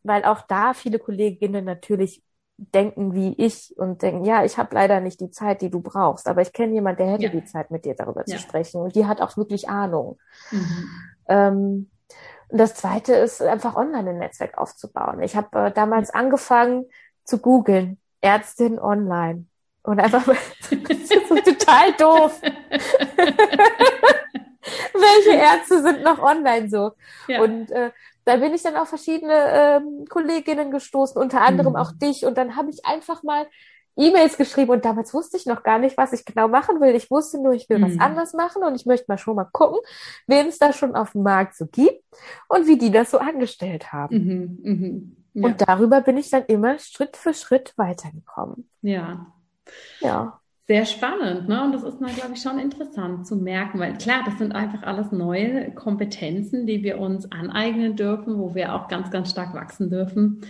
weil 0.02 0.24
auch 0.24 0.40
da 0.42 0.74
viele 0.74 0.98
Kolleginnen 0.98 1.64
natürlich 1.64 2.24
denken 2.56 3.14
wie 3.14 3.34
ich 3.38 3.74
und 3.76 4.02
denken, 4.02 4.24
ja, 4.24 4.44
ich 4.44 4.58
habe 4.58 4.74
leider 4.74 5.00
nicht 5.00 5.20
die 5.20 5.30
Zeit, 5.30 5.62
die 5.62 5.70
du 5.70 5.80
brauchst, 5.80 6.28
aber 6.28 6.42
ich 6.42 6.52
kenne 6.52 6.74
jemanden, 6.74 6.98
der 6.98 7.12
hätte 7.12 7.24
ja. 7.24 7.30
die 7.30 7.44
Zeit, 7.44 7.70
mit 7.70 7.84
dir 7.84 7.94
darüber 7.94 8.24
ja. 8.26 8.36
zu 8.36 8.38
sprechen 8.38 8.80
und 8.80 8.94
die 8.94 9.06
hat 9.06 9.20
auch 9.20 9.36
wirklich 9.36 9.68
Ahnung. 9.68 10.18
Mhm. 10.50 10.88
Ähm, 11.28 11.90
und 12.48 12.58
das 12.58 12.74
Zweite 12.74 13.14
ist 13.14 13.40
einfach 13.40 13.76
online 13.76 14.10
ein 14.10 14.18
Netzwerk 14.18 14.58
aufzubauen. 14.58 15.22
Ich 15.22 15.34
habe 15.36 15.58
äh, 15.58 15.72
damals 15.72 16.10
angefangen 16.10 16.86
zu 17.24 17.38
googeln, 17.38 17.98
Ärztin 18.20 18.78
online 18.78 19.46
und 19.82 20.00
einfach 20.00 20.24
total 20.68 21.92
doof. 21.98 22.40
Welche 24.94 25.36
Ärzte 25.36 25.82
sind 25.82 26.02
noch 26.02 26.20
online 26.20 26.68
so? 26.68 26.92
Ja. 27.26 27.42
Und 27.42 27.70
äh, 27.72 27.90
da 28.24 28.36
bin 28.36 28.54
ich 28.54 28.62
dann 28.62 28.76
auf 28.76 28.88
verschiedene 28.88 29.34
ähm, 29.34 30.04
Kolleginnen 30.08 30.70
gestoßen, 30.70 31.20
unter 31.20 31.40
anderem 31.40 31.72
mhm. 31.72 31.78
auch 31.78 31.90
dich. 31.92 32.24
Und 32.24 32.38
dann 32.38 32.56
habe 32.56 32.70
ich 32.70 32.86
einfach 32.86 33.22
mal 33.24 33.46
E-Mails 33.96 34.38
geschrieben 34.38 34.70
und 34.70 34.84
damals 34.84 35.12
wusste 35.12 35.36
ich 35.36 35.44
noch 35.44 35.62
gar 35.62 35.78
nicht, 35.78 35.98
was 35.98 36.12
ich 36.12 36.24
genau 36.24 36.48
machen 36.48 36.80
will. 36.80 36.94
Ich 36.94 37.10
wusste 37.10 37.42
nur, 37.42 37.52
ich 37.52 37.68
will 37.68 37.78
mhm. 37.78 37.84
was 37.84 38.00
anderes 38.00 38.32
machen 38.32 38.62
und 38.62 38.74
ich 38.74 38.86
möchte 38.86 39.06
mal 39.08 39.18
schon 39.18 39.36
mal 39.36 39.48
gucken, 39.52 39.78
wen 40.26 40.46
es 40.46 40.58
da 40.58 40.72
schon 40.72 40.94
auf 40.94 41.12
dem 41.12 41.24
Markt 41.24 41.56
so 41.56 41.66
gibt 41.66 42.02
und 42.48 42.66
wie 42.66 42.78
die 42.78 42.90
das 42.90 43.10
so 43.10 43.18
angestellt 43.18 43.92
haben. 43.92 44.16
Mhm. 44.16 44.58
Mhm. 44.62 45.16
Ja. 45.34 45.46
Und 45.46 45.60
darüber 45.66 46.00
bin 46.00 46.16
ich 46.16 46.30
dann 46.30 46.44
immer 46.46 46.78
Schritt 46.78 47.16
für 47.16 47.34
Schritt 47.34 47.72
weitergekommen. 47.76 48.68
Ja. 48.82 49.26
Ja 50.00 50.40
sehr 50.68 50.86
spannend, 50.86 51.48
ne? 51.48 51.62
Und 51.64 51.72
das 51.72 51.82
ist 51.82 52.00
mal, 52.00 52.12
glaube 52.12 52.34
ich, 52.34 52.40
schon 52.40 52.58
interessant 52.58 53.26
zu 53.26 53.36
merken, 53.36 53.80
weil 53.80 53.98
klar, 53.98 54.22
das 54.24 54.38
sind 54.38 54.54
einfach 54.54 54.84
alles 54.84 55.10
neue 55.10 55.72
Kompetenzen, 55.74 56.66
die 56.66 56.82
wir 56.82 56.98
uns 56.98 57.30
aneignen 57.30 57.96
dürfen, 57.96 58.38
wo 58.38 58.54
wir 58.54 58.74
auch 58.74 58.88
ganz, 58.88 59.10
ganz 59.10 59.30
stark 59.30 59.54
wachsen 59.54 59.90
dürfen. 59.90 60.40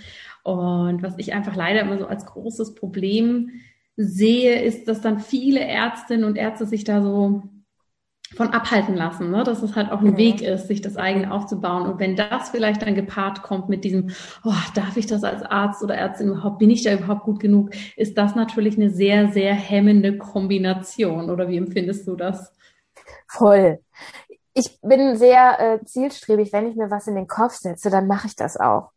Und 0.45 1.03
was 1.03 1.15
ich 1.19 1.33
einfach 1.33 1.57
leider 1.57 1.81
immer 1.81 1.99
so 1.99 2.07
als 2.07 2.27
großes 2.27 2.75
Problem 2.75 3.51
sehe, 3.97 4.63
ist, 4.63 4.87
dass 4.87 5.01
dann 5.01 5.19
viele 5.19 5.61
Ärztinnen 5.61 6.25
und 6.25 6.37
Ärzte 6.37 6.67
sich 6.67 6.85
da 6.85 7.03
so 7.03 7.43
von 8.35 8.51
abhalten 8.51 8.95
lassen, 8.95 9.31
ne? 9.31 9.45
dass 9.45 9.63
es 9.63 9.77
halt 9.77 9.91
auch 9.91 10.01
ein 10.01 10.13
mhm. 10.13 10.17
Weg 10.17 10.43
ist, 10.43 10.69
sich 10.69 10.81
das 10.81 10.97
eigene 10.97 11.33
aufzubauen. 11.33 11.87
Und 11.87 12.01
wenn 12.01 12.17
das 12.17 12.51
vielleicht 12.51 12.83
dann 12.83 12.95
gepaart 12.95 13.43
kommt 13.43 13.69
mit 13.69 13.85
diesem, 13.85 14.11
oh, 14.45 14.53
darf 14.75 14.97
ich 14.97 15.07
das 15.07 15.25
als 15.25 15.43
Arzt 15.43 15.83
oder 15.83 15.95
Ärztin 15.95 16.29
überhaupt, 16.29 16.59
bin 16.59 16.71
ich 16.71 16.83
da 16.83 16.93
überhaupt 16.93 17.25
gut 17.25 17.41
genug, 17.41 17.71
ist 17.97 18.17
das 18.17 18.35
natürlich 18.35 18.77
eine 18.77 18.91
sehr, 18.91 19.33
sehr 19.33 19.55
hemmende 19.55 20.19
Kombination. 20.19 21.31
Oder 21.31 21.49
wie 21.49 21.59
empfindest 21.59 22.07
du 22.09 22.17
das? 22.17 22.53
Voll. 23.29 23.81
Ich 24.55 24.79
bin 24.83 25.17
sehr 25.17 25.61
äh, 25.61 25.85
zielstrebig. 25.85 26.53
Wenn 26.53 26.69
ich 26.69 26.77
mir 26.77 26.91
was 26.91 27.07
in 27.07 27.15
den 27.15 27.29
Kopf 27.29 27.55
setze, 27.55 27.91
dann 27.91 28.07
mache 28.07 28.27
ich 28.27 28.37
das 28.37 28.57
auch. 28.57 28.93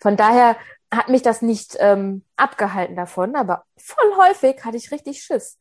Von 0.00 0.16
daher 0.16 0.56
hat 0.92 1.08
mich 1.08 1.22
das 1.22 1.42
nicht 1.42 1.76
ähm, 1.80 2.24
abgehalten 2.36 2.96
davon, 2.96 3.34
aber 3.34 3.64
voll 3.76 4.12
häufig 4.18 4.64
hatte 4.64 4.76
ich 4.76 4.90
richtig 4.92 5.22
Schiss. 5.22 5.58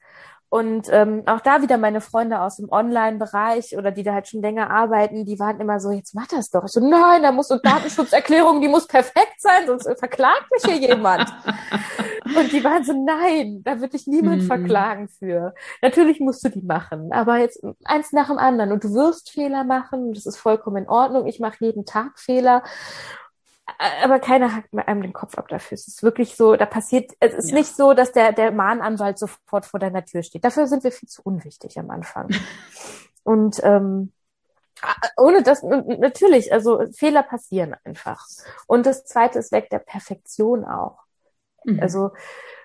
Und 0.54 0.90
ähm, 0.92 1.24
auch 1.28 1.40
da 1.40 1.62
wieder 1.62 1.78
meine 1.78 2.02
Freunde 2.02 2.42
aus 2.42 2.58
dem 2.58 2.70
Online-Bereich 2.70 3.78
oder 3.78 3.90
die 3.90 4.04
da 4.04 4.14
halt 4.14 4.28
schon 4.28 4.42
länger 4.42 4.70
arbeiten, 4.70 5.24
die 5.24 5.40
waren 5.40 5.62
immer 5.62 5.80
so, 5.80 5.92
jetzt 5.92 6.14
mach 6.14 6.28
das 6.28 6.50
doch. 6.50 6.66
Ich 6.66 6.72
so, 6.72 6.82
nein, 6.82 7.24
da 7.24 7.32
muss 7.32 7.48
so 7.48 7.58
Datenschutzerklärung, 7.58 8.60
die 8.60 8.68
muss 8.68 8.86
perfekt 8.86 9.40
sein, 9.40 9.66
sonst 9.66 9.88
verklagt 9.98 10.52
mich 10.52 10.66
hier 10.66 10.90
jemand. 10.90 11.34
Und 12.26 12.52
die 12.52 12.62
waren 12.66 12.84
so, 12.84 12.92
nein, 12.92 13.62
da 13.64 13.80
wird 13.80 13.94
dich 13.94 14.08
niemand 14.08 14.42
hm. 14.42 14.48
verklagen 14.48 15.08
für. 15.08 15.54
Natürlich 15.82 16.20
musst 16.20 16.44
du 16.44 16.50
die 16.50 16.62
machen, 16.62 17.14
aber 17.14 17.38
jetzt 17.38 17.64
eins 17.86 18.12
nach 18.12 18.28
dem 18.28 18.38
anderen. 18.38 18.74
Und 18.74 18.84
du 18.84 18.94
wirst 18.94 19.32
Fehler 19.32 19.64
machen, 19.64 20.14
das 20.14 20.26
ist 20.26 20.38
vollkommen 20.38 20.84
in 20.84 20.90
Ordnung. 20.90 21.28
Ich 21.28 21.40
mache 21.40 21.64
jeden 21.66 21.86
Tag 21.86 22.20
Fehler 22.20 22.62
aber 24.04 24.20
keiner 24.20 24.56
hackt 24.56 24.74
mir 24.74 24.88
einem 24.88 25.02
den 25.02 25.14
Kopf 25.14 25.38
ab 25.38 25.48
dafür. 25.48 25.76
Es 25.76 25.88
ist 25.88 26.04
wirklich 26.04 26.36
so, 26.36 26.56
da 26.56 26.66
passiert, 26.66 27.12
es 27.20 27.34
ist 27.34 27.50
ja. 27.50 27.56
nicht 27.56 27.76
so, 27.76 27.94
dass 27.94 28.12
der, 28.12 28.32
der 28.32 28.52
Mahnanwalt 28.52 29.18
sofort 29.18 29.66
vor 29.66 29.80
deiner 29.80 30.06
Tür 30.06 30.24
steht. 30.24 30.44
Dafür 30.44 30.68
sind 30.68 30.84
wir 30.84 30.92
viel 30.92 31.10
zu 31.10 31.22
unwichtig 31.24 31.78
am 31.80 31.90
Anfang. 31.90 32.30
Und 33.24 33.60
ähm, 33.64 34.12
ohne 35.18 35.44
das, 35.44 35.62
natürlich, 35.64 36.52
also 36.52 36.82
Fehler 36.92 37.24
passieren 37.24 37.76
einfach. 37.84 38.26
Und 38.68 38.86
das 38.86 39.06
zweite 39.06 39.40
ist 39.40 39.52
weg 39.52 39.70
der 39.70 39.80
Perfektion 39.80 40.66
auch. 40.66 41.04
Mhm. 41.64 41.80
Also 41.80 42.12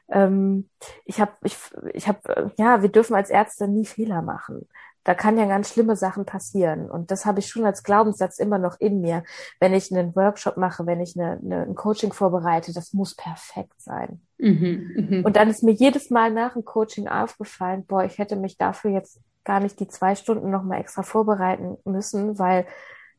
ähm, 0.09 0.71
ich 1.05 1.21
habe, 1.21 1.33
ich, 1.43 1.59
ich 1.93 2.09
habe, 2.09 2.53
ja, 2.57 2.81
wir 2.81 2.89
dürfen 2.89 3.15
als 3.15 3.29
Ärzte 3.29 3.69
nie 3.69 3.85
Fehler 3.85 4.23
machen 4.23 4.67
da 5.07 5.15
kann 5.15 5.39
ja 5.39 5.47
ganz 5.47 5.73
schlimme 5.73 5.95
Sachen 5.95 6.25
passieren. 6.25 6.91
Und 6.91 7.13
das 7.13 7.27
habe 7.27 7.39
ich 7.39 7.47
schon 7.47 7.65
als 7.65 7.85
Glaubenssatz 7.85 8.41
immer 8.41 8.59
noch 8.59 8.81
in 8.81 9.01
mir. 9.01 9.23
Wenn 9.61 9.73
ich 9.73 9.93
einen 9.93 10.17
Workshop 10.17 10.57
mache, 10.57 10.85
wenn 10.85 11.01
ich 11.01 11.17
eine, 11.17 11.39
eine, 11.41 11.63
ein 11.63 11.77
Coaching 11.77 12.13
vorbereite, 12.13 12.75
das 12.75 12.93
muss 12.93 13.15
perfekt 13.15 13.81
sein. 13.81 14.21
Mhm, 14.39 15.09
mh. 15.09 15.23
Und 15.25 15.37
dann 15.37 15.49
ist 15.49 15.63
mir 15.63 15.71
jedes 15.71 16.11
Mal 16.11 16.33
nach 16.33 16.55
dem 16.55 16.65
Coaching 16.65 17.07
aufgefallen, 17.07 17.87
boah, 17.87 18.03
ich 18.03 18.19
hätte 18.19 18.35
mich 18.35 18.59
dafür 18.59 18.91
jetzt 18.91 19.21
gar 19.45 19.61
nicht 19.61 19.79
die 19.79 19.87
zwei 19.87 20.17
Stunden 20.17 20.51
nochmal 20.51 20.81
extra 20.81 21.05
vorbereiten 21.05 21.77
müssen, 21.85 22.41
weil 22.41 22.67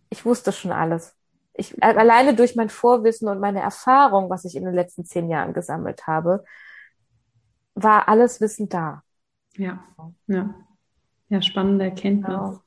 ich 0.10 0.26
wusste 0.26 0.52
schon 0.52 0.74
alles. 0.74 1.16
Ich, 1.54 1.82
alleine 1.82 2.36
durch 2.36 2.58
mein 2.58 2.68
Vorwissen 2.70 3.30
und 3.30 3.40
meine 3.40 3.62
Erfahrung, 3.62 4.30
was 4.30 4.44
ich 4.44 4.58
in 4.58 4.66
den 4.66 4.74
letzten 4.74 5.06
zehn 5.06 5.30
Jahren 5.30 5.54
gesammelt 5.54 6.06
habe, 6.06 6.44
war 7.76 8.10
alles 8.10 8.42
Wissen 8.42 8.68
da. 8.68 9.04
Ja, 9.56 9.86
ja. 10.28 10.54
Ja, 11.30 11.42
spannende 11.42 11.86
Erkenntnis. 11.86 12.28
Genau. 12.28 12.62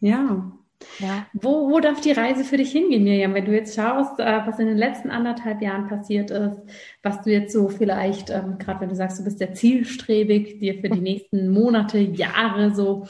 Ja. 0.00 0.52
Ja. 0.98 1.26
Wo, 1.32 1.70
wo 1.70 1.80
darf 1.80 2.00
die 2.00 2.12
Reise 2.12 2.44
für 2.44 2.56
dich 2.56 2.72
hingehen, 2.72 3.04
Miriam, 3.04 3.34
wenn 3.34 3.44
du 3.44 3.54
jetzt 3.54 3.74
schaust, 3.74 4.20
äh, 4.20 4.42
was 4.46 4.58
in 4.58 4.66
den 4.66 4.76
letzten 4.76 5.10
anderthalb 5.10 5.62
Jahren 5.62 5.88
passiert 5.88 6.30
ist, 6.30 6.56
was 7.02 7.22
du 7.22 7.30
jetzt 7.30 7.52
so 7.52 7.68
vielleicht, 7.68 8.30
ähm, 8.30 8.58
gerade 8.58 8.80
wenn 8.80 8.88
du 8.88 8.94
sagst, 8.94 9.18
du 9.18 9.24
bist 9.24 9.38
sehr 9.38 9.54
zielstrebig, 9.54 10.58
dir 10.58 10.80
für 10.80 10.90
die 10.90 11.00
nächsten 11.00 11.48
Monate, 11.48 11.98
Jahre 11.98 12.74
so 12.74 13.06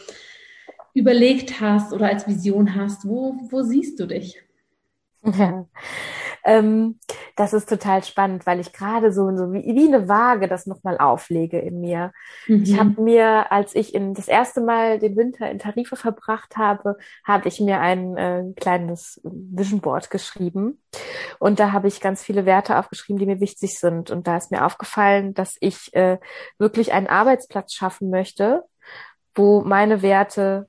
überlegt 0.92 1.60
hast 1.60 1.92
oder 1.92 2.06
als 2.06 2.28
Vision 2.28 2.74
hast, 2.76 3.08
wo, 3.08 3.36
wo 3.50 3.62
siehst 3.62 3.98
du 3.98 4.06
dich? 4.06 4.40
Ja. 5.24 5.66
Ähm, 6.44 6.98
das 7.36 7.52
ist 7.52 7.68
total 7.68 8.04
spannend, 8.04 8.46
weil 8.46 8.60
ich 8.60 8.72
gerade 8.72 9.12
so, 9.12 9.34
so 9.34 9.52
wie, 9.52 9.64
wie 9.64 9.92
eine 9.92 10.08
Waage 10.08 10.46
das 10.46 10.66
nochmal 10.66 10.98
auflege 10.98 11.58
in 11.58 11.80
mir. 11.80 12.12
Mhm. 12.46 12.62
Ich 12.62 12.78
habe 12.78 13.00
mir, 13.00 13.50
als 13.50 13.74
ich 13.74 13.94
in 13.94 14.14
das 14.14 14.28
erste 14.28 14.60
Mal 14.60 14.98
den 14.98 15.16
Winter 15.16 15.50
in 15.50 15.58
Tarife 15.58 15.96
verbracht 15.96 16.56
habe, 16.56 16.96
habe 17.24 17.48
ich 17.48 17.60
mir 17.60 17.80
ein 17.80 18.16
äh, 18.16 18.44
kleines 18.56 19.20
Vision 19.24 19.80
Board 19.80 20.10
geschrieben. 20.10 20.82
Und 21.38 21.58
da 21.58 21.72
habe 21.72 21.88
ich 21.88 22.00
ganz 22.00 22.22
viele 22.22 22.44
Werte 22.44 22.78
aufgeschrieben, 22.78 23.18
die 23.18 23.26
mir 23.26 23.40
wichtig 23.40 23.78
sind. 23.78 24.10
Und 24.10 24.26
da 24.26 24.36
ist 24.36 24.50
mir 24.50 24.66
aufgefallen, 24.66 25.34
dass 25.34 25.56
ich 25.60 25.94
äh, 25.94 26.18
wirklich 26.58 26.92
einen 26.92 27.06
Arbeitsplatz 27.06 27.72
schaffen 27.72 28.10
möchte, 28.10 28.64
wo 29.34 29.62
meine 29.62 30.02
Werte 30.02 30.68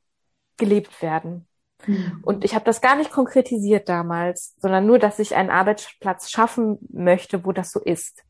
gelebt 0.58 1.02
werden. 1.02 1.48
Mhm. 1.88 2.20
Und 2.24 2.44
ich 2.44 2.56
habe 2.56 2.66
das 2.66 2.82
gar 2.82 2.96
nicht 2.96 3.12
konkretisiert 3.12 3.90
damals, 3.90 4.56
sondern 4.58 4.86
nur, 4.86 5.00
dass 5.00 5.20
ich 5.20 5.36
einen 5.36 5.50
Arbeitsplatz 5.50 6.30
schaffen 6.30 6.80
möchte, 6.92 7.46
wo 7.46 7.52
das 7.52 7.72
so 7.72 7.80
ist. 7.80 8.24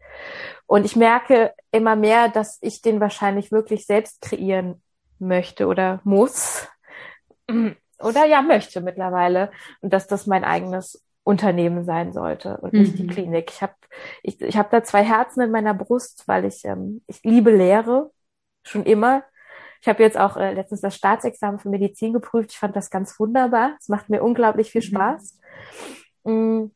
Und 0.65 0.85
ich 0.85 0.95
merke 0.95 1.53
immer 1.71 1.95
mehr, 1.95 2.29
dass 2.29 2.57
ich 2.61 2.81
den 2.81 2.99
wahrscheinlich 2.99 3.51
wirklich 3.51 3.85
selbst 3.85 4.21
kreieren 4.21 4.81
möchte 5.19 5.67
oder 5.67 6.01
muss. 6.03 6.67
Oder 7.99 8.25
ja, 8.25 8.41
möchte 8.41 8.81
mittlerweile. 8.81 9.51
Und 9.81 9.93
dass 9.93 10.07
das 10.07 10.27
mein 10.27 10.43
eigenes 10.43 11.05
Unternehmen 11.23 11.85
sein 11.85 12.13
sollte 12.13 12.57
und 12.57 12.73
nicht 12.73 12.93
mhm. 12.93 12.97
die 12.97 13.07
Klinik. 13.07 13.51
Ich 13.51 13.61
habe 13.61 13.73
ich, 14.21 14.39
ich 14.41 14.57
hab 14.57 14.69
da 14.69 14.83
zwei 14.83 15.03
Herzen 15.03 15.41
in 15.41 15.51
meiner 15.51 15.73
Brust, 15.73 16.23
weil 16.27 16.45
ich, 16.45 16.63
ähm, 16.65 17.01
ich 17.07 17.23
liebe 17.23 17.51
Lehre 17.51 18.11
schon 18.63 18.85
immer. 18.85 19.23
Ich 19.85 19.89
habe 19.89 20.01
jetzt 20.01 20.17
auch 20.17 20.35
äh, 20.35 20.51
letztens 20.51 20.81
das 20.81 20.95
Staatsexamen 20.95 21.59
für 21.59 21.69
Medizin 21.69 22.11
geprüft. 22.11 22.49
Ich 22.49 22.57
fand 22.57 22.75
das 22.75 22.89
ganz 22.89 23.19
wunderbar. 23.19 23.75
Es 23.79 23.87
macht 23.87 24.09
mir 24.09 24.23
unglaublich 24.23 24.71
viel 24.71 24.81
mhm. 24.81 24.85
Spaß. 24.85 25.37
Mhm. 26.23 26.71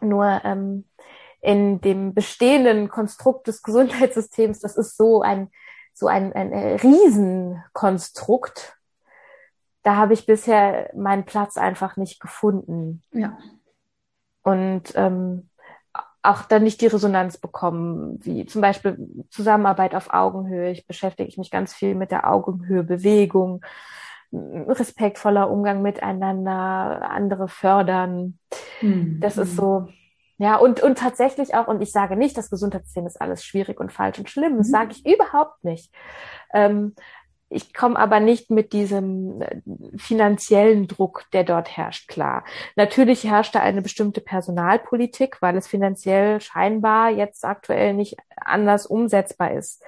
Nur 0.00 0.40
ähm, 0.42 0.86
in 1.42 1.82
dem 1.82 2.14
bestehenden 2.14 2.88
Konstrukt 2.88 3.46
des 3.46 3.62
Gesundheitssystems, 3.62 4.60
das 4.60 4.78
ist 4.78 4.96
so 4.96 5.20
ein 5.20 5.50
so 5.92 6.06
ein, 6.06 6.32
ein 6.32 6.50
äh, 6.50 6.76
Riesenkonstrukt. 6.76 8.78
Da 9.82 9.96
habe 9.96 10.14
ich 10.14 10.24
bisher 10.24 10.90
meinen 10.94 11.26
Platz 11.26 11.58
einfach 11.58 11.98
nicht 11.98 12.20
gefunden. 12.20 13.02
Ja. 13.12 13.36
Und 14.42 14.94
ähm, 14.94 15.50
auch 16.26 16.42
dann 16.42 16.64
nicht 16.64 16.80
die 16.80 16.86
Resonanz 16.86 17.38
bekommen, 17.38 18.18
wie 18.22 18.46
zum 18.46 18.60
Beispiel 18.60 18.98
Zusammenarbeit 19.30 19.94
auf 19.94 20.12
Augenhöhe. 20.12 20.70
Ich 20.70 20.86
beschäftige 20.86 21.32
mich 21.38 21.50
ganz 21.50 21.74
viel 21.74 21.94
mit 21.94 22.10
der 22.10 22.30
Augenhöhe-Bewegung, 22.30 23.64
respektvoller 24.32 25.50
Umgang 25.50 25.82
miteinander, 25.82 27.10
andere 27.10 27.48
fördern. 27.48 28.38
Mhm. 28.80 29.18
Das 29.20 29.38
ist 29.38 29.56
so, 29.56 29.88
ja, 30.38 30.56
und, 30.56 30.82
und 30.82 30.98
tatsächlich 30.98 31.54
auch, 31.54 31.66
und 31.66 31.80
ich 31.80 31.92
sage 31.92 32.16
nicht, 32.16 32.36
das 32.36 32.50
Gesundheitssystem 32.50 33.06
ist 33.06 33.20
alles 33.20 33.42
schwierig 33.44 33.80
und 33.80 33.90
falsch 33.90 34.18
und 34.18 34.28
schlimm, 34.28 34.58
das 34.58 34.68
mhm. 34.68 34.72
sage 34.72 34.92
ich 34.92 35.06
überhaupt 35.06 35.64
nicht. 35.64 35.92
Ähm, 36.52 36.94
ich 37.48 37.72
komme 37.72 37.98
aber 37.98 38.18
nicht 38.20 38.50
mit 38.50 38.72
diesem 38.72 39.40
äh, 39.40 39.60
finanziellen 39.96 40.88
Druck, 40.88 41.24
der 41.32 41.44
dort 41.44 41.76
herrscht, 41.76 42.08
klar. 42.08 42.44
Natürlich 42.74 43.24
herrscht 43.24 43.54
da 43.54 43.60
eine 43.60 43.82
bestimmte 43.82 44.20
Personalpolitik, 44.20 45.40
weil 45.40 45.56
es 45.56 45.68
finanziell 45.68 46.40
scheinbar 46.40 47.10
jetzt 47.10 47.44
aktuell 47.44 47.94
nicht 47.94 48.16
anders 48.36 48.86
umsetzbar 48.86 49.52
ist. 49.52 49.82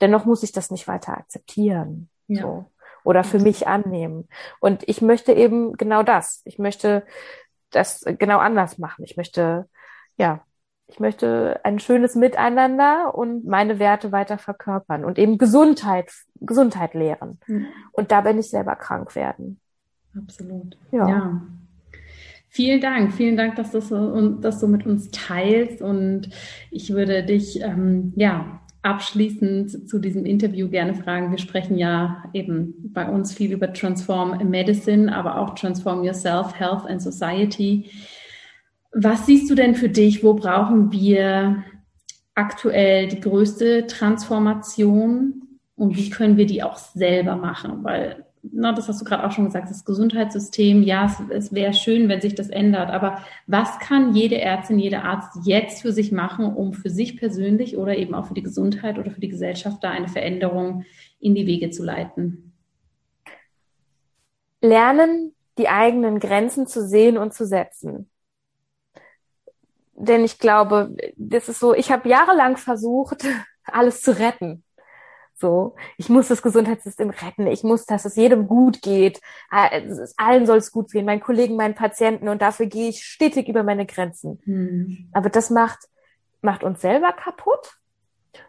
Dennoch 0.00 0.24
muss 0.24 0.42
ich 0.42 0.52
das 0.52 0.70
nicht 0.70 0.88
weiter 0.88 1.16
akzeptieren. 1.16 2.08
Ja. 2.28 2.42
So. 2.42 2.64
Oder 3.04 3.24
für 3.24 3.40
mich 3.40 3.66
annehmen. 3.66 4.28
Und 4.60 4.88
ich 4.88 5.02
möchte 5.02 5.32
eben 5.32 5.72
genau 5.72 6.02
das. 6.02 6.40
Ich 6.44 6.58
möchte 6.58 7.04
das 7.70 8.04
genau 8.06 8.38
anders 8.38 8.78
machen. 8.78 9.04
Ich 9.04 9.16
möchte, 9.16 9.68
ja, 10.16 10.44
ich 10.88 11.00
möchte 11.00 11.60
ein 11.64 11.78
schönes 11.78 12.14
Miteinander 12.14 13.14
und 13.14 13.46
meine 13.46 13.78
Werte 13.78 14.12
weiter 14.12 14.38
verkörpern 14.38 15.04
und 15.04 15.18
eben 15.18 15.38
Gesundheit, 15.38 16.12
Gesundheit 16.40 16.94
lehren. 16.94 17.38
Mhm. 17.46 17.66
Und 17.92 18.12
da 18.12 18.20
bin 18.20 18.38
ich 18.38 18.50
selber 18.50 18.76
krank 18.76 19.14
werden. 19.14 19.58
Absolut. 20.16 20.76
Ja. 20.90 21.08
ja. 21.08 21.42
Vielen 22.48 22.82
Dank, 22.82 23.14
vielen 23.14 23.38
Dank, 23.38 23.56
dass 23.56 23.70
du 23.70 23.80
so, 23.80 24.28
dass 24.32 24.60
du 24.60 24.66
mit 24.66 24.84
uns 24.84 25.10
teilst 25.10 25.80
und 25.80 26.28
ich 26.70 26.92
würde 26.92 27.24
dich 27.24 27.62
ähm, 27.62 28.12
ja 28.14 28.60
abschließend 28.82 29.88
zu 29.88 29.98
diesem 29.98 30.26
Interview 30.26 30.68
gerne 30.68 30.94
fragen. 30.94 31.30
Wir 31.30 31.38
sprechen 31.38 31.78
ja 31.78 32.24
eben 32.34 32.74
bei 32.92 33.08
uns 33.08 33.32
viel 33.32 33.52
über 33.52 33.72
Transform 33.72 34.36
Medicine, 34.50 35.14
aber 35.14 35.38
auch 35.38 35.54
Transform 35.54 36.04
Yourself, 36.04 36.58
Health 36.58 36.84
and 36.86 37.00
Society. 37.00 37.90
Was 38.94 39.26
siehst 39.26 39.50
du 39.50 39.54
denn 39.54 39.74
für 39.74 39.88
dich? 39.88 40.22
Wo 40.22 40.34
brauchen 40.34 40.92
wir 40.92 41.64
aktuell 42.34 43.08
die 43.08 43.20
größte 43.20 43.86
Transformation 43.86 45.58
und 45.76 45.96
wie 45.96 46.10
können 46.10 46.36
wir 46.36 46.46
die 46.46 46.62
auch 46.62 46.76
selber 46.76 47.36
machen? 47.36 47.84
Weil, 47.84 48.26
na, 48.42 48.72
das 48.72 48.88
hast 48.88 49.00
du 49.00 49.04
gerade 49.06 49.24
auch 49.26 49.32
schon 49.32 49.46
gesagt, 49.46 49.70
das 49.70 49.86
Gesundheitssystem, 49.86 50.82
ja, 50.82 51.06
es, 51.06 51.22
es 51.30 51.52
wäre 51.54 51.72
schön, 51.72 52.10
wenn 52.10 52.20
sich 52.20 52.34
das 52.34 52.50
ändert, 52.50 52.90
aber 52.90 53.18
was 53.46 53.78
kann 53.78 54.14
jede 54.14 54.38
Ärztin, 54.38 54.78
jeder 54.78 55.04
Arzt 55.04 55.38
jetzt 55.44 55.80
für 55.80 55.92
sich 55.92 56.12
machen, 56.12 56.44
um 56.44 56.74
für 56.74 56.90
sich 56.90 57.16
persönlich 57.16 57.78
oder 57.78 57.96
eben 57.96 58.14
auch 58.14 58.26
für 58.26 58.34
die 58.34 58.42
Gesundheit 58.42 58.98
oder 58.98 59.10
für 59.10 59.20
die 59.20 59.28
Gesellschaft 59.28 59.82
da 59.82 59.90
eine 59.90 60.08
Veränderung 60.08 60.84
in 61.18 61.34
die 61.34 61.46
Wege 61.46 61.70
zu 61.70 61.82
leiten? 61.82 62.52
Lernen, 64.60 65.34
die 65.56 65.68
eigenen 65.68 66.18
Grenzen 66.18 66.66
zu 66.66 66.86
sehen 66.86 67.16
und 67.16 67.32
zu 67.32 67.46
setzen 67.46 68.11
denn 69.94 70.24
ich 70.24 70.38
glaube, 70.38 70.94
das 71.16 71.48
ist 71.48 71.60
so, 71.60 71.74
ich 71.74 71.90
habe 71.90 72.08
jahrelang 72.08 72.56
versucht, 72.56 73.24
alles 73.64 74.02
zu 74.02 74.18
retten. 74.18 74.64
So, 75.34 75.74
ich 75.96 76.08
muss 76.08 76.28
das 76.28 76.40
Gesundheitssystem 76.40 77.10
retten. 77.10 77.48
Ich 77.48 77.64
muss, 77.64 77.84
dass 77.84 78.04
es 78.04 78.14
jedem 78.14 78.46
gut 78.46 78.80
geht. 78.80 79.20
Allen 79.50 80.46
soll 80.46 80.58
es 80.58 80.70
gut 80.70 80.92
gehen, 80.92 81.04
meinen 81.04 81.20
Kollegen, 81.20 81.56
meinen 81.56 81.74
Patienten. 81.74 82.28
Und 82.28 82.42
dafür 82.42 82.66
gehe 82.66 82.88
ich 82.90 83.04
stetig 83.04 83.48
über 83.48 83.64
meine 83.64 83.84
Grenzen. 83.84 84.40
Hm. 84.44 85.10
Aber 85.12 85.30
das 85.30 85.50
macht, 85.50 85.80
macht 86.42 86.62
uns 86.62 86.80
selber 86.80 87.12
kaputt. 87.12 87.76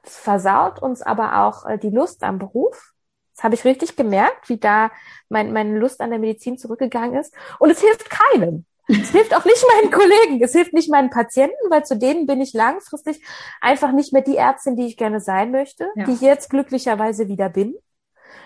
Das 0.04 0.18
versaut 0.18 0.84
uns 0.84 1.02
aber 1.02 1.44
auch 1.44 1.66
äh, 1.66 1.80
die 1.80 1.90
Lust 1.90 2.22
am 2.24 2.38
Beruf. 2.38 2.94
Das 3.36 3.44
habe 3.44 3.56
ich 3.56 3.66
richtig 3.66 3.96
gemerkt, 3.96 4.48
wie 4.50 4.58
da 4.58 4.92
mein, 5.30 5.52
meine 5.52 5.80
Lust 5.80 6.00
an 6.00 6.12
der 6.12 6.20
Medizin 6.20 6.60
zurückgegangen 6.60 7.20
ist. 7.20 7.34
Und 7.58 7.72
es 7.72 7.82
hilft 7.82 8.08
keinem. 8.10 8.66
Es 8.88 9.12
hilft 9.12 9.34
auch 9.34 9.46
nicht 9.46 9.66
meinen 9.76 9.92
Kollegen, 9.92 10.44
es 10.44 10.52
hilft 10.52 10.74
nicht 10.74 10.92
meinen 10.92 11.10
Patienten, 11.10 11.70
weil 11.70 11.86
zu 11.86 11.98
denen 11.98 12.26
bin 12.26 12.42
ich 12.42 12.54
langfristig 12.54 13.24
einfach 13.62 13.92
nicht 13.94 14.12
mehr 14.12 14.22
die 14.22 14.36
Ärztin, 14.36 14.76
die 14.76 14.86
ich 14.86 14.98
gerne 14.98 15.22
sein 15.22 15.52
möchte, 15.52 15.88
ja. 15.96 16.06
die 16.06 16.12
ich 16.12 16.22
jetzt 16.22 16.50
glücklicherweise 16.50 17.28
wieder 17.30 17.50
bin, 17.50 17.76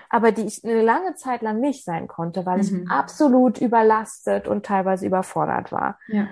aber 0.10 0.32
die 0.32 0.46
ich 0.46 0.64
eine 0.64 0.84
lange 0.84 1.16
Zeit 1.16 1.42
lang 1.42 1.60
nicht 1.60 1.84
sein 1.84 2.08
konnte, 2.08 2.46
weil 2.46 2.58
mhm. 2.58 2.64
ich 2.64 2.90
absolut 2.90 3.60
überlastet 3.60 4.48
und 4.48 4.66
teilweise 4.66 5.06
überfordert 5.06 5.72
war. 5.72 5.98
Ja. 6.08 6.28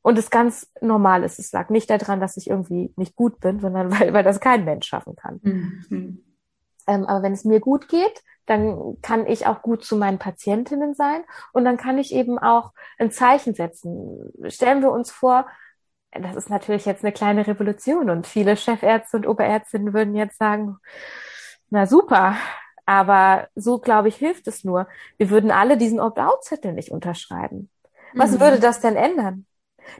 Und 0.00 0.18
es 0.18 0.30
ganz 0.30 0.68
normal 0.80 1.22
ist. 1.22 1.38
Es 1.38 1.52
lag 1.52 1.68
nicht 1.70 1.88
daran, 1.88 2.20
dass 2.20 2.36
ich 2.36 2.50
irgendwie 2.50 2.92
nicht 2.96 3.14
gut 3.14 3.38
bin, 3.38 3.60
sondern 3.60 3.92
weil, 4.00 4.12
weil 4.12 4.24
das 4.24 4.40
kein 4.40 4.64
Mensch 4.64 4.86
schaffen 4.86 5.14
kann. 5.14 5.40
Mhm. 5.42 6.24
Ähm, 6.86 7.06
aber 7.06 7.22
wenn 7.22 7.32
es 7.32 7.44
mir 7.44 7.60
gut 7.60 7.88
geht, 7.88 8.22
dann 8.46 8.96
kann 9.02 9.26
ich 9.26 9.46
auch 9.46 9.62
gut 9.62 9.84
zu 9.84 9.96
meinen 9.96 10.18
Patientinnen 10.18 10.94
sein 10.94 11.24
und 11.52 11.64
dann 11.64 11.76
kann 11.76 11.98
ich 11.98 12.12
eben 12.12 12.38
auch 12.38 12.72
ein 12.98 13.10
Zeichen 13.10 13.54
setzen. 13.54 14.32
Stellen 14.48 14.82
wir 14.82 14.90
uns 14.90 15.10
vor, 15.10 15.46
das 16.10 16.36
ist 16.36 16.50
natürlich 16.50 16.84
jetzt 16.84 17.04
eine 17.04 17.12
kleine 17.12 17.46
Revolution 17.46 18.10
und 18.10 18.26
viele 18.26 18.56
Chefärzte 18.56 19.16
und 19.16 19.26
Oberärztinnen 19.26 19.94
würden 19.94 20.14
jetzt 20.14 20.38
sagen, 20.38 20.76
na 21.70 21.86
super, 21.86 22.36
aber 22.84 23.48
so 23.54 23.78
glaube 23.78 24.08
ich 24.08 24.16
hilft 24.16 24.46
es 24.46 24.64
nur. 24.64 24.88
Wir 25.16 25.30
würden 25.30 25.50
alle 25.50 25.76
diesen 25.76 26.00
Opt-out-Zettel 26.00 26.72
nicht 26.72 26.90
unterschreiben. 26.90 27.70
Was 28.14 28.32
mhm. 28.32 28.40
würde 28.40 28.60
das 28.60 28.80
denn 28.80 28.96
ändern? 28.96 29.46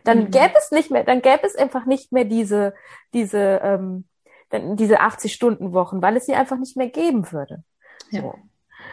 Dann 0.05 0.24
mhm. 0.24 0.30
gäbe 0.30 0.55
es 0.59 0.70
nicht 0.70 0.90
mehr, 0.90 1.05
dann 1.05 1.22
gäbe 1.22 1.45
es 1.45 1.57
einfach 1.57 1.86
nicht 1.86 2.12
mehr 2.12 2.24
diese, 2.24 2.74
diese, 3.14 3.61
ähm, 3.62 4.05
diese 4.53 5.01
80-Stunden-Wochen, 5.01 6.03
weil 6.03 6.16
es 6.16 6.26
sie 6.26 6.34
einfach 6.34 6.59
nicht 6.59 6.76
mehr 6.76 6.88
geben 6.88 7.32
würde. 7.32 7.64
Ja. 8.11 8.22
So. 8.22 8.34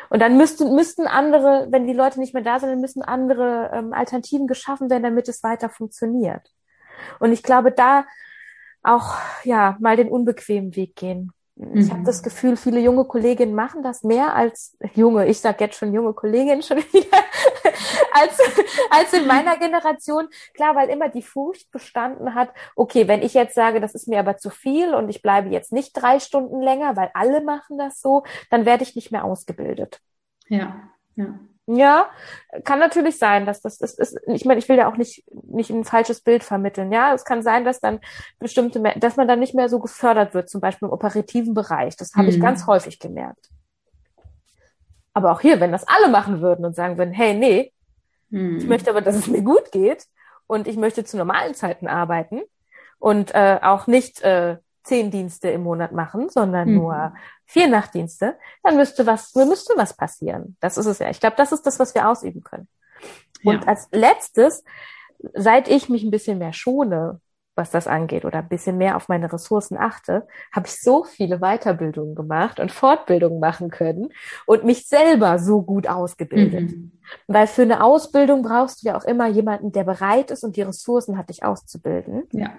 Und 0.10 0.22
dann 0.22 0.38
müssten, 0.38 0.76
müssten 0.76 1.08
andere, 1.08 1.68
wenn 1.70 1.86
die 1.86 1.94
Leute 1.94 2.20
nicht 2.20 2.34
mehr 2.34 2.44
da 2.44 2.60
sind, 2.60 2.70
dann 2.70 2.82
müssen 2.82 3.02
andere 3.02 3.72
ähm, 3.74 3.94
Alternativen 3.94 4.48
geschaffen 4.48 4.90
werden, 4.90 5.04
damit 5.04 5.28
es 5.30 5.44
weiter 5.44 5.70
funktioniert. 5.70 6.52
Und 7.20 7.32
ich 7.32 7.44
glaube, 7.44 7.72
da 7.72 8.06
auch 8.82 9.16
ja 9.44 9.78
mal 9.80 9.98
den 9.98 10.10
unbequemen 10.10 10.76
Weg 10.76 10.96
gehen. 10.96 11.32
Ich 11.74 11.88
mhm. 11.88 11.92
habe 11.92 12.04
das 12.04 12.24
Gefühl, 12.24 12.56
viele 12.56 12.80
junge 12.80 13.04
Kolleginnen 13.04 13.54
machen 13.54 13.84
das 13.84 14.04
mehr 14.04 14.34
als 14.34 14.78
junge, 14.94 15.28
ich 15.28 15.42
sag 15.42 15.60
jetzt 15.60 15.78
schon 15.78 15.94
junge 15.94 16.14
Kolleginnen 16.14 16.62
schon 16.62 16.78
wieder, 16.94 17.18
als, 18.14 18.38
als 18.90 19.12
in 19.12 19.28
meiner 19.28 19.58
Generation. 19.58 20.30
Klar, 20.54 20.78
weil 20.78 20.90
immer 20.90 21.10
die 21.10 21.22
Furcht 21.22 21.70
bestanden 21.70 22.34
hat, 22.34 22.54
okay, 22.78 23.10
wenn 23.10 23.22
ich 23.22 23.34
jetzt 23.34 23.56
sage, 23.56 23.82
das 23.82 23.94
ist 23.94 24.08
mir 24.08 24.20
aber 24.20 24.38
zu 24.38 24.50
viel 24.50 24.94
und 24.94 25.10
ich 25.10 25.22
bleibe 25.22 25.50
jetzt 25.50 25.74
nicht 25.74 25.92
drei 25.94 26.22
Stunden 26.22 26.62
länger, 26.62 26.96
weil 26.96 27.12
alle 27.14 27.42
machen 27.42 27.78
das 27.78 28.00
so, 28.00 28.24
dann 28.50 28.66
werde 28.66 28.84
ich 28.84 28.96
nicht 28.96 29.12
mehr 29.12 29.26
ausgebildet. 29.26 30.00
Ja, 30.48 30.90
ja. 31.20 31.40
Ja, 31.72 32.10
kann 32.64 32.80
natürlich 32.80 33.20
sein, 33.20 33.46
dass 33.46 33.62
das, 33.62 33.78
das 33.78 33.94
ist, 33.94 34.18
ich 34.26 34.44
meine, 34.44 34.58
ich 34.58 34.68
will 34.68 34.78
ja 34.78 34.92
auch 34.92 34.98
nicht, 34.98 35.24
nicht 35.44 35.70
ein 35.70 35.84
falsches 35.84 36.22
Bild 36.22 36.44
vermitteln. 36.44 36.92
Ja, 36.92 37.14
es 37.14 37.26
kann 37.26 37.44
sein, 37.44 37.64
dass 37.64 37.80
dann 37.80 38.00
bestimmte, 38.40 38.82
dass 38.98 39.18
man 39.18 39.28
dann 39.28 39.38
nicht 39.38 39.54
mehr 39.54 39.70
so 39.70 39.80
gefördert 39.80 40.34
wird, 40.34 40.50
zum 40.50 40.62
Beispiel 40.62 40.88
im 40.88 40.94
operativen 40.94 41.54
Bereich. 41.54 41.96
Das 41.96 42.16
habe 42.16 42.24
mhm. 42.24 42.30
ich 42.30 42.42
ganz 42.42 42.66
häufig 42.66 42.98
gemerkt. 42.98 43.52
Aber 45.14 45.32
auch 45.32 45.42
hier, 45.42 45.60
wenn 45.60 45.72
das 45.72 45.88
alle 45.88 46.08
machen 46.08 46.42
würden 46.42 46.66
und 46.66 46.76
sagen 46.76 46.98
würden, 46.98 47.14
hey, 47.14 47.36
nee, 47.36 47.72
mhm. 48.32 48.58
ich 48.58 48.66
möchte 48.66 48.90
aber, 48.90 49.02
dass 49.02 49.16
es 49.16 49.28
mir 49.28 49.44
gut 49.44 49.72
geht 49.72 50.06
und 50.48 50.68
ich 50.68 50.76
möchte 50.76 51.04
zu 51.04 51.18
normalen 51.18 51.54
Zeiten 51.54 51.88
arbeiten 51.88 52.42
und 52.98 53.36
äh, 53.36 53.60
auch 53.62 53.86
nicht 53.86 54.22
äh, 54.22 54.58
zehn 54.90 55.12
Dienste 55.12 55.50
im 55.50 55.64
Monat 55.64 55.92
machen, 55.92 56.30
sondern 56.30 56.70
mhm. 56.70 56.76
nur 56.76 57.14
vier 57.46 57.68
Nachtdienste, 57.68 58.36
dann 58.64 58.76
müsste 58.76 59.06
was, 59.06 59.34
müsste 59.36 59.74
was 59.78 59.96
passieren. 59.96 60.58
Das 60.60 60.78
ist 60.78 60.88
es 60.88 61.00
ja. 61.00 61.10
Ich 61.10 61.20
glaube, 61.20 61.36
das 61.38 61.52
ist 61.52 61.66
das, 61.66 61.80
was 61.80 61.94
wir 61.96 62.10
ausüben 62.10 62.44
können. 62.44 62.68
Und 63.44 63.62
ja. 63.62 63.68
als 63.68 63.88
letztes, 63.92 64.64
seit 65.34 65.68
ich 65.68 65.90
mich 65.90 66.04
ein 66.04 66.12
bisschen 66.12 66.40
mehr 66.40 66.54
schone, 66.54 67.22
was 67.56 67.72
das 67.72 67.88
angeht, 67.88 68.26
oder 68.26 68.40
ein 68.40 68.48
bisschen 68.48 68.78
mehr 68.78 68.96
auf 68.96 69.10
meine 69.10 69.32
Ressourcen 69.32 69.78
achte, 69.78 70.26
habe 70.52 70.68
ich 70.68 70.82
so 70.82 71.04
viele 71.04 71.40
Weiterbildungen 71.40 72.16
gemacht 72.16 72.60
und 72.60 72.72
Fortbildungen 72.72 73.40
machen 73.40 73.70
können 73.70 74.10
und 74.46 74.64
mich 74.64 74.88
selber 74.88 75.38
so 75.40 75.62
gut 75.62 75.88
ausgebildet. 75.88 76.72
Mhm. 76.72 76.92
Weil 77.28 77.48
für 77.48 77.64
eine 77.64 77.84
Ausbildung 77.84 78.42
brauchst 78.42 78.82
du 78.82 78.88
ja 78.88 78.98
auch 78.98 79.04
immer 79.04 79.28
jemanden, 79.28 79.72
der 79.72 79.84
bereit 79.84 80.32
ist 80.32 80.44
und 80.44 80.56
die 80.56 80.62
Ressourcen 80.62 81.18
hat, 81.18 81.30
dich 81.30 81.44
auszubilden. 81.44 82.24
Ja. 82.32 82.52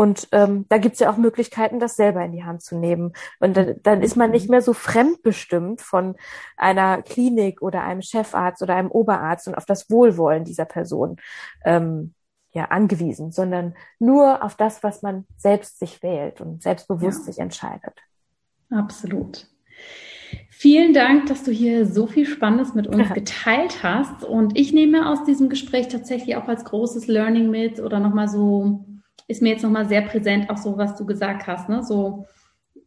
Und 0.00 0.28
ähm, 0.32 0.64
da 0.70 0.78
gibt's 0.78 1.00
ja 1.00 1.10
auch 1.12 1.18
Möglichkeiten, 1.18 1.78
das 1.78 1.94
selber 1.94 2.24
in 2.24 2.32
die 2.32 2.42
Hand 2.42 2.62
zu 2.62 2.78
nehmen. 2.78 3.12
Und 3.38 3.54
dann, 3.54 3.74
dann 3.82 4.00
ist 4.00 4.16
man 4.16 4.30
nicht 4.30 4.48
mehr 4.48 4.62
so 4.62 4.72
fremdbestimmt 4.72 5.82
von 5.82 6.16
einer 6.56 7.02
Klinik 7.02 7.60
oder 7.60 7.82
einem 7.82 8.00
Chefarzt 8.00 8.62
oder 8.62 8.76
einem 8.76 8.90
Oberarzt 8.90 9.46
und 9.46 9.56
auf 9.56 9.66
das 9.66 9.90
Wohlwollen 9.90 10.44
dieser 10.44 10.64
Person 10.64 11.18
ähm, 11.66 12.14
ja 12.52 12.64
angewiesen, 12.70 13.30
sondern 13.30 13.74
nur 13.98 14.42
auf 14.42 14.54
das, 14.54 14.82
was 14.82 15.02
man 15.02 15.26
selbst 15.36 15.78
sich 15.78 16.02
wählt 16.02 16.40
und 16.40 16.62
selbstbewusst 16.62 17.26
ja. 17.26 17.32
sich 17.32 17.38
entscheidet. 17.38 17.92
Absolut. 18.70 19.48
Vielen 20.48 20.94
Dank, 20.94 21.26
dass 21.26 21.42
du 21.42 21.52
hier 21.52 21.84
so 21.84 22.06
viel 22.06 22.24
Spannendes 22.24 22.72
mit 22.72 22.86
uns 22.86 23.10
geteilt 23.14 23.82
hast. 23.82 24.24
Und 24.24 24.58
ich 24.58 24.72
nehme 24.72 25.10
aus 25.10 25.24
diesem 25.24 25.50
Gespräch 25.50 25.88
tatsächlich 25.88 26.36
auch 26.36 26.48
als 26.48 26.64
großes 26.64 27.06
Learning 27.06 27.50
mit 27.50 27.80
oder 27.80 28.00
nochmal 28.00 28.28
so 28.28 28.86
ist 29.30 29.42
mir 29.42 29.50
jetzt 29.50 29.62
nochmal 29.62 29.88
sehr 29.88 30.02
präsent, 30.02 30.50
auch 30.50 30.58
so, 30.58 30.76
was 30.76 30.96
du 30.96 31.06
gesagt 31.06 31.46
hast, 31.46 31.68
ne? 31.68 31.84
So, 31.84 32.26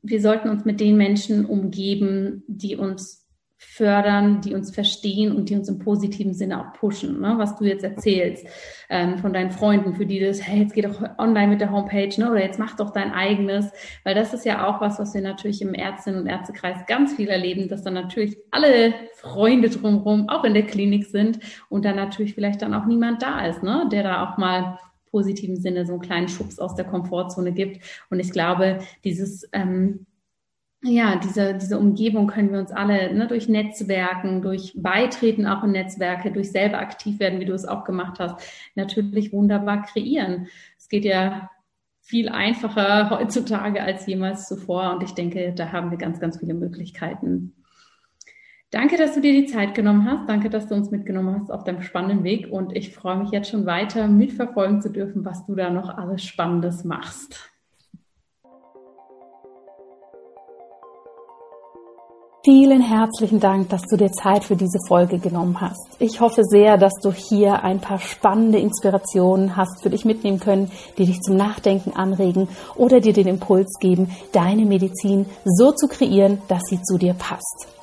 wir 0.02 0.22
sollten 0.22 0.50
uns 0.50 0.66
mit 0.66 0.82
den 0.82 0.98
Menschen 0.98 1.46
umgeben, 1.46 2.44
die 2.48 2.76
uns 2.76 3.24
fördern, 3.58 4.42
die 4.42 4.54
uns 4.54 4.76
verstehen 4.76 5.34
und 5.34 5.50
die 5.50 5.56
uns 5.56 5.70
im 5.70 5.80
positiven 5.80 6.34
Sinne 6.34 6.60
auch 6.60 6.74
pushen, 6.74 7.22
ne? 7.22 7.36
was 7.38 7.56
du 7.56 7.64
jetzt 7.64 7.84
erzählst 7.84 8.46
ähm, 8.90 9.18
von 9.20 9.32
deinen 9.32 9.52
Freunden, 9.52 9.96
für 9.96 10.06
die 10.06 10.20
das, 10.20 10.46
hey, 10.46 10.60
jetzt 10.60 10.74
geh 10.74 10.82
doch 10.82 11.02
online 11.18 11.48
mit 11.48 11.62
der 11.62 11.72
Homepage, 11.72 12.14
ne? 12.18 12.30
oder 12.30 12.44
jetzt 12.44 12.60
mach 12.60 12.76
doch 12.76 12.92
dein 12.92 13.14
eigenes, 13.14 13.72
weil 14.04 14.16
das 14.16 14.34
ist 14.34 14.46
ja 14.46 14.68
auch 14.68 14.82
was, 14.82 15.00
was 15.00 15.14
wir 15.14 15.22
natürlich 15.22 15.62
im 15.62 15.74
Ärztinnen- 15.74 16.20
und 16.20 16.28
Ärztekreis 16.28 16.86
ganz 16.88 17.14
viel 17.14 17.30
erleben, 17.30 17.70
dass 17.70 17.84
dann 17.84 17.94
natürlich 17.94 18.38
alle 18.52 18.94
Freunde 19.16 19.70
drumherum 19.70 20.28
auch 20.28 20.44
in 20.44 20.54
der 20.54 20.68
Klinik 20.68 21.06
sind 21.06 21.40
und 21.70 21.86
dann 21.86 21.96
natürlich 21.96 22.36
vielleicht 22.36 22.62
dann 22.62 22.74
auch 22.74 22.86
niemand 22.86 23.24
da 23.24 23.48
ist, 23.48 23.64
ne? 23.64 23.88
der 23.92 24.04
da 24.04 24.28
auch 24.28 24.38
mal 24.38 24.78
positiven 25.14 25.58
Sinne 25.58 25.86
so 25.86 25.94
einen 25.94 26.02
kleinen 26.02 26.28
Schubs 26.28 26.58
aus 26.58 26.74
der 26.74 26.86
Komfortzone 26.86 27.54
gibt. 27.54 27.86
Und 28.10 28.20
ich 28.20 28.32
glaube, 28.32 28.80
dieses 29.04 29.48
ähm, 29.54 30.08
ja, 30.86 31.16
diese, 31.16 31.54
diese 31.54 31.80
Umgebung 31.80 32.28
können 32.28 32.52
wir 32.52 32.60
uns 32.60 32.72
alle 32.72 33.14
ne, 33.14 33.28
durch 33.28 33.48
Netzwerken, 33.48 34.42
durch 34.42 34.74
Beitreten 34.76 35.46
auch 35.48 35.64
in 35.64 35.72
Netzwerke, 35.72 36.30
durch 36.30 36.52
selber 36.52 36.80
aktiv 36.80 37.20
werden, 37.22 37.40
wie 37.40 37.46
du 37.46 37.54
es 37.54 37.66
auch 37.66 37.86
gemacht 37.86 38.20
hast, 38.20 38.36
natürlich 38.76 39.32
wunderbar 39.32 39.84
kreieren. 39.84 40.48
Es 40.78 40.90
geht 40.90 41.06
ja 41.06 41.50
viel 42.02 42.28
einfacher 42.28 43.10
heutzutage 43.18 43.82
als 43.82 44.06
jemals 44.08 44.50
zuvor 44.50 44.94
und 44.94 45.04
ich 45.04 45.14
denke, 45.14 45.54
da 45.56 45.72
haben 45.72 45.90
wir 45.90 45.98
ganz, 45.98 46.20
ganz 46.20 46.40
viele 46.40 46.54
Möglichkeiten. 46.54 47.54
Danke, 48.74 48.98
dass 48.98 49.14
du 49.14 49.22
dir 49.22 49.34
die 49.34 49.46
Zeit 49.46 49.76
genommen 49.76 50.10
hast. 50.10 50.28
Danke, 50.28 50.50
dass 50.50 50.68
du 50.68 50.74
uns 50.74 50.90
mitgenommen 50.90 51.40
hast 51.40 51.52
auf 51.52 51.64
deinem 51.64 51.84
spannenden 51.84 52.24
Weg 52.24 52.52
und 52.52 52.76
ich 52.76 52.92
freue 52.92 53.18
mich 53.18 53.30
jetzt 53.30 53.52
schon 53.52 53.68
weiter 53.68 54.08
mitverfolgen 54.08 54.82
zu 54.82 54.90
dürfen, 54.90 55.24
was 55.24 55.46
du 55.46 55.54
da 55.54 55.70
noch 55.70 55.96
alles 55.96 56.24
Spannendes 56.24 56.84
machst. 56.84 57.52
Vielen 62.44 62.82
herzlichen 62.82 63.40
Dank, 63.40 63.70
dass 63.70 63.84
du 63.84 63.96
dir 63.96 64.12
Zeit 64.12 64.44
für 64.44 64.56
diese 64.56 64.80
Folge 64.88 65.20
genommen 65.20 65.62
hast. 65.62 65.96
Ich 66.00 66.20
hoffe 66.20 66.44
sehr, 66.44 66.78
dass 66.78 66.94
du 67.04 67.12
hier 67.12 67.64
ein 67.64 67.80
paar 67.80 68.00
spannende 68.00 68.58
Inspirationen 68.58 69.56
hast 69.56 69.84
für 69.84 69.92
dich 69.92 70.04
mitnehmen 70.04 70.40
können, 70.40 70.72
die 70.98 71.06
dich 71.06 71.22
zum 71.22 71.38
Nachdenken 71.38 71.94
anregen 71.96 72.48
oder 72.76 73.02
dir 73.02 73.14
den 73.14 73.28
Impuls 73.28 73.78
geben, 73.80 74.10
deine 74.32 74.66
Medizin 74.66 75.28
so 75.46 75.74
zu 75.74 75.88
kreieren, 75.88 76.42
dass 76.48 76.64
sie 76.68 76.82
zu 76.82 76.98
dir 76.98 77.14
passt. 77.14 77.83